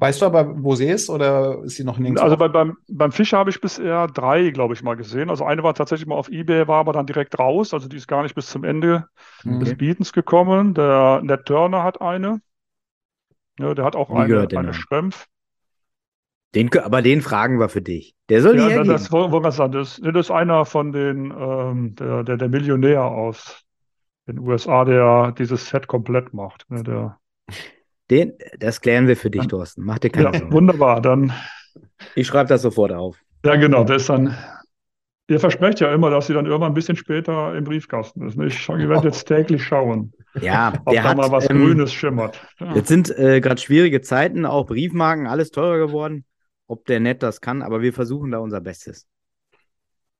Weißt 0.00 0.22
du 0.22 0.26
aber, 0.26 0.62
wo 0.64 0.74
sie 0.76 0.88
ist 0.88 1.10
oder 1.10 1.62
ist 1.62 1.76
sie 1.76 1.84
noch 1.84 1.98
nirgends? 1.98 2.22
Also 2.22 2.38
bei, 2.38 2.48
beim, 2.48 2.78
beim 2.88 3.12
Fischer 3.12 3.36
habe 3.36 3.50
ich 3.50 3.60
bisher 3.60 4.06
drei, 4.06 4.48
glaube 4.48 4.72
ich, 4.72 4.82
mal 4.82 4.96
gesehen. 4.96 5.28
Also 5.28 5.44
eine 5.44 5.62
war 5.62 5.74
tatsächlich 5.74 6.06
mal 6.06 6.14
auf 6.14 6.30
Ebay, 6.30 6.66
war 6.66 6.78
aber 6.78 6.94
dann 6.94 7.04
direkt 7.04 7.38
raus. 7.38 7.74
Also 7.74 7.86
die 7.86 7.98
ist 7.98 8.08
gar 8.08 8.22
nicht 8.22 8.34
bis 8.34 8.46
zum 8.46 8.64
Ende 8.64 9.08
okay. 9.44 9.58
des 9.58 9.76
Bietens 9.76 10.14
gekommen. 10.14 10.72
Der 10.72 11.20
Ned 11.22 11.44
Turner 11.44 11.82
hat 11.82 12.00
eine. 12.00 12.40
Ja, 13.58 13.74
der 13.74 13.84
hat 13.84 13.94
auch 13.94 14.08
Wie 14.08 14.16
eine, 14.16 14.48
eine 14.56 14.72
Schrempf. 14.72 15.26
Den, 16.54 16.76
aber 16.78 17.00
den 17.00 17.22
fragen 17.22 17.60
wir 17.60 17.68
für 17.68 17.82
dich. 17.82 18.16
Der 18.28 18.42
soll 18.42 18.56
ja, 18.56 18.66
hierher 18.66 18.84
das, 18.84 19.08
das, 19.08 19.56
das, 19.56 20.00
das 20.02 20.14
ist 20.14 20.30
einer 20.30 20.64
von 20.64 20.92
den, 20.92 21.32
ähm, 21.36 21.94
der, 21.94 22.24
der, 22.24 22.36
der 22.36 22.48
Millionär 22.48 23.04
aus 23.04 23.64
den 24.26 24.40
USA, 24.40 24.84
der 24.84 25.32
dieses 25.38 25.68
Set 25.68 25.86
komplett 25.86 26.34
macht. 26.34 26.68
Ne, 26.68 26.82
der, 26.82 27.18
den, 28.10 28.32
das 28.58 28.80
klären 28.80 29.06
wir 29.06 29.16
für 29.16 29.30
dich, 29.30 29.46
Thorsten. 29.46 29.84
Mach 29.84 30.00
dir 30.00 30.10
keine 30.10 30.32
ja, 30.32 30.38
Sorgen. 30.38 30.52
Wunderbar, 30.52 31.00
dann. 31.00 31.32
Ich 32.16 32.26
schreibe 32.26 32.48
das 32.48 32.62
sofort 32.62 32.92
auf. 32.92 33.16
Ja, 33.44 33.54
genau. 33.54 33.84
Das 33.84 34.02
ist 34.02 34.08
dann. 34.08 34.36
Ihr 35.28 35.38
versprecht 35.38 35.78
ja 35.78 35.94
immer, 35.94 36.10
dass 36.10 36.26
sie 36.26 36.34
dann 36.34 36.46
irgendwann 36.46 36.72
ein 36.72 36.74
bisschen 36.74 36.96
später 36.96 37.54
im 37.54 37.62
Briefkasten 37.62 38.26
ist. 38.26 38.36
Ich, 38.40 38.68
ich 38.68 38.88
werde 38.88 39.06
jetzt 39.06 39.26
täglich 39.26 39.62
schauen. 39.62 40.12
Ja, 40.40 40.72
ob 40.84 40.92
da 40.92 41.04
hat, 41.04 41.16
mal 41.16 41.30
was 41.30 41.48
ähm, 41.48 41.58
Grünes 41.58 41.92
schimmert. 41.92 42.40
Ja. 42.58 42.74
Jetzt 42.74 42.88
sind 42.88 43.16
äh, 43.16 43.40
gerade 43.40 43.60
schwierige 43.60 44.00
Zeiten, 44.00 44.44
auch 44.44 44.66
Briefmarken, 44.66 45.28
alles 45.28 45.52
teurer 45.52 45.78
geworden 45.78 46.24
ob 46.70 46.86
der 46.86 47.00
nett 47.00 47.22
das 47.22 47.40
kann, 47.40 47.62
aber 47.62 47.82
wir 47.82 47.92
versuchen 47.92 48.30
da 48.30 48.38
unser 48.38 48.60
Bestes. 48.60 49.06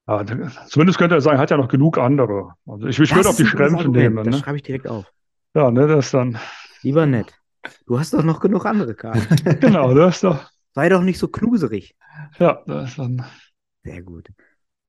Ja, 0.08 0.24
zumindest 0.66 0.98
könnte 0.98 1.14
er 1.14 1.20
sagen, 1.20 1.36
er 1.36 1.42
hat 1.42 1.50
ja 1.50 1.56
noch 1.56 1.68
genug 1.68 1.96
andere. 1.96 2.54
Also 2.66 2.88
ich, 2.88 2.98
ich 2.98 3.14
würde 3.14 3.28
auf 3.28 3.36
die 3.36 3.46
Schrämpfe 3.46 3.88
nehmen. 3.88 4.16
Das 4.16 4.26
ne? 4.26 4.38
schreibe 4.38 4.56
ich 4.56 4.64
direkt 4.64 4.88
auf. 4.88 5.06
Ja, 5.54 5.70
ne, 5.70 5.86
das 5.86 6.10
dann. 6.10 6.38
Lieber 6.82 7.06
nett. 7.06 7.32
Du 7.86 7.98
hast 7.98 8.12
doch 8.12 8.24
noch 8.24 8.40
genug 8.40 8.66
andere 8.66 8.94
Karten. 8.94 9.36
genau, 9.60 9.94
das 9.94 10.16
ist 10.16 10.24
doch. 10.24 10.50
Sei 10.74 10.88
doch 10.88 11.02
nicht 11.02 11.18
so 11.18 11.28
knuserig. 11.28 11.94
Ja, 12.38 12.62
das 12.66 12.90
ist 12.90 12.98
dann. 12.98 13.24
Sehr 13.84 14.02
gut. 14.02 14.28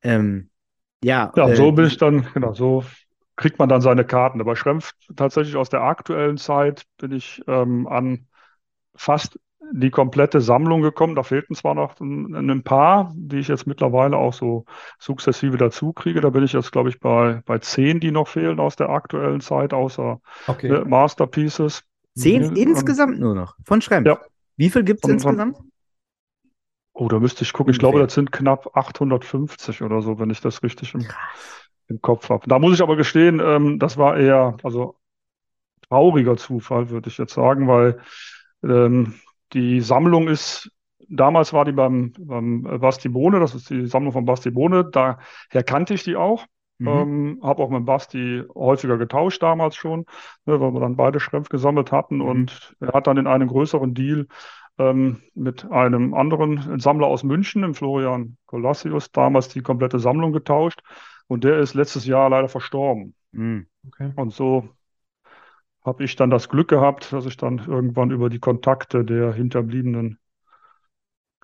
Ähm, 0.02 0.50
ja, 1.04 1.32
ja, 1.36 1.50
äh, 1.50 1.56
so 1.56 1.72
bin 1.72 1.86
ich 1.86 1.98
dann, 1.98 2.28
genau, 2.34 2.54
so 2.54 2.84
kriegt 3.36 3.60
man 3.60 3.70
dann 3.70 3.82
seine 3.82 4.06
Karten. 4.06 4.42
Aber 4.42 4.56
Schrempf 4.56 4.94
tatsächlich 5.16 5.56
aus 5.56 5.70
der 5.70 5.82
aktuellen 5.82 6.38
Zeit 6.38 6.84
bin 6.98 7.12
ich 7.12 7.44
ähm, 7.48 7.88
an 7.88 8.28
fast 8.96 9.40
die 9.74 9.90
komplette 9.90 10.42
Sammlung 10.42 10.82
gekommen. 10.82 11.16
Da 11.16 11.24
fehlten 11.24 11.56
zwar 11.56 11.76
noch 11.76 12.00
ein, 12.00 12.34
ein, 12.36 12.64
paar, 12.64 13.14
die 13.16 13.40
ich 13.40 13.48
jetzt 13.48 13.68
mittlerweile 13.68 14.18
auch 14.18 14.34
so 14.34 14.66
sukzessive 15.00 15.58
dazu 15.58 15.94
kriege. 15.94 16.22
Da 16.22 16.30
bin 16.30 16.44
ich 16.44 16.54
jetzt, 16.54 16.72
glaube 16.72 16.90
ich, 16.90 17.00
bei, 17.00 17.42
bei 17.46 17.60
zehn, 17.60 18.00
die 18.00 18.12
noch 18.12 18.28
fehlen 18.28 18.60
aus 18.60 18.76
der 18.76 18.90
aktuellen 18.90 19.42
Zeit, 19.42 19.74
außer 19.74 20.20
okay. 20.48 20.70
ne, 20.70 20.86
Masterpieces. 20.86 21.84
Zehn 22.16 22.46
und, 22.46 22.58
insgesamt 22.58 23.20
nur 23.20 23.36
noch 23.36 23.56
von 23.64 23.82
Schrempf? 23.82 24.08
Ja. 24.08 24.20
Wie 24.58 24.70
viel 24.70 24.84
gibt 24.84 25.04
es 25.04 25.10
insgesamt? 25.10 25.58
Oh, 26.94 27.08
da 27.08 27.20
müsste 27.20 27.44
ich 27.44 27.54
gucken. 27.54 27.72
Ich 27.72 27.80
glaube, 27.80 28.00
das 28.00 28.14
sind 28.14 28.32
knapp 28.32 28.76
850 28.76 29.82
oder 29.82 30.02
so, 30.02 30.20
wenn 30.20 30.30
ich 30.30 30.42
das 30.42 30.62
richtig 30.62 30.94
im, 30.94 31.08
im 31.88 32.02
Kopf 32.02 32.30
habe. 32.30 32.48
Da 32.48 32.60
muss 32.60 32.74
ich 32.74 32.82
aber 32.82 32.98
gestehen, 32.98 33.40
ähm, 33.40 33.80
das 33.80 33.98
war 33.98 34.18
eher, 34.18 34.58
also 34.64 34.98
trauriger 35.88 36.38
Zufall, 36.38 36.90
würde 36.90 37.10
ich 37.10 37.18
jetzt 37.18 37.34
sagen, 37.34 37.68
weil 37.68 38.00
ähm, 38.64 39.16
die 39.54 39.82
Sammlung 39.82 40.28
ist, 40.28 40.72
damals 41.08 41.54
war 41.54 41.66
die 41.66 41.72
beim, 41.72 42.14
beim 42.18 42.64
Basti 42.80 43.10
Bohne, 43.10 43.40
das 43.40 43.56
ist 43.56 43.70
die 43.70 43.88
Sammlung 43.88 44.14
von 44.14 44.26
Basti 44.26 44.52
Bohne, 44.52 44.86
daher 44.86 45.18
kannte 45.66 45.94
ich 45.94 46.04
die 46.04 46.16
auch. 46.16 46.46
Mhm. 46.80 46.88
Ähm, 46.88 47.40
habe 47.44 47.62
auch 47.62 47.70
mit 47.70 47.86
Basti 47.86 48.44
häufiger 48.56 48.98
getauscht 48.98 49.44
damals 49.44 49.76
schon, 49.76 50.06
ne, 50.46 50.60
weil 50.60 50.74
wir 50.74 50.80
dann 50.80 50.96
beide 50.96 51.20
Schrempf 51.20 51.50
gesammelt 51.50 51.92
hatten 51.92 52.16
mhm. 52.16 52.22
und 52.26 52.76
er 52.80 52.94
hat 52.94 53.06
dann 53.06 53.18
in 53.18 53.28
einem 53.28 53.50
größeren 53.50 53.94
Deal 53.94 54.28
ähm, 54.80 55.22
mit 55.36 55.70
einem 55.70 56.16
anderen 56.16 56.80
Sammler 56.80 57.06
aus 57.06 57.24
München, 57.24 57.62
dem 57.62 57.76
Florian 57.76 58.38
Colassius, 58.48 59.12
damals 59.12 59.50
die 59.50 59.62
komplette 59.62 60.00
Sammlung 60.00 60.32
getauscht 60.32 60.82
und 61.28 61.44
der 61.44 61.60
ist 61.60 61.76
letztes 61.76 62.06
Jahr 62.08 62.30
leider 62.32 62.50
verstorben. 62.50 63.14
Mhm. 63.32 63.68
Okay. 63.88 64.12
Und 64.16 64.34
so 64.34 64.70
habe 65.84 66.04
ich 66.04 66.16
dann 66.16 66.30
das 66.30 66.50
Glück 66.50 66.68
gehabt, 66.68 67.12
dass 67.12 67.26
ich 67.26 67.38
dann 67.38 67.60
irgendwann 67.60 68.12
über 68.12 68.30
die 68.30 68.40
Kontakte 68.40 69.04
der 69.04 69.34
Hinterbliebenen 69.34 70.20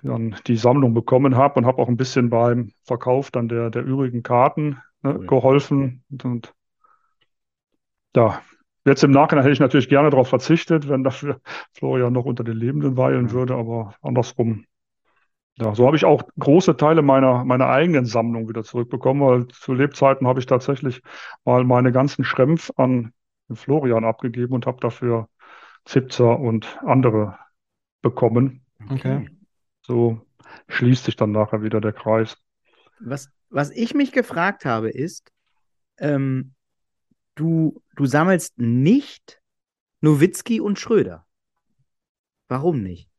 dann 0.03 0.35
die 0.45 0.57
Sammlung 0.57 0.93
bekommen 0.93 1.35
habe 1.35 1.59
und 1.59 1.65
habe 1.65 1.81
auch 1.81 1.87
ein 1.87 1.97
bisschen 1.97 2.29
beim 2.29 2.71
Verkauf 2.83 3.31
dann 3.31 3.47
der, 3.49 3.69
der 3.69 3.83
übrigen 3.83 4.21
Karten 4.21 4.79
ne, 5.01 5.19
geholfen. 5.19 6.03
Und 6.23 6.53
ja, 8.15 8.41
jetzt 8.85 9.03
im 9.03 9.11
Nachhinein 9.11 9.43
hätte 9.43 9.53
ich 9.53 9.59
natürlich 9.59 9.89
gerne 9.89 10.09
darauf 10.09 10.29
verzichtet, 10.29 10.87
wenn 10.87 11.03
dafür 11.03 11.41
Florian 11.73 12.13
noch 12.13 12.25
unter 12.25 12.43
den 12.43 12.57
Lebenden 12.57 12.95
weilen 12.95 13.31
würde, 13.31 13.55
aber 13.55 13.95
andersrum. 14.01 14.65
Ja, 15.59 15.73
so 15.73 15.87
habe 15.87 15.95
ich 15.95 16.05
auch 16.05 16.21
große 16.37 16.77
Teile 16.77 17.01
meiner, 17.01 17.43
meiner 17.43 17.67
eigenen 17.67 18.05
Sammlung 18.05 18.47
wieder 18.47 18.63
zurückbekommen, 18.63 19.23
weil 19.23 19.47
zu 19.47 19.73
Lebzeiten 19.73 20.27
habe 20.27 20.39
ich 20.39 20.45
tatsächlich 20.45 21.01
mal 21.45 21.63
meine 21.63 21.91
ganzen 21.91 22.23
Schrempf 22.23 22.71
an 22.75 23.11
Florian 23.53 24.05
abgegeben 24.05 24.53
und 24.53 24.65
habe 24.65 24.79
dafür 24.79 25.29
Zipzer 25.85 26.39
und 26.39 26.79
andere 26.85 27.37
bekommen. 28.01 28.65
Okay. 28.89 29.29
So 29.81 30.21
schließt 30.67 31.05
sich 31.05 31.15
dann 31.15 31.31
nachher 31.31 31.61
wieder 31.61 31.81
der 31.81 31.93
Kreis. 31.93 32.37
Was, 32.99 33.29
was 33.49 33.71
ich 33.71 33.93
mich 33.93 34.11
gefragt 34.11 34.65
habe, 34.65 34.89
ist, 34.89 35.31
ähm, 35.97 36.53
du, 37.35 37.81
du 37.95 38.05
sammelst 38.05 38.57
nicht 38.59 39.41
Nowitzki 40.01 40.59
und 40.59 40.79
Schröder. 40.79 41.25
Warum 42.47 42.81
nicht? 42.81 43.09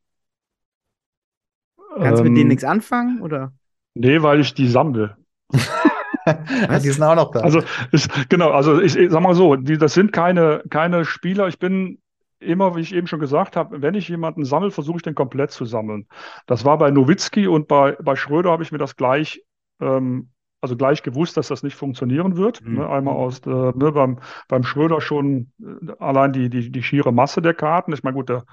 Kannst 1.96 2.20
du 2.20 2.26
ähm, 2.26 2.32
mit 2.32 2.38
denen 2.38 2.42
ähm, 2.42 2.48
nichts 2.48 2.64
anfangen? 2.64 3.22
Oder? 3.22 3.52
Nee, 3.94 4.22
weil 4.22 4.40
ich 4.40 4.54
die 4.54 4.68
sammle. 4.68 5.16
die 6.82 6.90
sind 6.90 7.02
auch 7.02 7.14
noch 7.14 7.30
da. 7.30 7.40
Also 7.40 7.62
ist, 7.92 8.10
genau, 8.28 8.50
also 8.50 8.80
ich, 8.80 8.96
ich 8.96 9.10
sag 9.10 9.22
mal 9.22 9.34
so, 9.34 9.56
die, 9.56 9.78
das 9.78 9.94
sind 9.94 10.12
keine, 10.12 10.62
keine 10.70 11.04
Spieler. 11.04 11.48
Ich 11.48 11.58
bin 11.58 11.98
immer, 12.40 12.76
wie 12.76 12.80
ich 12.80 12.94
eben 12.94 13.06
schon 13.06 13.20
gesagt 13.20 13.56
habe, 13.56 13.82
wenn 13.82 13.94
ich 13.94 14.08
jemanden 14.08 14.44
sammle, 14.44 14.70
versuche 14.70 14.98
ich 14.98 15.02
den 15.02 15.14
komplett 15.14 15.50
zu 15.50 15.64
sammeln. 15.64 16.06
Das 16.46 16.64
war 16.64 16.78
bei 16.78 16.90
Nowitzki 16.90 17.46
und 17.46 17.68
bei, 17.68 17.96
bei 18.02 18.16
Schröder 18.16 18.50
habe 18.50 18.62
ich 18.62 18.72
mir 18.72 18.78
das 18.78 18.96
gleich 18.96 19.42
ähm, 19.80 20.30
also 20.60 20.76
gleich 20.76 21.02
gewusst, 21.02 21.36
dass 21.36 21.48
das 21.48 21.62
nicht 21.62 21.76
funktionieren 21.76 22.36
wird. 22.36 22.62
Mhm. 22.62 22.76
Ne, 22.76 22.88
einmal 22.88 23.14
aus 23.14 23.40
äh, 23.46 23.50
ne, 23.50 23.92
beim, 23.92 24.18
beim 24.48 24.64
Schröder 24.64 25.00
schon 25.00 25.52
äh, 25.60 25.92
allein 25.98 26.32
die, 26.32 26.50
die, 26.50 26.70
die 26.70 26.82
schiere 26.82 27.12
Masse 27.12 27.40
der 27.42 27.54
Karten. 27.54 27.92
Ich 27.92 28.02
meine, 28.02 28.16
gut, 28.16 28.28
der 28.28 28.44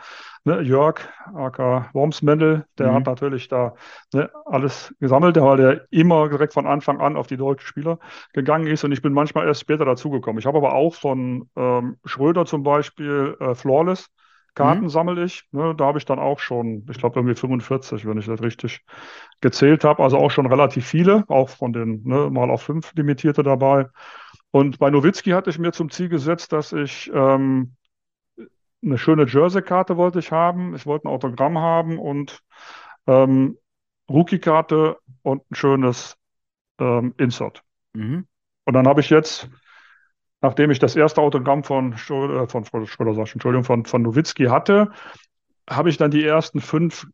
ne, 0.43 0.61
Jörg, 0.61 0.99
AK 1.33 1.93
Wormsmendel, 1.93 2.65
der 2.77 2.91
mhm. 2.91 2.95
hat 2.95 3.05
natürlich 3.07 3.47
da 3.47 3.73
ne, 4.13 4.29
alles 4.45 4.93
gesammelt, 4.99 5.35
weil 5.39 5.57
der 5.57 5.81
immer 5.89 6.29
direkt 6.29 6.53
von 6.53 6.67
Anfang 6.67 6.99
an 7.01 7.17
auf 7.17 7.27
die 7.27 7.37
deutschen 7.37 7.65
Spieler 7.67 7.99
gegangen 8.33 8.67
ist 8.67 8.83
und 8.83 8.91
ich 8.91 9.01
bin 9.01 9.13
manchmal 9.13 9.47
erst 9.47 9.61
später 9.61 9.85
dazugekommen. 9.85 10.39
Ich 10.39 10.45
habe 10.45 10.57
aber 10.57 10.73
auch 10.73 10.93
von 10.93 11.49
ähm, 11.55 11.97
Schröder 12.05 12.45
zum 12.45 12.63
Beispiel 12.63 13.35
äh, 13.39 13.55
Flawless 13.55 14.09
Karten 14.55 14.83
mhm. 14.83 14.89
sammle 14.89 15.23
ich. 15.23 15.43
Ne, 15.51 15.75
da 15.75 15.85
habe 15.85 15.97
ich 15.97 16.05
dann 16.05 16.17
auch 16.17 16.39
schon, 16.39 16.87
ich 16.89 16.97
glaube, 16.97 17.19
irgendwie 17.19 17.35
45, 17.35 18.05
wenn 18.05 18.17
ich 18.17 18.25
das 18.25 18.41
richtig 18.41 18.83
gezählt 19.41 19.83
habe. 19.83 20.01
Also 20.01 20.17
auch 20.17 20.31
schon 20.31 20.47
relativ 20.47 20.87
viele, 20.87 21.25
auch 21.27 21.49
von 21.49 21.73
den 21.73 22.01
ne, 22.03 22.29
mal 22.31 22.49
auf 22.49 22.63
fünf 22.63 22.93
limitierte 22.95 23.43
dabei. 23.43 23.87
Und 24.51 24.79
bei 24.79 24.89
Nowitzki 24.89 25.31
hatte 25.31 25.49
ich 25.49 25.59
mir 25.59 25.73
zum 25.73 25.89
Ziel 25.89 26.09
gesetzt, 26.09 26.53
dass 26.53 26.71
ich 26.71 27.11
ähm, 27.13 27.75
eine 28.81 28.97
schöne 28.97 29.25
Jersey-Karte 29.25 29.97
wollte 29.97 30.19
ich 30.19 30.31
haben. 30.31 30.75
Ich 30.75 30.85
wollte 30.85 31.07
ein 31.07 31.11
Autogramm 31.11 31.57
haben 31.57 31.99
und 31.99 32.39
ähm, 33.07 33.57
Rookie-Karte 34.09 34.97
und 35.23 35.49
ein 35.51 35.55
schönes 35.55 36.17
ähm, 36.79 37.13
Insert. 37.17 37.63
Mhm. 37.93 38.27
Und 38.65 38.73
dann 38.73 38.87
habe 38.87 39.01
ich 39.01 39.09
jetzt 39.09 39.49
nachdem 40.41 40.71
ich 40.71 40.79
das 40.79 40.95
erste 40.95 41.21
Autogramm 41.21 41.63
von, 41.63 41.97
Schröder, 41.97 42.43
äh, 42.43 42.47
von 42.47 42.65
Schröder, 42.85 43.17
Entschuldigung, 43.17 43.63
von, 43.63 43.85
von 43.85 44.01
Nowitzki 44.01 44.45
hatte, 44.45 44.91
habe 45.69 45.89
ich 45.89 45.97
dann 45.97 46.11
die 46.11 46.23
ersten 46.23 46.61
fünf 46.61 47.07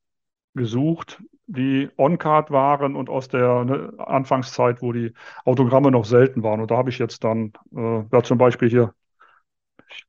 gesucht, 0.53 1.21
die 1.47 1.89
on-card 1.97 2.51
waren 2.51 2.95
und 2.95 3.09
aus 3.09 3.27
der 3.27 3.63
ne, 3.65 3.93
Anfangszeit, 3.97 4.81
wo 4.81 4.91
die 4.91 5.13
Autogramme 5.45 5.91
noch 5.91 6.05
selten 6.05 6.43
waren. 6.43 6.61
Und 6.61 6.71
da 6.71 6.77
habe 6.77 6.89
ich 6.89 6.99
jetzt 6.99 7.23
dann, 7.23 7.53
äh, 7.75 8.03
da 8.09 8.23
zum 8.23 8.37
Beispiel 8.37 8.69
hier 8.69 8.93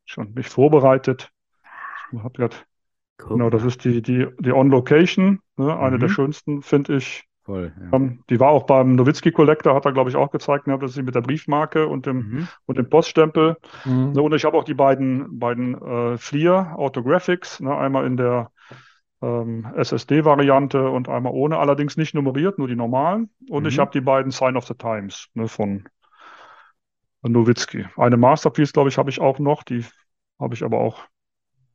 schon 0.04 0.32
mich 0.34 0.48
vorbereitet. 0.48 1.30
Ich 2.12 2.18
habe 2.18 2.32
gerade, 2.32 2.56
genau, 3.16 3.50
das 3.50 3.64
ist 3.64 3.84
die, 3.84 4.02
die, 4.02 4.26
die 4.38 4.52
On-Location, 4.52 5.40
ne, 5.56 5.76
eine 5.78 5.96
mhm. 5.96 6.00
der 6.00 6.08
schönsten, 6.08 6.62
finde 6.62 6.96
ich. 6.96 7.24
Voll, 7.44 7.72
ja. 7.76 7.96
ähm, 7.96 8.22
die 8.30 8.38
war 8.38 8.50
auch 8.50 8.64
beim 8.64 8.94
Nowitzki 8.94 9.32
Collector, 9.32 9.74
hat 9.74 9.84
er, 9.84 9.92
glaube 9.92 10.10
ich, 10.10 10.16
auch 10.16 10.30
gezeigt, 10.30 10.68
ne, 10.68 10.78
das 10.78 10.92
ist 10.92 11.02
mit 11.02 11.14
der 11.14 11.22
Briefmarke 11.22 11.88
und 11.88 12.06
dem, 12.06 12.16
mhm. 12.16 12.48
und 12.66 12.78
dem 12.78 12.88
Poststempel. 12.88 13.56
Mhm. 13.84 14.12
Ne, 14.12 14.22
und 14.22 14.32
ich 14.34 14.44
habe 14.44 14.56
auch 14.56 14.64
die 14.64 14.74
beiden, 14.74 15.40
beiden 15.40 15.74
äh, 15.82 16.18
Fleer 16.18 16.74
Autographics, 16.76 17.60
ne, 17.60 17.76
einmal 17.76 18.06
in 18.06 18.16
der 18.16 18.52
ähm, 19.22 19.66
SSD-Variante 19.76 20.88
und 20.88 21.08
einmal 21.08 21.32
ohne, 21.32 21.58
allerdings 21.58 21.96
nicht 21.96 22.14
nummeriert, 22.14 22.58
nur 22.58 22.68
die 22.68 22.76
normalen. 22.76 23.30
Und 23.48 23.64
mhm. 23.64 23.68
ich 23.68 23.78
habe 23.80 23.90
die 23.90 24.00
beiden 24.00 24.30
Sign 24.30 24.56
of 24.56 24.66
the 24.66 24.74
Times 24.74 25.28
ne, 25.34 25.48
von 25.48 25.88
Nowitzki. 27.22 27.86
Eine 27.96 28.16
Masterpiece, 28.16 28.72
glaube 28.72 28.88
ich, 28.88 28.98
habe 28.98 29.10
ich 29.10 29.20
auch 29.20 29.40
noch, 29.40 29.64
die 29.64 29.84
habe 30.38 30.54
ich 30.54 30.62
aber 30.62 30.78
auch 30.78 31.04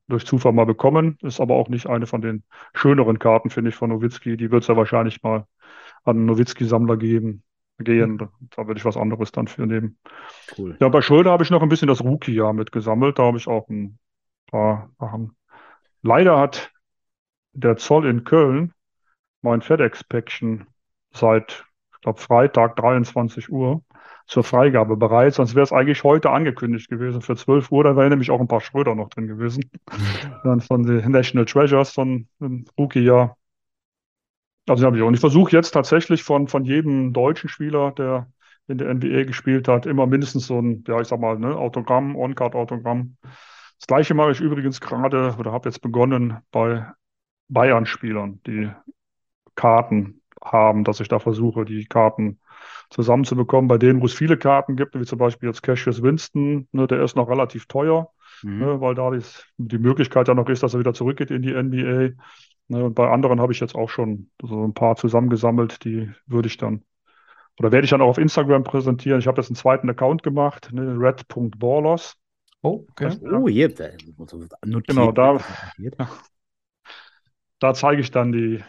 durch 0.07 0.25
Zufall 0.25 0.53
mal 0.53 0.65
bekommen. 0.65 1.17
Ist 1.21 1.39
aber 1.39 1.55
auch 1.55 1.69
nicht 1.69 1.87
eine 1.87 2.07
von 2.07 2.21
den 2.21 2.43
schöneren 2.73 3.19
Karten, 3.19 3.49
finde 3.49 3.69
ich, 3.69 3.75
von 3.75 3.89
Nowitzki. 3.89 4.37
Die 4.37 4.51
wird 4.51 4.63
es 4.63 4.67
ja 4.67 4.77
wahrscheinlich 4.77 5.21
mal 5.23 5.45
an 6.03 6.25
Nowitzki-Sammler 6.25 6.97
geben, 6.97 7.43
gehen. 7.79 8.13
Mhm. 8.13 8.29
Da 8.55 8.67
würde 8.67 8.77
ich 8.77 8.85
was 8.85 8.97
anderes 8.97 9.31
dann 9.31 9.47
für 9.47 9.65
nehmen. 9.65 9.97
Cool. 10.57 10.77
Ja, 10.79 10.89
bei 10.89 11.01
Schröder 11.01 11.31
habe 11.31 11.43
ich 11.43 11.49
noch 11.49 11.61
ein 11.61 11.69
bisschen 11.69 11.87
das 11.87 12.03
Rookie-Jahr 12.03 12.53
mitgesammelt. 12.53 13.19
Da 13.19 13.23
habe 13.23 13.37
ich 13.37 13.47
auch 13.47 13.67
ein 13.69 13.99
paar 14.47 14.89
Sachen. 14.99 15.35
Leider 16.01 16.39
hat 16.39 16.71
der 17.53 17.77
Zoll 17.77 18.05
in 18.07 18.23
Köln 18.23 18.73
mein 19.41 19.61
FedEx-Päckchen 19.61 20.67
seit, 21.11 21.65
ich 21.93 22.01
glaube, 22.01 22.19
Freitag 22.19 22.75
23 22.77 23.49
Uhr 23.49 23.83
zur 24.27 24.43
Freigabe 24.43 24.97
bereit. 24.97 25.33
Sonst 25.33 25.55
wäre 25.55 25.63
es 25.63 25.71
eigentlich 25.71 26.03
heute 26.03 26.29
angekündigt 26.31 26.89
gewesen 26.89 27.21
für 27.21 27.35
12 27.35 27.71
Uhr. 27.71 27.83
Da 27.83 27.95
wäre 27.95 28.09
nämlich 28.09 28.29
auch 28.29 28.41
ein 28.41 28.47
paar 28.47 28.61
Schröder 28.61 28.93
noch 28.93 29.09
drin 29.09 29.27
gewesen. 29.27 29.71
Dann 30.43 30.59
von 30.61 30.83
den 30.83 31.09
National 31.11 31.45
Treasures 31.45 31.91
von 31.91 32.27
Rookie-Jahr. 32.77 33.37
Also 34.67 34.85
habe 34.85 34.97
ich 34.97 35.03
auch. 35.03 35.07
Und 35.07 35.13
ich 35.13 35.21
versuche 35.21 35.53
jetzt 35.53 35.71
tatsächlich 35.71 36.23
von, 36.23 36.49
von 36.49 36.65
jedem 36.65 37.13
deutschen 37.13 37.49
Spieler, 37.49 37.91
der 37.91 38.27
in 38.67 38.77
der 38.77 38.93
NBA 38.93 39.23
gespielt 39.23 39.69
hat, 39.69 39.85
immer 39.85 40.05
mindestens 40.07 40.47
so 40.47 40.59
ein, 40.59 40.83
ja, 40.87 40.99
ich 40.99 41.07
sag 41.07 41.21
mal, 41.21 41.39
ne, 41.39 41.55
Autogramm, 41.55 42.17
On-Card-Autogramm. 42.17 43.15
Das 43.79 43.87
gleiche 43.87 44.13
mache 44.13 44.31
ich 44.31 44.41
übrigens 44.41 44.81
gerade 44.81 45.35
oder 45.39 45.53
habe 45.53 45.69
jetzt 45.69 45.81
begonnen 45.81 46.37
bei 46.51 46.85
Bayern-Spielern, 47.47 48.41
die 48.45 48.69
Karten 49.55 50.21
haben, 50.43 50.83
dass 50.83 50.99
ich 50.99 51.07
da 51.07 51.19
versuche, 51.19 51.63
die 51.63 51.85
Karten 51.85 52.39
zusammenzubekommen. 52.89 53.67
Bei 53.67 53.77
denen, 53.77 54.01
wo 54.01 54.05
es 54.05 54.13
viele 54.13 54.37
Karten 54.37 54.75
gibt, 54.75 54.99
wie 54.99 55.05
zum 55.05 55.19
Beispiel 55.19 55.49
jetzt 55.49 55.63
Cassius 55.63 56.01
Winston, 56.01 56.67
ne, 56.71 56.87
der 56.87 57.03
ist 57.03 57.15
noch 57.15 57.29
relativ 57.29 57.65
teuer, 57.67 58.09
mhm. 58.43 58.59
ne, 58.59 58.81
weil 58.81 58.95
da 58.95 59.11
die 59.57 59.77
Möglichkeit 59.77 60.27
ja 60.27 60.33
noch 60.33 60.49
ist, 60.49 60.63
dass 60.63 60.73
er 60.73 60.79
wieder 60.79 60.93
zurückgeht 60.93 61.31
in 61.31 61.41
die 61.41 61.53
NBA. 61.53 62.15
Ne, 62.69 62.83
und 62.85 62.95
bei 62.95 63.09
anderen 63.09 63.39
habe 63.39 63.53
ich 63.53 63.59
jetzt 63.59 63.75
auch 63.75 63.89
schon 63.89 64.29
so 64.41 64.63
ein 64.63 64.73
paar 64.73 64.95
zusammengesammelt, 64.95 65.83
die 65.83 66.11
würde 66.25 66.47
ich 66.47 66.57
dann 66.57 66.83
oder 67.59 67.71
werde 67.71 67.85
ich 67.85 67.91
dann 67.91 68.01
auch 68.01 68.09
auf 68.09 68.17
Instagram 68.17 68.63
präsentieren. 68.63 69.19
Ich 69.19 69.27
habe 69.27 69.41
jetzt 69.41 69.49
einen 69.49 69.55
zweiten 69.55 69.89
Account 69.89 70.23
gemacht, 70.23 70.71
ne, 70.71 70.95
red.ballers. 70.97 72.15
Oh, 72.61 72.85
okay. 72.91 73.17
Oh, 73.31 73.47
hier, 73.47 73.73
genau, 74.81 75.11
da, 75.11 75.39
da 77.59 77.73
zeige 77.73 78.01
ich 78.01 78.11
dann 78.11 78.31
die, 78.31 78.63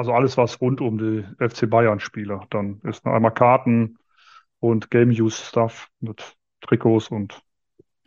also 0.00 0.14
alles, 0.14 0.38
was 0.38 0.60
rund 0.62 0.80
um 0.80 0.96
die 0.96 1.24
FC 1.46 1.68
Bayern-Spieler 1.68 2.46
dann 2.48 2.80
ist. 2.84 3.04
Ne? 3.04 3.12
Einmal 3.12 3.34
Karten 3.34 3.98
und 4.58 4.90
Game-Use-Stuff 4.90 5.88
mit 6.00 6.36
Trikots 6.62 7.08
und 7.08 7.42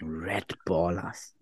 Red 0.02 0.58
Ballers. 0.66 1.36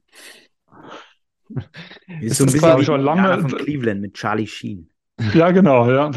Ist, 2.19 2.31
ist 2.31 2.37
so 2.37 2.43
ein 2.43 2.51
bisschen 2.51 2.83
schon 2.83 3.01
lange 3.01 3.39
von 3.39 3.57
Cleveland 3.57 4.01
mit 4.01 4.13
Charlie 4.13 4.47
Sheen. 4.47 4.89
Ja, 5.33 5.51
genau, 5.51 5.89
ja. 5.89 6.11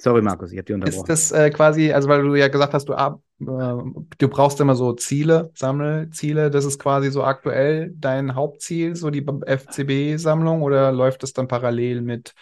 Sorry, 0.00 0.22
Markus, 0.22 0.52
ich 0.52 0.58
habe 0.58 0.64
dich 0.64 0.74
unterbrochen. 0.74 1.00
Ist 1.00 1.08
das 1.08 1.32
äh, 1.32 1.50
quasi, 1.50 1.92
also 1.92 2.08
weil 2.08 2.22
du 2.22 2.34
ja 2.36 2.48
gesagt 2.48 2.72
hast, 2.72 2.88
du, 2.88 2.92
äh, 2.92 3.10
du 3.40 4.28
brauchst 4.28 4.60
immer 4.60 4.76
so 4.76 4.92
Ziele, 4.92 5.50
Sammelziele, 5.54 6.50
das 6.50 6.64
ist 6.64 6.78
quasi 6.78 7.10
so 7.10 7.24
aktuell 7.24 7.92
dein 7.96 8.36
Hauptziel, 8.36 8.94
so 8.94 9.10
die 9.10 9.26
FCB-Sammlung 9.26 10.62
oder 10.62 10.92
läuft 10.92 11.24
das 11.24 11.32
dann 11.32 11.48
parallel 11.48 12.02
mit 12.02 12.34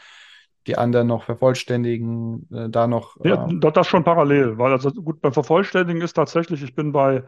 die 0.66 0.76
anderen 0.76 1.06
noch 1.06 1.24
vervollständigen, 1.24 2.46
äh, 2.52 2.68
da 2.68 2.86
noch. 2.86 3.16
Ja, 3.24 3.46
äh, 3.48 3.58
das 3.58 3.86
schon 3.86 4.04
parallel, 4.04 4.58
weil 4.58 4.72
also 4.72 4.90
gut, 4.90 5.20
beim 5.22 5.32
Vervollständigen 5.32 6.02
ist 6.02 6.14
tatsächlich, 6.14 6.62
ich 6.62 6.74
bin 6.74 6.92
bei, 6.92 7.22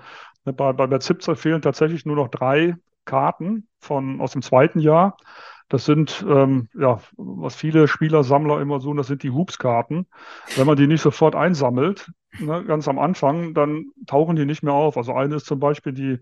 bei, 0.44 0.72
bei, 0.72 0.86
bei 0.86 0.98
Zipzer 0.98 1.36
fehlen 1.36 1.62
tatsächlich 1.62 2.04
nur 2.04 2.16
noch 2.16 2.28
drei 2.28 2.74
Karten 3.04 3.66
von, 3.80 4.20
aus 4.20 4.32
dem 4.32 4.42
zweiten 4.42 4.80
Jahr. 4.80 5.16
Das 5.68 5.84
sind, 5.84 6.24
ähm, 6.26 6.68
ja, 6.74 7.00
was 7.16 7.54
viele 7.54 7.88
Spielersammler 7.88 8.60
immer 8.60 8.80
suchen, 8.80 8.96
das 8.96 9.08
sind 9.08 9.22
die 9.22 9.30
Hoops-Karten. 9.30 10.06
Wenn 10.56 10.66
man 10.66 10.76
die 10.76 10.86
nicht 10.86 11.02
sofort 11.02 11.34
einsammelt, 11.34 12.10
ne, 12.38 12.64
ganz 12.64 12.88
am 12.88 12.98
Anfang, 12.98 13.52
dann 13.52 13.86
tauchen 14.06 14.36
die 14.36 14.46
nicht 14.46 14.62
mehr 14.62 14.72
auf. 14.72 14.96
Also 14.96 15.12
eine 15.12 15.36
ist 15.36 15.46
zum 15.46 15.60
Beispiel 15.60 15.92
die 15.92 16.18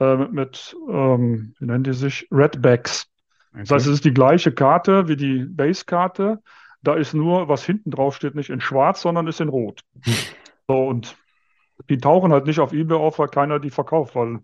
äh, 0.00 0.16
mit, 0.16 0.74
ähm, 0.88 1.54
wie 1.58 1.66
nennen 1.66 1.84
die 1.84 1.92
sich, 1.92 2.26
Redbacks. 2.30 3.08
Okay. 3.52 3.60
Das 3.62 3.70
heißt, 3.70 3.86
es 3.86 3.92
ist 3.94 4.04
die 4.04 4.14
gleiche 4.14 4.52
Karte 4.52 5.08
wie 5.08 5.16
die 5.16 5.44
Base-Karte. 5.44 6.40
Da 6.82 6.94
ist 6.94 7.14
nur, 7.14 7.48
was 7.48 7.64
hinten 7.64 7.90
drauf 7.90 8.16
steht, 8.16 8.34
nicht 8.34 8.50
in 8.50 8.60
schwarz, 8.60 9.02
sondern 9.02 9.26
ist 9.26 9.40
in 9.40 9.48
rot. 9.48 9.82
So, 10.68 10.86
und 10.86 11.16
die 11.90 11.98
tauchen 11.98 12.32
halt 12.32 12.46
nicht 12.46 12.60
auf 12.60 12.72
eBay 12.72 12.96
auf, 12.96 13.18
weil 13.18 13.28
keiner 13.28 13.58
die 13.58 13.70
verkauft, 13.70 14.14
weil 14.14 14.40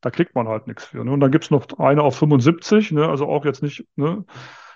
da 0.00 0.10
kriegt 0.10 0.34
man 0.34 0.48
halt 0.48 0.66
nichts 0.66 0.86
für. 0.86 1.04
Ne? 1.04 1.12
Und 1.12 1.20
dann 1.20 1.30
gibt 1.30 1.44
es 1.44 1.50
noch 1.50 1.66
eine 1.78 2.02
auf 2.02 2.16
75, 2.16 2.92
ne? 2.92 3.08
also 3.08 3.26
auch 3.26 3.44
jetzt 3.44 3.62
nicht 3.62 3.86
ne? 3.96 4.24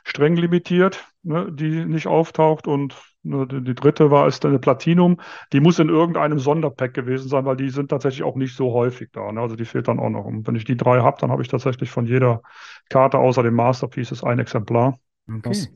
streng 0.04 0.36
limitiert, 0.36 1.06
ne? 1.22 1.50
die 1.50 1.84
nicht 1.84 2.06
auftaucht. 2.06 2.66
Und 2.66 2.94
ne, 3.22 3.46
die, 3.46 3.74
dritte 3.74 4.10
war 4.10 4.26
ist 4.28 4.44
eine 4.44 4.58
Platinum. 4.58 5.20
Die 5.52 5.60
muss 5.60 5.78
in 5.78 5.88
irgendeinem 5.88 6.38
Sonderpack 6.38 6.92
gewesen 6.92 7.28
sein, 7.28 7.44
weil 7.46 7.56
die 7.56 7.70
sind 7.70 7.88
tatsächlich 7.88 8.22
auch 8.22 8.36
nicht 8.36 8.54
so 8.54 8.72
häufig 8.72 9.10
da. 9.12 9.32
Ne? 9.32 9.40
Also 9.40 9.56
die 9.56 9.64
fehlt 9.64 9.88
dann 9.88 9.98
auch 9.98 10.10
noch. 10.10 10.26
Und 10.26 10.46
wenn 10.46 10.56
ich 10.56 10.64
die 10.64 10.76
drei 10.76 11.00
habe, 11.00 11.16
dann 11.20 11.30
habe 11.30 11.42
ich 11.42 11.48
tatsächlich 11.48 11.90
von 11.90 12.06
jeder 12.06 12.42
Karte 12.90 13.18
außer 13.18 13.42
dem 13.42 13.54
Masterpieces 13.54 14.22
ein 14.22 14.38
Exemplar. 14.38 14.98
Okay. 15.28 15.68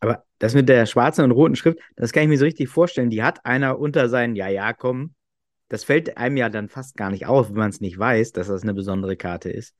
Aber 0.00 0.24
das 0.38 0.54
mit 0.54 0.68
der 0.68 0.84
schwarzen 0.84 1.24
und 1.24 1.30
roten 1.30 1.56
Schrift, 1.56 1.78
das 1.96 2.12
kann 2.12 2.24
ich 2.24 2.28
mir 2.28 2.38
so 2.38 2.44
richtig 2.44 2.68
vorstellen. 2.68 3.08
Die 3.08 3.22
hat 3.22 3.44
einer 3.46 3.78
unter 3.78 4.10
seinen 4.10 4.36
Ja-Ja 4.36 4.74
kommen 4.74 5.15
das 5.68 5.84
fällt 5.84 6.16
einem 6.16 6.36
ja 6.36 6.48
dann 6.48 6.68
fast 6.68 6.96
gar 6.96 7.10
nicht 7.10 7.26
auf, 7.26 7.50
wenn 7.50 7.56
man 7.56 7.70
es 7.70 7.80
nicht 7.80 7.98
weiß, 7.98 8.32
dass 8.32 8.48
das 8.48 8.62
eine 8.62 8.74
besondere 8.74 9.16
Karte 9.16 9.50
ist. 9.50 9.74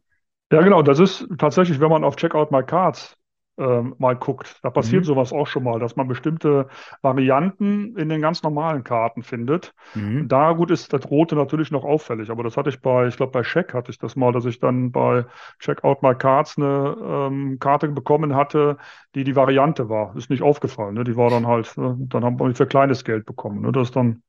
Ja, 0.52 0.62
genau. 0.62 0.82
Das 0.82 0.98
ist 0.98 1.26
tatsächlich, 1.38 1.80
wenn 1.80 1.90
man 1.90 2.04
auf 2.04 2.16
Checkout 2.16 2.52
My 2.52 2.62
Cards 2.62 3.16
äh, 3.58 3.82
mal 3.98 4.14
guckt, 4.16 4.58
da 4.62 4.70
passiert 4.70 5.02
mhm. 5.02 5.06
sowas 5.06 5.32
auch 5.32 5.46
schon 5.46 5.64
mal, 5.64 5.78
dass 5.78 5.96
man 5.96 6.08
bestimmte 6.08 6.68
Varianten 7.02 7.96
in 7.96 8.08
den 8.08 8.20
ganz 8.20 8.42
normalen 8.42 8.84
Karten 8.84 9.22
findet. 9.22 9.74
Mhm. 9.94 10.28
Da 10.28 10.52
gut 10.52 10.70
ist 10.70 10.92
das 10.92 11.10
Rote 11.10 11.36
natürlich 11.36 11.70
noch 11.70 11.84
auffällig, 11.84 12.30
aber 12.30 12.42
das 12.42 12.56
hatte 12.56 12.68
ich 12.68 12.80
bei, 12.80 13.06
ich 13.06 13.16
glaube 13.16 13.32
bei 13.32 13.42
Check 13.42 13.72
hatte 13.72 13.90
ich 13.90 13.98
das 13.98 14.14
mal, 14.14 14.32
dass 14.32 14.44
ich 14.44 14.60
dann 14.60 14.92
bei 14.92 15.24
Checkout 15.58 16.02
My 16.02 16.14
Cards 16.14 16.58
eine 16.58 16.96
ähm, 17.02 17.58
Karte 17.58 17.88
bekommen 17.88 18.36
hatte, 18.36 18.76
die 19.14 19.24
die 19.24 19.36
Variante 19.36 19.88
war. 19.88 20.14
Ist 20.16 20.30
nicht 20.30 20.42
aufgefallen. 20.42 20.94
Ne? 20.94 21.04
Die 21.04 21.16
war 21.16 21.30
dann 21.30 21.46
halt, 21.46 21.68
äh, 21.78 21.94
dann 21.96 22.24
haben 22.24 22.38
wir 22.38 22.54
für 22.54 22.66
kleines 22.66 23.04
Geld 23.04 23.24
bekommen. 23.24 23.62
Ne? 23.62 23.72
Das 23.72 23.88
ist 23.88 23.96
dann 23.96 24.22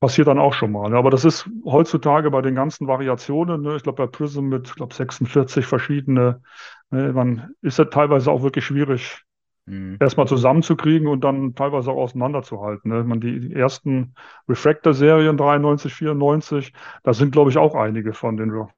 Passiert 0.00 0.28
dann 0.28 0.38
auch 0.38 0.52
schon 0.52 0.72
mal. 0.72 0.90
Ne? 0.90 0.96
Aber 0.96 1.10
das 1.10 1.24
ist 1.24 1.48
heutzutage 1.64 2.30
bei 2.30 2.42
den 2.42 2.54
ganzen 2.54 2.86
Variationen, 2.86 3.62
ne? 3.62 3.76
ich 3.76 3.82
glaube 3.82 4.04
bei 4.04 4.10
Prism 4.10 4.48
mit 4.48 4.68
ich 4.68 4.74
glaub, 4.74 4.92
46 4.92 5.64
verschiedene, 5.64 6.42
ne? 6.90 7.12
man 7.12 7.54
ist 7.62 7.78
ja 7.78 7.86
teilweise 7.86 8.30
auch 8.30 8.42
wirklich 8.42 8.64
schwierig, 8.66 9.24
mhm. 9.66 9.96
erstmal 10.00 10.26
zusammenzukriegen 10.26 11.08
und 11.08 11.22
dann 11.22 11.54
teilweise 11.54 11.90
auch 11.90 12.02
auseinanderzuhalten. 12.02 12.90
Ne? 12.90 13.04
Man, 13.04 13.20
die, 13.20 13.40
die 13.40 13.54
ersten 13.54 14.14
Refractor-Serien 14.48 15.36
93, 15.36 15.94
94, 15.94 16.72
da 17.02 17.14
sind, 17.14 17.32
glaube 17.32 17.50
ich, 17.50 17.58
auch 17.58 17.74
einige 17.74 18.12
von 18.12 18.36
den 18.36 18.50
Re 18.50 18.68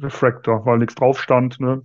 Refractor, 0.00 0.66
weil 0.66 0.78
nichts 0.78 0.96
drauf 0.96 1.18
stand. 1.18 1.60
Ne? 1.60 1.82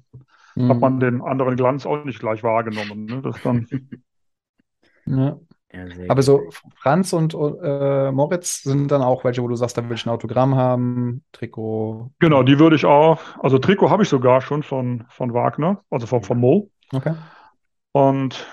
Mhm. 0.56 0.70
Hat 0.70 0.80
man 0.80 1.00
den 1.00 1.22
anderen 1.22 1.56
Glanz 1.56 1.86
auch 1.86 2.04
nicht 2.04 2.20
gleich 2.20 2.44
wahrgenommen. 2.44 3.06
Ne? 3.06 3.22
Das 3.22 3.42
dann. 3.42 3.66
ja. 5.06 5.38
Ja, 5.74 5.86
Aber 6.08 6.22
so 6.22 6.50
Franz 6.76 7.14
und 7.14 7.34
äh, 7.34 8.12
Moritz 8.12 8.62
sind 8.62 8.92
dann 8.92 9.02
auch 9.02 9.24
welche, 9.24 9.42
wo 9.42 9.48
du 9.48 9.56
sagst, 9.56 9.76
da 9.76 9.90
will 9.90 9.96
ich 9.96 10.06
ein 10.06 10.12
Autogramm 10.12 10.56
haben, 10.56 11.24
Trikot. 11.32 12.12
Genau, 12.20 12.44
die 12.44 12.60
würde 12.60 12.76
ich 12.76 12.86
auch. 12.86 13.20
Also 13.40 13.58
Trikot 13.58 13.90
habe 13.90 14.04
ich 14.04 14.10
sogar 14.10 14.42
schon 14.42 14.62
von, 14.62 15.06
von 15.10 15.34
Wagner, 15.34 15.84
also 15.90 16.06
von, 16.06 16.22
von 16.22 16.40
Mo. 16.40 16.70
Okay. 16.94 17.16
Und 17.92 18.48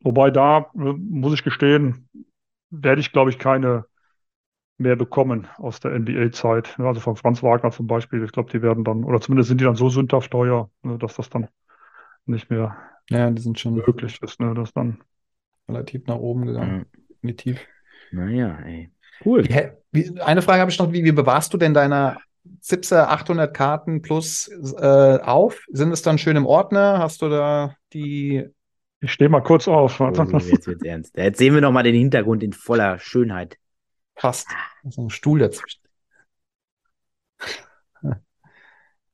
wobei 0.00 0.30
da, 0.30 0.70
muss 0.74 1.34
ich 1.34 1.42
gestehen, 1.42 2.08
werde 2.70 3.00
ich, 3.00 3.10
glaube 3.10 3.30
ich, 3.30 3.38
keine 3.40 3.86
mehr 4.78 4.96
bekommen 4.96 5.48
aus 5.58 5.80
der 5.80 5.92
NBA-Zeit. 5.92 6.78
Also 6.78 7.00
von 7.00 7.16
Franz 7.16 7.42
Wagner 7.42 7.72
zum 7.72 7.88
Beispiel. 7.88 8.24
Ich 8.24 8.32
glaube, 8.32 8.50
die 8.50 8.62
werden 8.62 8.84
dann, 8.84 9.04
oder 9.04 9.20
zumindest 9.20 9.48
sind 9.48 9.60
die 9.60 9.64
dann 9.64 9.76
so 9.76 9.88
sündhaft 9.88 10.30
teuer, 10.30 10.70
ne, 10.82 10.96
dass 10.98 11.16
das 11.16 11.28
dann 11.28 11.48
nicht 12.26 12.50
mehr 12.50 12.76
ja, 13.10 13.30
die 13.30 13.42
sind 13.42 13.58
schon 13.58 13.74
möglich 13.74 14.20
ist, 14.22 14.40
ne, 14.40 14.54
das 14.54 14.72
dann 14.72 15.02
relativ 15.68 16.06
nach 16.06 16.18
oben 16.18 16.46
gegangen. 16.46 16.78
Mhm. 16.78 17.04
Definitiv. 17.08 17.66
Naja, 18.10 18.58
ey. 18.64 18.90
Cool. 19.24 19.44
Wie, 19.92 20.20
eine 20.20 20.42
Frage 20.42 20.60
habe 20.60 20.70
ich 20.70 20.78
noch. 20.78 20.92
Wie, 20.92 21.04
wie 21.04 21.12
bewahrst 21.12 21.52
du 21.52 21.58
denn 21.58 21.74
deine 21.74 22.18
Zipser 22.60 23.10
800 23.10 23.54
Karten 23.54 24.02
plus 24.02 24.48
äh, 24.48 25.18
auf? 25.22 25.64
Sind 25.70 25.92
es 25.92 26.02
dann 26.02 26.18
schön 26.18 26.36
im 26.36 26.46
Ordner? 26.46 26.98
Hast 26.98 27.22
du 27.22 27.28
da 27.28 27.76
die. 27.92 28.44
Ich 29.00 29.12
stehe 29.12 29.28
mal 29.28 29.42
kurz 29.42 29.68
auf. 29.68 30.00
Oh, 30.00 30.10
jetzt 30.10 30.66
wird's 30.66 30.84
ernst. 30.84 31.16
Jetzt 31.16 31.38
sehen 31.38 31.54
wir 31.54 31.60
noch 31.60 31.72
mal 31.72 31.82
den 31.82 31.94
Hintergrund 31.94 32.42
in 32.42 32.52
voller 32.52 32.98
Schönheit. 32.98 33.58
Passt. 34.14 34.48
So 34.84 35.02
ein 35.02 35.10
Stuhl 35.10 35.40
dazwischen. 35.40 35.80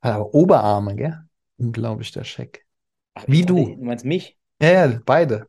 Aber 0.01 0.33
Oberarme, 0.33 0.95
gell? 0.95 1.19
Unglaublich 1.57 2.11
der 2.11 2.23
Scheck. 2.23 2.65
Wie 3.27 3.43
du. 3.43 3.75
Du 3.75 3.83
meinst 3.83 4.05
mich? 4.05 4.37
Ja, 4.61 4.85
ja, 4.85 4.99
beide. 5.05 5.47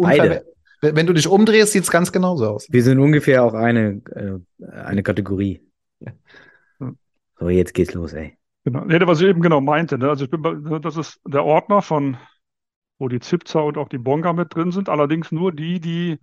Beide. 0.00 0.44
Wenn 0.82 1.06
du 1.06 1.12
dich 1.12 1.28
umdrehst, 1.28 1.72
sieht 1.72 1.82
es 1.82 1.90
ganz 1.90 2.10
genauso 2.10 2.48
aus. 2.48 2.66
Wir 2.70 2.82
sind 2.82 2.98
ungefähr 2.98 3.44
auch 3.44 3.52
eine, 3.52 4.00
äh, 4.14 4.66
eine 4.66 5.02
Kategorie. 5.02 5.60
Ja. 6.00 6.12
So, 7.38 7.48
jetzt 7.50 7.74
geht's 7.74 7.92
los, 7.92 8.14
ey. 8.14 8.38
Genau. 8.64 8.84
Nee, 8.84 8.98
was 9.02 9.20
ich 9.20 9.28
eben 9.28 9.42
genau 9.42 9.60
meinte. 9.60 9.98
Ne? 9.98 10.08
Also 10.08 10.24
ich 10.24 10.30
bin, 10.30 10.80
das 10.82 10.96
ist 10.96 11.20
der 11.26 11.44
Ordner 11.44 11.82
von, 11.82 12.16
wo 12.98 13.08
die 13.08 13.20
Zipzer 13.20 13.64
und 13.64 13.78
auch 13.78 13.88
die 13.88 13.98
Bonga 13.98 14.32
mit 14.32 14.54
drin 14.54 14.72
sind, 14.72 14.88
allerdings 14.88 15.32
nur 15.32 15.52
die, 15.52 15.80
die 15.80 16.18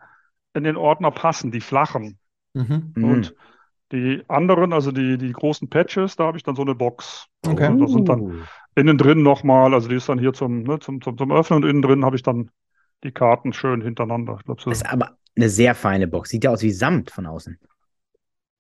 in 0.54 0.64
den 0.64 0.78
Ordner 0.78 1.12
passen, 1.12 1.52
die 1.52 1.62
flachen. 1.62 2.18
Mhm. 2.54 2.94
Und 2.96 3.36
die 3.92 4.24
anderen, 4.28 4.74
also 4.74 4.92
die, 4.92 5.18
die 5.18 5.32
großen 5.32 5.70
Patches, 5.70 6.16
da 6.16 6.26
habe 6.26 6.38
ich 6.38 6.44
dann 6.44 6.56
so 6.56 6.64
eine 6.64 6.76
Box. 6.76 7.28
Okay. 7.46 7.66
Also, 7.66 7.80
da 7.80 7.88
sind 7.88 8.10
dann 8.10 8.22
uh. 8.22 8.34
innen 8.76 8.98
drin 8.98 9.24
nochmal, 9.24 9.74
also 9.74 9.88
die 9.88 9.96
ist 9.96 10.10
dann 10.10 10.20
hier 10.20 10.34
zum, 10.34 10.64
ne, 10.64 10.80
zum, 10.80 11.02
zum, 11.02 11.18
zum 11.18 11.32
Öffnen 11.32 11.64
und 11.64 11.70
innen 11.70 11.82
drin 11.82 12.04
habe 12.04 12.16
ich 12.16 12.24
dann 12.24 12.52
die 13.04 13.12
Karten 13.12 13.54
schön 13.54 13.82
hintereinander. 13.82 14.38
Ich 14.40 14.46
glaub, 14.46 14.62
so. 14.62 14.70
Das 14.70 14.82
ist 14.82 14.90
aber 14.90 15.18
eine 15.36 15.50
sehr 15.50 15.76
feine 15.76 16.08
Box. 16.08 16.30
Sieht 16.30 16.44
ja 16.44 16.52
aus 16.52 16.62
wie 16.62 16.72
Samt 16.72 17.12
von 17.12 17.26
außen. 17.26 17.60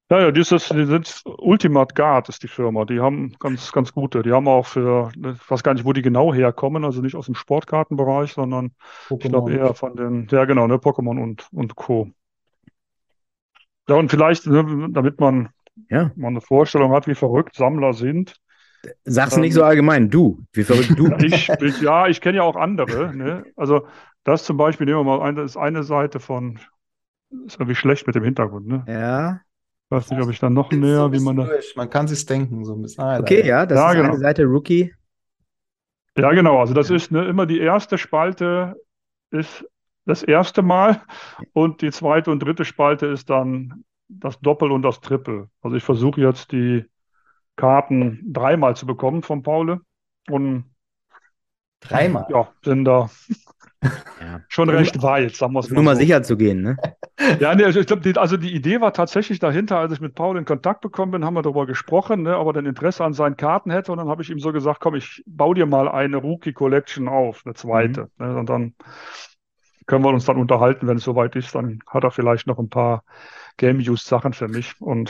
Ja, 0.09 0.21
ja, 0.21 0.31
dieses, 0.31 0.69
die 0.69 0.85
sind 0.85 1.21
Ultimate 1.25 1.93
Guard 1.93 2.29
ist 2.29 2.41
die 2.41 2.47
Firma. 2.47 2.85
Die 2.85 3.01
haben 3.01 3.33
ganz, 3.39 3.73
ganz 3.73 3.91
gute. 3.91 4.21
Die 4.21 4.31
haben 4.31 4.47
auch 4.47 4.65
für, 4.65 5.11
ich 5.17 5.51
weiß 5.51 5.63
gar 5.63 5.73
nicht, 5.73 5.83
wo 5.83 5.91
die 5.91 6.01
genau 6.01 6.33
herkommen, 6.33 6.85
also 6.85 7.01
nicht 7.01 7.15
aus 7.15 7.25
dem 7.25 7.35
Sportkartenbereich, 7.35 8.31
sondern 8.31 8.71
Pokémon. 9.09 9.17
ich 9.25 9.29
glaube 9.29 9.53
eher 9.53 9.73
von 9.73 9.95
den, 9.97 10.27
ja 10.31 10.45
genau, 10.45 10.65
ne, 10.67 10.75
Pokémon 10.75 11.21
und, 11.21 11.49
und 11.51 11.75
Co. 11.75 12.09
Ja, 13.89 13.95
und 13.95 14.09
vielleicht, 14.09 14.47
ne, 14.47 14.87
damit 14.91 15.19
man 15.19 15.49
ja. 15.89 16.11
mal 16.15 16.29
eine 16.29 16.41
Vorstellung 16.41 16.93
hat, 16.93 17.07
wie 17.07 17.15
verrückt 17.15 17.55
Sammler 17.55 17.91
sind. 17.91 18.39
Sag's 19.03 19.35
ähm, 19.35 19.41
nicht 19.41 19.53
so 19.53 19.63
allgemein, 19.63 20.09
du, 20.09 20.39
wie 20.53 20.63
verrückt 20.63 20.93
du. 20.97 21.11
ich, 21.17 21.49
ich, 21.49 21.81
ja, 21.81 22.07
ich 22.07 22.21
kenne 22.21 22.37
ja 22.37 22.43
auch 22.43 22.55
andere. 22.55 23.13
Ne? 23.13 23.45
Also 23.57 23.87
das 24.27 24.43
zum 24.43 24.57
Beispiel, 24.57 24.85
nehmen 24.85 24.99
wir 24.99 25.03
mal 25.05 25.21
eine, 25.21 25.41
ist 25.41 25.55
eine 25.55 25.83
Seite 25.83 26.19
von, 26.19 26.59
ist 27.45 27.55
irgendwie 27.55 27.75
schlecht 27.75 28.07
mit 28.07 28.15
dem 28.15 28.25
Hintergrund, 28.25 28.67
ne? 28.67 28.83
Ja. 28.85 29.39
Ich 29.85 29.91
weiß 29.91 30.09
nicht, 30.11 30.21
ob 30.21 30.29
ich 30.29 30.39
dann 30.39 30.53
noch 30.53 30.69
näher, 30.69 31.03
so 31.03 31.13
wie 31.13 31.19
man 31.21 31.37
da. 31.37 31.49
Man 31.77 31.89
kann 31.89 32.09
sich 32.09 32.25
denken, 32.25 32.65
so 32.65 32.73
ein 32.73 32.81
bisschen. 32.81 33.05
Ah, 33.05 33.19
okay, 33.19 33.47
ja, 33.47 33.65
das 33.65 33.77
ja, 33.77 33.89
ist 33.89 33.95
genau. 33.95 34.09
eine 34.09 34.17
Seite 34.17 34.43
Rookie. 34.43 34.93
Ja, 36.17 36.31
genau. 36.31 36.59
Also 36.59 36.73
das 36.73 36.89
ist 36.89 37.09
ne, 37.09 37.23
immer 37.23 37.45
die 37.45 37.59
erste 37.59 37.97
Spalte 37.97 38.75
ist 39.31 39.65
das 40.03 40.23
erste 40.23 40.61
Mal 40.61 41.01
und 41.53 41.81
die 41.81 41.91
zweite 41.91 42.29
und 42.29 42.39
dritte 42.39 42.65
Spalte 42.65 43.05
ist 43.05 43.29
dann 43.29 43.85
das 44.09 44.37
Doppel 44.41 44.73
und 44.73 44.81
das 44.81 44.99
Triple. 44.99 45.49
Also 45.61 45.77
ich 45.77 45.83
versuche 45.83 46.19
jetzt 46.19 46.51
die 46.51 46.83
Karten 47.55 48.21
dreimal 48.33 48.75
zu 48.75 48.85
bekommen 48.85 49.23
von 49.23 49.41
Paule 49.41 49.79
und 50.29 50.65
dreimal. 51.79 52.25
Ja, 52.29 52.51
bin 52.61 52.83
da 52.83 53.09
ja. 54.21 54.41
Schon 54.47 54.69
recht 54.69 55.01
weit, 55.01 55.35
sagen 55.35 55.53
wir 55.53 55.59
es 55.59 55.69
mal. 55.69 55.75
Nur 55.75 55.83
mal 55.83 55.95
so. 55.95 56.01
sicher 56.01 56.23
zu 56.23 56.37
gehen, 56.37 56.61
ne? 56.61 56.77
Ja, 57.39 57.55
nee, 57.55 57.63
also 57.63 57.79
ich 57.79 57.87
glaube, 57.87 58.13
also 58.21 58.37
die 58.37 58.53
Idee 58.53 58.79
war 58.79 58.93
tatsächlich 58.93 59.39
dahinter, 59.39 59.79
als 59.79 59.91
ich 59.91 59.99
mit 59.99 60.13
Paul 60.13 60.37
in 60.37 60.45
Kontakt 60.45 60.81
bekommen 60.81 61.11
bin, 61.11 61.25
haben 61.25 61.33
wir 61.33 61.41
darüber 61.41 61.65
gesprochen, 61.65 62.21
ne, 62.21 62.37
ob 62.37 62.47
er 62.47 62.53
denn 62.53 62.67
Interesse 62.67 63.03
an 63.03 63.13
seinen 63.13 63.35
Karten 63.35 63.71
hätte. 63.71 63.91
Und 63.91 63.97
dann 63.97 64.07
habe 64.07 64.21
ich 64.21 64.29
ihm 64.29 64.39
so 64.39 64.53
gesagt, 64.53 64.79
komm, 64.79 64.95
ich 64.95 65.23
baue 65.25 65.55
dir 65.55 65.65
mal 65.65 65.89
eine 65.89 66.17
Rookie 66.17 66.53
Collection 66.53 67.07
auf, 67.07 67.41
eine 67.43 67.55
zweite. 67.55 68.09
Mhm. 68.17 68.25
Ne, 68.25 68.37
und 68.37 68.49
dann 68.49 68.75
können 69.87 70.03
wir 70.03 70.09
uns 70.09 70.25
dann 70.25 70.37
unterhalten, 70.37 70.87
wenn 70.87 70.97
es 70.97 71.03
soweit 71.03 71.35
ist. 71.35 71.55
Dann 71.55 71.79
hat 71.87 72.03
er 72.03 72.11
vielleicht 72.11 72.45
noch 72.45 72.59
ein 72.59 72.69
paar 72.69 73.03
Game-Use-Sachen 73.57 74.33
für 74.33 74.47
mich. 74.47 74.79
Und 74.79 75.09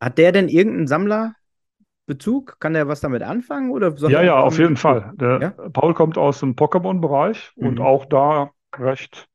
hat 0.00 0.18
der 0.18 0.32
denn 0.32 0.48
irgendeinen 0.48 0.88
Sammler 0.88 1.34
Bezug? 2.06 2.58
Kann 2.60 2.74
er 2.74 2.88
was 2.88 3.00
damit 3.00 3.22
anfangen? 3.22 3.70
Oder 3.70 3.94
ja, 4.08 4.22
ja, 4.22 4.38
auf 4.38 4.58
jeden 4.58 4.76
Fall. 4.76 5.12
Der 5.16 5.40
ja? 5.40 5.50
Paul 5.70 5.92
kommt 5.92 6.16
aus 6.16 6.40
dem 6.40 6.54
Pokémon-Bereich 6.54 7.52
mhm. 7.56 7.66
und 7.66 7.80
auch 7.80 8.06
da 8.06 8.50
recht, 8.76 9.28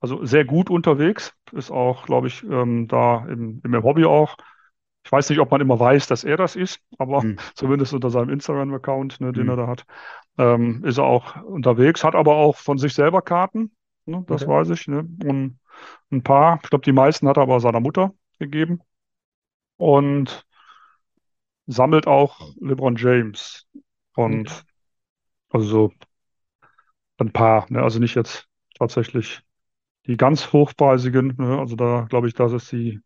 also 0.00 0.24
sehr 0.24 0.44
gut 0.44 0.70
unterwegs. 0.70 1.34
Ist 1.52 1.70
auch, 1.70 2.06
glaube 2.06 2.28
ich, 2.28 2.42
ähm, 2.44 2.86
da 2.88 3.26
im, 3.28 3.60
im 3.64 3.82
Hobby 3.82 4.04
auch. 4.04 4.36
Ich 5.04 5.12
weiß 5.12 5.30
nicht, 5.30 5.38
ob 5.38 5.50
man 5.50 5.60
immer 5.60 5.78
weiß, 5.78 6.08
dass 6.08 6.24
er 6.24 6.36
das 6.36 6.56
ist, 6.56 6.80
aber 6.98 7.22
mhm. 7.22 7.36
zumindest 7.54 7.92
unter 7.92 8.10
seinem 8.10 8.30
Instagram-Account, 8.30 9.20
ne, 9.20 9.32
den 9.32 9.44
mhm. 9.44 9.50
er 9.50 9.56
da 9.56 9.66
hat, 9.66 9.84
ähm, 10.38 10.84
ist 10.84 10.98
er 10.98 11.04
auch 11.04 11.42
unterwegs, 11.42 12.02
hat 12.02 12.14
aber 12.14 12.36
auch 12.36 12.56
von 12.56 12.78
sich 12.78 12.94
selber 12.94 13.22
Karten, 13.22 13.72
ne, 14.04 14.24
das 14.26 14.42
okay. 14.42 14.52
weiß 14.52 14.70
ich. 14.70 14.88
Ne, 14.88 15.08
und 15.24 15.58
ein 16.10 16.22
paar, 16.22 16.60
ich 16.62 16.70
glaube, 16.70 16.84
die 16.84 16.92
meisten 16.92 17.28
hat 17.28 17.36
er 17.36 17.44
aber 17.44 17.60
seiner 17.60 17.80
Mutter 17.80 18.12
gegeben. 18.38 18.80
Und 19.76 20.45
sammelt 21.66 22.06
auch 22.06 22.54
LeBron 22.60 22.96
James. 22.96 23.66
Und 24.14 24.50
okay. 24.50 24.62
also 25.50 25.66
so 25.66 25.92
ein 27.18 27.32
paar, 27.32 27.66
ne? 27.68 27.82
also 27.82 27.98
nicht 27.98 28.14
jetzt 28.14 28.46
tatsächlich 28.78 29.42
die 30.06 30.16
ganz 30.16 30.52
hochpreisigen. 30.52 31.34
Ne? 31.38 31.58
Also 31.58 31.76
da 31.76 32.06
glaube 32.08 32.28
ich, 32.28 32.34
das 32.34 32.52
ist 32.52 32.70
die 32.72 33.00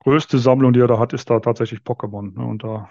größte 0.00 0.38
Sammlung, 0.38 0.72
die 0.72 0.80
er 0.80 0.86
da 0.86 0.98
hat, 0.98 1.12
ist 1.12 1.28
da 1.28 1.40
tatsächlich 1.40 1.80
Pokémon. 1.80 2.38
Ne? 2.38 2.44
Und 2.44 2.64
da 2.64 2.90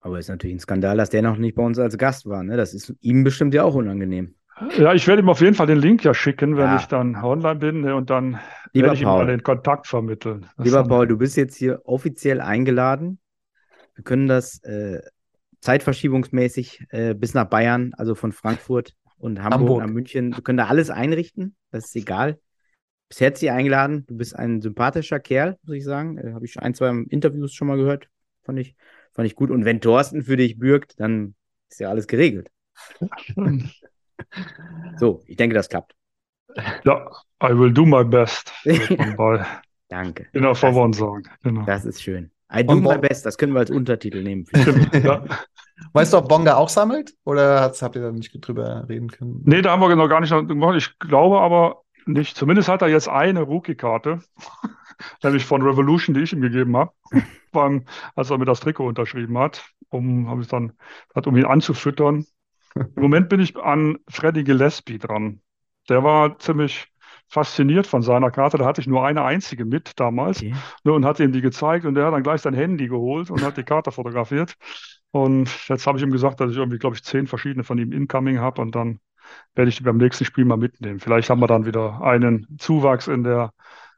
aber 0.00 0.18
ist 0.18 0.28
natürlich 0.28 0.56
ein 0.56 0.60
Skandal, 0.60 0.96
dass 0.96 1.10
der 1.10 1.22
noch 1.22 1.36
nicht 1.36 1.56
bei 1.56 1.62
uns 1.62 1.78
als 1.78 1.98
Gast 1.98 2.26
war. 2.26 2.42
Ne? 2.42 2.56
Das 2.56 2.72
ist 2.72 2.94
ihm 3.00 3.24
bestimmt 3.24 3.52
ja 3.52 3.64
auch 3.64 3.74
unangenehm. 3.74 4.34
Ja, 4.76 4.92
ich 4.92 5.06
werde 5.06 5.22
ihm 5.22 5.28
auf 5.28 5.40
jeden 5.40 5.54
Fall 5.54 5.66
den 5.66 5.78
Link 5.78 6.04
ja 6.04 6.14
schicken, 6.14 6.56
wenn 6.56 6.66
ja. 6.66 6.76
ich 6.76 6.86
dann 6.86 7.16
online 7.16 7.60
bin 7.60 7.80
ne? 7.82 7.94
und 7.94 8.10
dann 8.10 8.40
Lieber 8.72 8.88
werde 8.88 8.96
ich 8.96 9.04
Paul. 9.04 9.22
ihm 9.22 9.26
mal 9.26 9.26
den 9.26 9.42
Kontakt 9.42 9.86
vermitteln. 9.86 10.46
Das 10.56 10.66
Lieber 10.66 10.84
Paul, 10.84 11.06
du 11.06 11.16
bist 11.16 11.36
jetzt 11.36 11.56
hier 11.56 11.82
offiziell 11.84 12.40
eingeladen 12.40 13.20
wir 13.98 14.04
können 14.04 14.28
das 14.28 14.62
äh, 14.62 15.02
zeitverschiebungsmäßig 15.60 16.86
äh, 16.90 17.14
bis 17.14 17.34
nach 17.34 17.46
Bayern, 17.46 17.94
also 17.94 18.14
von 18.14 18.30
Frankfurt 18.30 18.94
und 19.16 19.42
Hamburg, 19.42 19.60
Hamburg. 19.60 19.82
nach 19.82 19.90
München. 19.92 20.36
Wir 20.36 20.42
können 20.44 20.58
da 20.58 20.68
alles 20.68 20.88
einrichten. 20.88 21.56
Das 21.72 21.86
ist 21.86 21.96
egal. 21.96 22.38
Bis 23.08 23.20
herzlich 23.20 23.50
eingeladen. 23.50 24.06
Du 24.06 24.16
bist 24.16 24.36
ein 24.36 24.62
sympathischer 24.62 25.18
Kerl, 25.18 25.58
muss 25.64 25.74
ich 25.74 25.84
sagen. 25.84 26.16
Äh, 26.16 26.32
Habe 26.32 26.44
ich 26.44 26.56
ein, 26.60 26.74
zwei 26.74 26.90
Interviews 27.08 27.52
schon 27.52 27.66
mal 27.66 27.76
gehört. 27.76 28.08
Fand 28.44 28.60
ich, 28.60 28.76
fand 29.14 29.26
ich 29.26 29.34
gut. 29.34 29.50
Und 29.50 29.64
wenn 29.64 29.80
Thorsten 29.80 30.22
für 30.22 30.36
dich 30.36 30.60
bürgt, 30.60 31.00
dann 31.00 31.34
ist 31.68 31.80
ja 31.80 31.90
alles 31.90 32.06
geregelt. 32.06 32.52
so, 34.96 35.24
ich 35.26 35.36
denke, 35.36 35.54
das 35.54 35.68
klappt. 35.68 35.96
Ja, 36.84 37.10
I 37.42 37.48
will 37.48 37.72
do 37.72 37.84
my 37.84 38.04
best. 38.04 38.52
Danke. 39.88 40.28
In 40.32 40.42
der 40.42 40.54
Verwandlung. 40.54 41.26
Genau. 41.42 41.64
Das 41.64 41.84
ist 41.84 42.00
schön. 42.00 42.30
I 42.50 42.64
do 42.64 42.76
my 42.76 42.96
best, 42.98 43.26
das 43.26 43.36
können 43.36 43.52
wir 43.52 43.60
als 43.60 43.70
Untertitel 43.70 44.22
nehmen. 44.22 44.46
ja. 45.02 45.24
Weißt 45.92 46.12
du, 46.12 46.18
ob 46.18 46.28
Bonga 46.28 46.56
auch 46.56 46.68
sammelt? 46.68 47.14
Oder 47.24 47.60
habt 47.60 47.96
ihr 47.96 48.02
da 48.02 48.10
nicht 48.10 48.32
drüber 48.40 48.86
reden 48.88 49.10
können? 49.10 49.42
Nee, 49.44 49.62
da 49.62 49.72
haben 49.72 49.80
wir 49.80 49.94
noch 49.94 50.08
gar 50.08 50.20
nicht 50.20 50.30
gemacht. 50.30 50.76
Ich 50.76 50.98
glaube 50.98 51.40
aber 51.40 51.82
nicht. 52.06 52.36
Zumindest 52.36 52.68
hat 52.68 52.82
er 52.82 52.88
jetzt 52.88 53.08
eine 53.08 53.42
Rookie-Karte, 53.42 54.20
nämlich 55.22 55.44
von 55.44 55.62
Revolution, 55.62 56.14
die 56.14 56.22
ich 56.22 56.32
ihm 56.32 56.40
gegeben 56.40 56.76
habe, 56.76 56.92
beim, 57.52 57.84
als 58.16 58.30
er 58.30 58.38
mir 58.38 58.44
das 58.44 58.60
Trikot 58.60 58.86
unterschrieben 58.86 59.38
hat, 59.38 59.70
um, 59.90 60.28
habe 60.28 60.42
ich 60.42 60.48
dann, 60.48 60.72
hat, 61.14 61.26
um 61.26 61.36
ihn 61.36 61.44
anzufüttern. 61.44 62.26
Im 62.74 63.02
Moment 63.02 63.28
bin 63.28 63.40
ich 63.40 63.56
an 63.56 63.98
Freddy 64.08 64.44
Gillespie 64.44 64.98
dran. 64.98 65.40
Der 65.88 66.04
war 66.04 66.38
ziemlich 66.38 66.88
fasziniert 67.28 67.86
von 67.86 68.02
seiner 68.02 68.30
Karte. 68.30 68.58
Da 68.58 68.64
hatte 68.64 68.80
ich 68.80 68.86
nur 68.86 69.04
eine 69.06 69.22
einzige 69.24 69.64
mit 69.64 69.92
damals 69.96 70.38
okay. 70.38 70.54
ne, 70.84 70.92
und 70.92 71.04
hatte 71.04 71.24
ihm 71.24 71.32
die 71.32 71.40
gezeigt 71.40 71.84
und 71.84 71.94
der 71.94 72.06
hat 72.06 72.14
dann 72.14 72.22
gleich 72.22 72.40
sein 72.40 72.54
Handy 72.54 72.88
geholt 72.88 73.30
und 73.30 73.42
hat 73.42 73.56
die 73.56 73.64
Karte 73.64 73.92
fotografiert. 73.92 74.54
Und 75.10 75.48
jetzt 75.68 75.86
habe 75.86 75.98
ich 75.98 76.04
ihm 76.04 76.10
gesagt, 76.10 76.40
dass 76.40 76.50
ich 76.50 76.58
irgendwie, 76.58 76.78
glaube 76.78 76.96
ich, 76.96 77.02
zehn 77.02 77.26
verschiedene 77.26 77.64
von 77.64 77.78
ihm 77.78 77.92
incoming 77.92 78.40
habe 78.40 78.60
und 78.60 78.74
dann 78.74 79.00
werde 79.54 79.68
ich 79.68 79.76
die 79.76 79.82
beim 79.82 79.98
nächsten 79.98 80.24
Spiel 80.24 80.44
mal 80.44 80.56
mitnehmen. 80.56 81.00
Vielleicht 81.00 81.30
haben 81.30 81.40
wir 81.40 81.46
dann 81.46 81.66
wieder 81.66 82.02
einen 82.02 82.46
Zuwachs 82.58 83.08
in 83.08 83.24
der 83.24 83.52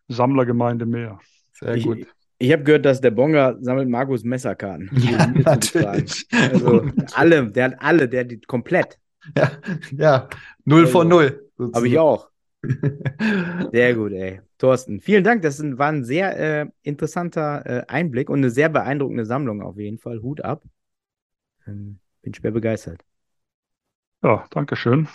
Sammlergemeinde 0.09 0.87
mehr. 0.87 1.21
Sehr 1.53 1.75
ich, 1.77 1.85
gut. 1.85 2.07
Ich 2.39 2.53
habe 2.53 2.63
gehört, 2.63 2.87
dass 2.87 3.01
der 3.01 3.11
Bonga 3.11 3.57
sammelt 3.61 3.89
Markus 3.89 4.25
Messerkarten. 4.25 4.91
Ja, 4.95 5.27
natürlich. 5.27 6.27
Also 6.33 6.91
alle, 7.15 7.51
der 7.51 7.65
hat 7.65 7.75
alle, 7.79 8.09
der 8.09 8.21
hat 8.21 8.31
die 8.31 8.41
komplett. 8.41 8.99
Ja, 9.37 9.51
ja. 9.93 10.29
null 10.65 10.81
also, 10.81 10.93
von 10.93 11.09
null. 11.09 11.51
Habe 11.75 11.87
ich 11.87 11.99
auch. 11.99 12.30
Sehr 13.73 13.95
gut, 13.95 14.13
ey. 14.13 14.41
Thorsten, 14.59 15.01
vielen 15.01 15.25
Dank. 15.25 15.43
Das 15.43 15.63
war 15.63 15.89
ein 15.89 16.05
sehr 16.05 16.39
äh, 16.39 16.67
interessanter 16.83 17.65
äh, 17.65 17.87
Einblick 17.89 18.29
und 18.29 18.41
eine 18.41 18.51
sehr 18.51 18.69
beeindruckende 18.69 19.25
Sammlung 19.25 19.63
auf 19.63 19.79
jeden 19.79 19.99
Fall. 19.99 20.21
Hut 20.21 20.43
ab. 20.43 20.63
Ähm, 21.67 21.99
bin 22.23 22.35
schwer 22.35 22.51
begeistert. 22.51 23.03
Ja, 24.23 24.45
danke 24.51 24.77
schön. 24.77 25.09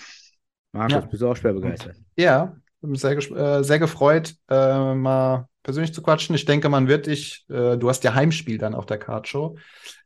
Markus, 0.72 0.94
ja. 0.94 1.00
bist 1.02 1.22
du 1.22 1.30
auch 1.30 1.36
schwer 1.36 1.54
begeistert? 1.54 1.96
Ja, 2.16 2.56
bin 2.82 2.96
sehr, 2.96 3.18
äh, 3.18 3.64
sehr 3.64 3.80
gefreut, 3.80 4.36
äh, 4.50 4.96
mal 4.96 5.48
persönlich 5.64 5.94
zu 5.94 6.02
quatschen. 6.02 6.36
Ich 6.36 6.46
denke, 6.46 6.70
man 6.70 6.88
wird 6.88 7.06
dich, 7.06 7.46
äh, 7.50 7.78
du 7.78 7.90
hast 7.90 8.04
ja 8.04 8.14
Heimspiel 8.14 8.58
dann 8.58 8.74
auf 8.74 8.86
der 8.86 8.98
Cardshow, 8.98 9.58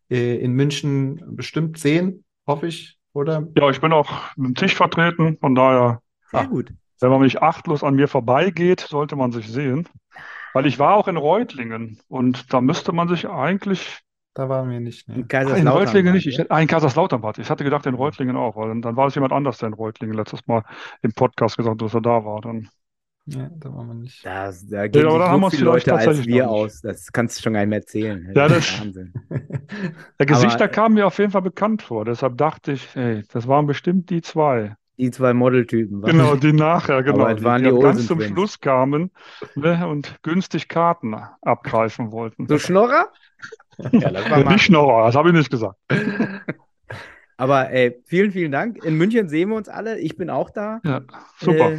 äh, 0.09 0.35
in 0.37 0.53
München 0.53 1.23
bestimmt 1.35 1.77
sehen, 1.77 2.23
hoffe 2.45 2.67
ich, 2.67 2.97
oder? 3.13 3.47
Ja, 3.55 3.69
ich 3.69 3.81
bin 3.81 3.93
auch 3.93 4.35
mit 4.35 4.47
dem 4.47 4.55
Tisch 4.55 4.75
vertreten, 4.75 5.37
von 5.39 5.55
daher. 5.55 6.01
Sehr 6.31 6.41
ah, 6.41 6.45
gut. 6.45 6.71
Wenn 6.99 7.09
man 7.09 7.21
nicht 7.21 7.41
achtlos 7.41 7.83
an 7.83 7.95
mir 7.95 8.07
vorbeigeht, 8.07 8.81
sollte 8.81 9.15
man 9.15 9.31
sich 9.31 9.47
sehen. 9.47 9.87
Weil 10.53 10.65
ich 10.65 10.79
war 10.79 10.95
auch 10.95 11.07
in 11.07 11.17
Reutlingen 11.17 11.99
und 12.07 12.53
da 12.53 12.61
müsste 12.61 12.91
man 12.91 13.07
sich 13.07 13.27
eigentlich. 13.27 13.99
Da 14.33 14.49
waren 14.49 14.69
wir 14.69 14.79
nicht. 14.79 15.07
Ne? 15.07 15.15
In 15.15 15.27
Kaiserslautern. 15.27 15.67
in 15.67 15.67
Reutlingen 15.67 16.13
nicht. 16.13 16.27
Ich, 16.27 16.51
ah, 16.51 16.59
in 16.59 16.67
Kaiserslautern 16.67 17.21
war 17.21 17.37
Ich 17.37 17.49
hatte 17.49 17.63
gedacht, 17.63 17.85
in 17.85 17.93
Reutlingen 17.93 18.35
auch, 18.35 18.55
weil 18.55 18.69
dann, 18.69 18.81
dann 18.81 18.95
war 18.95 19.07
es 19.07 19.15
jemand 19.15 19.33
anders, 19.33 19.57
der 19.57 19.67
in 19.67 19.73
Reutlingen 19.73 20.15
letztes 20.15 20.45
Mal 20.47 20.63
im 21.01 21.13
Podcast 21.13 21.57
gesagt 21.57 21.73
hat, 21.73 21.81
dass 21.81 21.93
er 21.93 22.01
da 22.01 22.25
war. 22.25 22.41
Dann. 22.41 22.69
Ja, 23.25 23.49
da 23.57 23.73
waren 23.73 23.87
wir 23.87 23.93
nicht. 23.95 24.25
Da, 24.25 24.51
da 24.69 24.87
gehen 24.87 25.05
ja, 25.05 25.39
so 25.39 25.49
viele 25.49 25.65
Leute 25.65 25.93
als 25.93 26.25
wir 26.25 26.49
aus. 26.49 26.81
Das 26.81 27.11
kannst 27.11 27.37
du 27.37 27.43
schon 27.43 27.53
gar 27.53 27.59
nicht 27.61 27.69
mehr 27.69 27.79
erzählen. 27.79 28.31
Ja, 28.33 28.47
das, 28.47 28.57
ist 28.57 28.79
Wahnsinn. 28.79 29.13
Der 30.19 30.25
Gesichter 30.25 30.63
aber, 30.63 30.67
kamen 30.69 30.95
mir 30.95 31.05
auf 31.05 31.17
jeden 31.19 31.31
Fall 31.31 31.43
bekannt 31.43 31.81
vor. 31.81 32.05
Deshalb 32.05 32.37
dachte 32.37 32.71
ich, 32.71 32.95
hey, 32.95 33.23
das 33.31 33.47
waren 33.47 33.67
bestimmt 33.67 34.09
die 34.09 34.21
zwei. 34.21 34.75
Die 34.99 35.11
zwei 35.11 35.33
Modeltypen. 35.33 36.01
Genau, 36.01 36.35
die 36.35 36.51
nachher, 36.51 37.03
genau. 37.03 37.33
Die, 37.33 37.43
waren 37.43 37.63
die, 37.63 37.71
die 37.71 37.79
ganz 37.79 38.05
zum 38.05 38.19
Schluss 38.19 38.59
kamen 38.59 39.11
ne, 39.55 39.87
und 39.87 40.21
günstig 40.23 40.67
Karten 40.67 41.15
abgreifen 41.41 42.11
wollten. 42.11 42.47
So 42.47 42.59
Schnorrer? 42.59 43.09
ja, 43.91 44.11
das 44.11 44.29
war 44.29 44.51
nicht 44.51 44.63
Schnorrer, 44.63 45.05
das 45.05 45.15
habe 45.15 45.29
ich 45.29 45.35
nicht 45.35 45.49
gesagt. 45.49 45.79
Aber 47.37 47.69
ey, 47.71 47.97
vielen, 48.05 48.33
vielen 48.33 48.51
Dank. 48.51 48.83
In 48.83 48.97
München 48.97 49.29
sehen 49.29 49.47
wir 49.47 49.55
uns 49.55 49.69
alle. 49.69 49.97
Ich 49.99 50.17
bin 50.17 50.29
auch 50.29 50.49
da. 50.49 50.81
Ja, 50.83 51.03
super. 51.37 51.71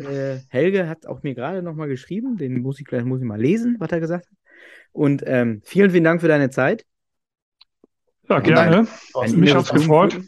Äh, 0.00 0.36
äh, 0.36 0.40
Helge 0.48 0.88
hat 0.88 1.04
auch 1.04 1.22
mir 1.22 1.34
gerade 1.34 1.62
nochmal 1.62 1.88
geschrieben. 1.88 2.38
Den 2.38 2.62
muss 2.62 2.80
ich 2.80 2.86
gleich 2.86 3.04
muss 3.04 3.20
ich 3.20 3.26
mal 3.26 3.38
lesen, 3.38 3.76
was 3.78 3.92
er 3.92 4.00
gesagt 4.00 4.26
hat. 4.26 4.36
Und 4.92 5.22
ähm, 5.26 5.60
vielen, 5.64 5.90
vielen 5.90 6.04
Dank 6.04 6.22
für 6.22 6.28
deine 6.28 6.48
Zeit. 6.48 6.86
Ja, 8.30 8.40
gerne. 8.40 8.86
Ein, 9.12 9.38
Mich 9.38 9.54
hat 9.54 9.64
es 9.64 9.72
gefreut. 9.72 10.18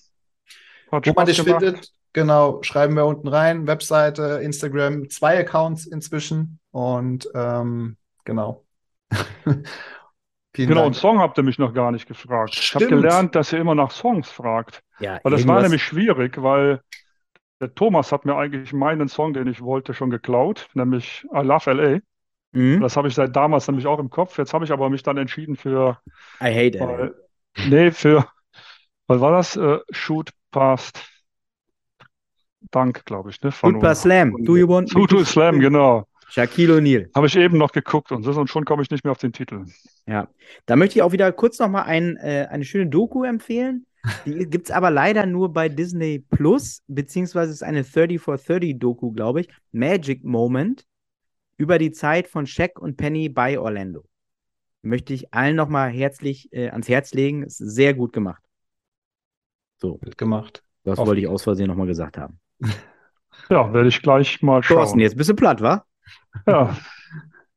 Hat 0.92 1.06
Wo 1.06 1.12
man 1.14 1.26
dich 1.26 1.42
gemacht. 1.42 1.62
findet, 1.62 1.90
genau, 2.14 2.62
schreiben 2.62 2.96
wir 2.96 3.04
unten 3.04 3.28
rein. 3.28 3.66
Webseite, 3.66 4.40
Instagram, 4.42 5.10
zwei 5.10 5.38
Accounts 5.38 5.84
inzwischen. 5.84 6.58
Und 6.70 7.28
ähm, 7.34 7.98
genau. 8.24 8.64
Vielen 10.54 10.68
genau, 10.68 10.82
Dank. 10.82 10.86
und 10.86 10.94
Song 10.94 11.18
habt 11.18 11.36
ihr 11.36 11.42
mich 11.42 11.58
noch 11.58 11.74
gar 11.74 11.90
nicht 11.90 12.06
gefragt. 12.06 12.54
Stimmt. 12.54 12.82
Ich 12.82 12.92
habe 12.92 13.02
gelernt, 13.02 13.34
dass 13.34 13.52
ihr 13.52 13.58
immer 13.58 13.74
nach 13.74 13.90
Songs 13.90 14.30
fragt. 14.30 14.82
Ja, 15.00 15.18
weil 15.22 15.32
das 15.32 15.46
war 15.46 15.60
nämlich 15.60 15.82
schwierig, 15.82 16.40
weil 16.40 16.80
der 17.60 17.74
Thomas 17.74 18.12
hat 18.12 18.24
mir 18.24 18.36
eigentlich 18.36 18.72
meinen 18.72 19.08
Song, 19.08 19.34
den 19.34 19.48
ich 19.48 19.60
wollte, 19.60 19.94
schon 19.94 20.10
geklaut, 20.10 20.68
nämlich 20.74 21.26
I 21.34 21.40
Love 21.40 21.72
LA. 21.72 21.98
Mhm. 22.52 22.80
Das 22.80 22.96
habe 22.96 23.08
ich 23.08 23.14
seit 23.14 23.34
damals 23.34 23.66
nämlich 23.66 23.86
auch 23.86 23.98
im 23.98 24.10
Kopf. 24.10 24.38
Jetzt 24.38 24.54
habe 24.54 24.64
ich 24.64 24.70
aber 24.70 24.88
mich 24.90 25.02
dann 25.02 25.16
entschieden 25.16 25.56
für. 25.56 25.98
I 26.40 26.54
hate 26.54 26.78
LA. 26.78 27.10
Nee, 27.68 27.90
für. 27.90 28.28
Was 29.08 29.20
war 29.20 29.32
das? 29.32 29.56
Uh, 29.56 29.80
shoot 29.90 30.30
past. 30.52 31.02
Dank, 32.70 33.04
glaube 33.04 33.30
ich. 33.30 33.40
Ne? 33.42 33.50
Past 33.80 34.02
Slam. 34.02 34.34
Do 34.44 34.56
you 34.56 34.68
want 34.68 34.90
to 34.90 35.24
Slam, 35.24 35.60
genau. 35.60 36.06
Shaquille 36.28 36.78
O'Neal. 36.78 37.08
Habe 37.14 37.26
ich 37.26 37.36
eben 37.36 37.58
noch 37.58 37.72
geguckt 37.72 38.10
und, 38.10 38.26
und 38.26 38.50
schon 38.50 38.64
komme 38.64 38.82
ich 38.82 38.90
nicht 38.90 39.04
mehr 39.04 39.12
auf 39.12 39.18
den 39.18 39.32
Titel. 39.32 39.66
Ja, 40.06 40.28
da 40.66 40.76
möchte 40.76 40.98
ich 40.98 41.02
auch 41.02 41.12
wieder 41.12 41.30
kurz 41.32 41.58
nochmal 41.58 41.84
ein, 41.84 42.16
äh, 42.16 42.48
eine 42.50 42.64
schöne 42.64 42.88
Doku 42.88 43.24
empfehlen. 43.24 43.86
Die 44.26 44.32
gibt 44.50 44.66
es 44.66 44.70
aber 44.74 44.90
leider 44.90 45.26
nur 45.26 45.52
bei 45.52 45.68
Disney 45.68 46.18
Plus, 46.18 46.82
beziehungsweise 46.88 47.52
ist 47.52 47.62
eine 47.62 47.84
30 47.84 48.20
for 48.20 48.36
30 48.36 48.78
Doku, 48.78 49.12
glaube 49.12 49.42
ich. 49.42 49.48
Magic 49.72 50.24
Moment 50.24 50.84
über 51.56 51.78
die 51.78 51.92
Zeit 51.92 52.26
von 52.26 52.46
Shaq 52.46 52.80
und 52.80 52.96
Penny 52.96 53.28
bei 53.28 53.58
Orlando. 53.58 54.04
Möchte 54.82 55.14
ich 55.14 55.32
allen 55.32 55.56
nochmal 55.56 55.90
herzlich 55.90 56.52
äh, 56.52 56.68
ans 56.68 56.88
Herz 56.88 57.14
legen. 57.14 57.44
Ist 57.44 57.58
sehr 57.58 57.94
gut 57.94 58.12
gemacht. 58.12 58.42
So. 59.76 59.98
Gut 59.98 60.18
gemacht. 60.18 60.62
Das 60.82 60.98
wollte 60.98 61.20
ich 61.20 61.28
aus 61.28 61.44
Versehen 61.44 61.68
nochmal 61.68 61.86
gesagt 61.86 62.18
haben. 62.18 62.38
Ja, 63.50 63.72
werde 63.72 63.88
ich 63.88 64.00
gleich 64.00 64.40
mal 64.42 64.62
schauen. 64.62 64.78
Thorsten, 64.78 65.00
jetzt 65.00 65.16
bist 65.16 65.28
du 65.28 65.34
platt, 65.34 65.60
wa? 65.60 65.84
Ja. 66.46 66.76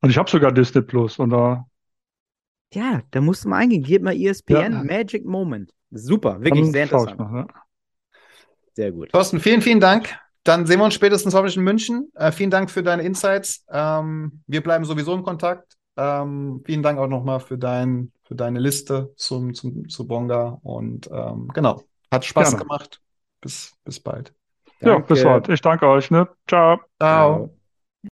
Und 0.02 0.10
ich 0.10 0.18
habe 0.18 0.30
sogar 0.30 0.52
Disney 0.52 0.82
Plus 0.82 1.18
und 1.18 1.30
da. 1.30 1.66
Ja, 2.74 3.02
da 3.12 3.22
musst 3.22 3.46
du 3.46 3.50
mal 3.50 3.58
eingehen. 3.58 3.84
Gib 3.84 4.04
mal 4.04 4.16
ESPN 4.16 4.54
ja. 4.56 4.84
Magic 4.84 5.26
Moment. 5.26 5.72
Super, 5.92 6.42
wirklich 6.42 6.66
Dann 6.66 6.72
sehr 6.74 6.84
interessant. 6.84 7.20
Noch, 7.20 7.32
ja. 7.32 7.48
Sehr 8.76 8.92
gut. 8.92 9.12
Thorsten, 9.12 9.40
vielen, 9.40 9.62
vielen 9.62 9.80
Dank. 9.80 10.20
Dann 10.44 10.66
sehen 10.66 10.80
wir 10.80 10.86
uns 10.86 10.94
spätestens 10.94 11.34
hoffentlich 11.34 11.58
in 11.58 11.64
München. 11.64 12.12
Äh, 12.16 12.32
vielen 12.32 12.52
Dank 12.52 12.70
für 12.70 12.84
deine 12.84 13.04
Insights. 13.04 13.66
Ähm, 13.70 14.44
wir 14.48 14.62
bleiben 14.62 14.86
sowieso 14.86 15.14
in 15.16 15.24
Kontakt. 15.24 15.78
Ähm, 15.98 16.62
vielen 16.66 16.84
Dank 16.84 17.00
auch 17.00 17.08
nochmal 17.08 17.40
für, 17.40 17.58
dein, 17.58 18.12
für 18.24 18.36
deine 18.36 18.60
Liste 18.60 19.12
zum, 19.16 19.54
zum, 19.54 19.90
zu 19.90 20.08
Bonga. 20.08 20.60
Und 20.62 21.10
ähm, 21.12 21.50
genau, 21.54 21.84
hat 22.12 22.24
Spaß 22.24 22.52
Gerne. 22.52 22.64
gemacht. 22.64 23.02
Bis, 23.42 23.74
bis 23.84 24.00
bald. 24.00 24.34
Danke. 24.80 24.90
Ja, 24.90 25.00
bis 25.00 25.24
bald. 25.24 25.50
Ich 25.50 25.62
danke 25.62 25.88
euch. 25.88 26.12
Ne? 26.12 26.28
Ciao. 26.48 26.80
Ciao. 27.00 27.40
Ciao. 27.40 27.58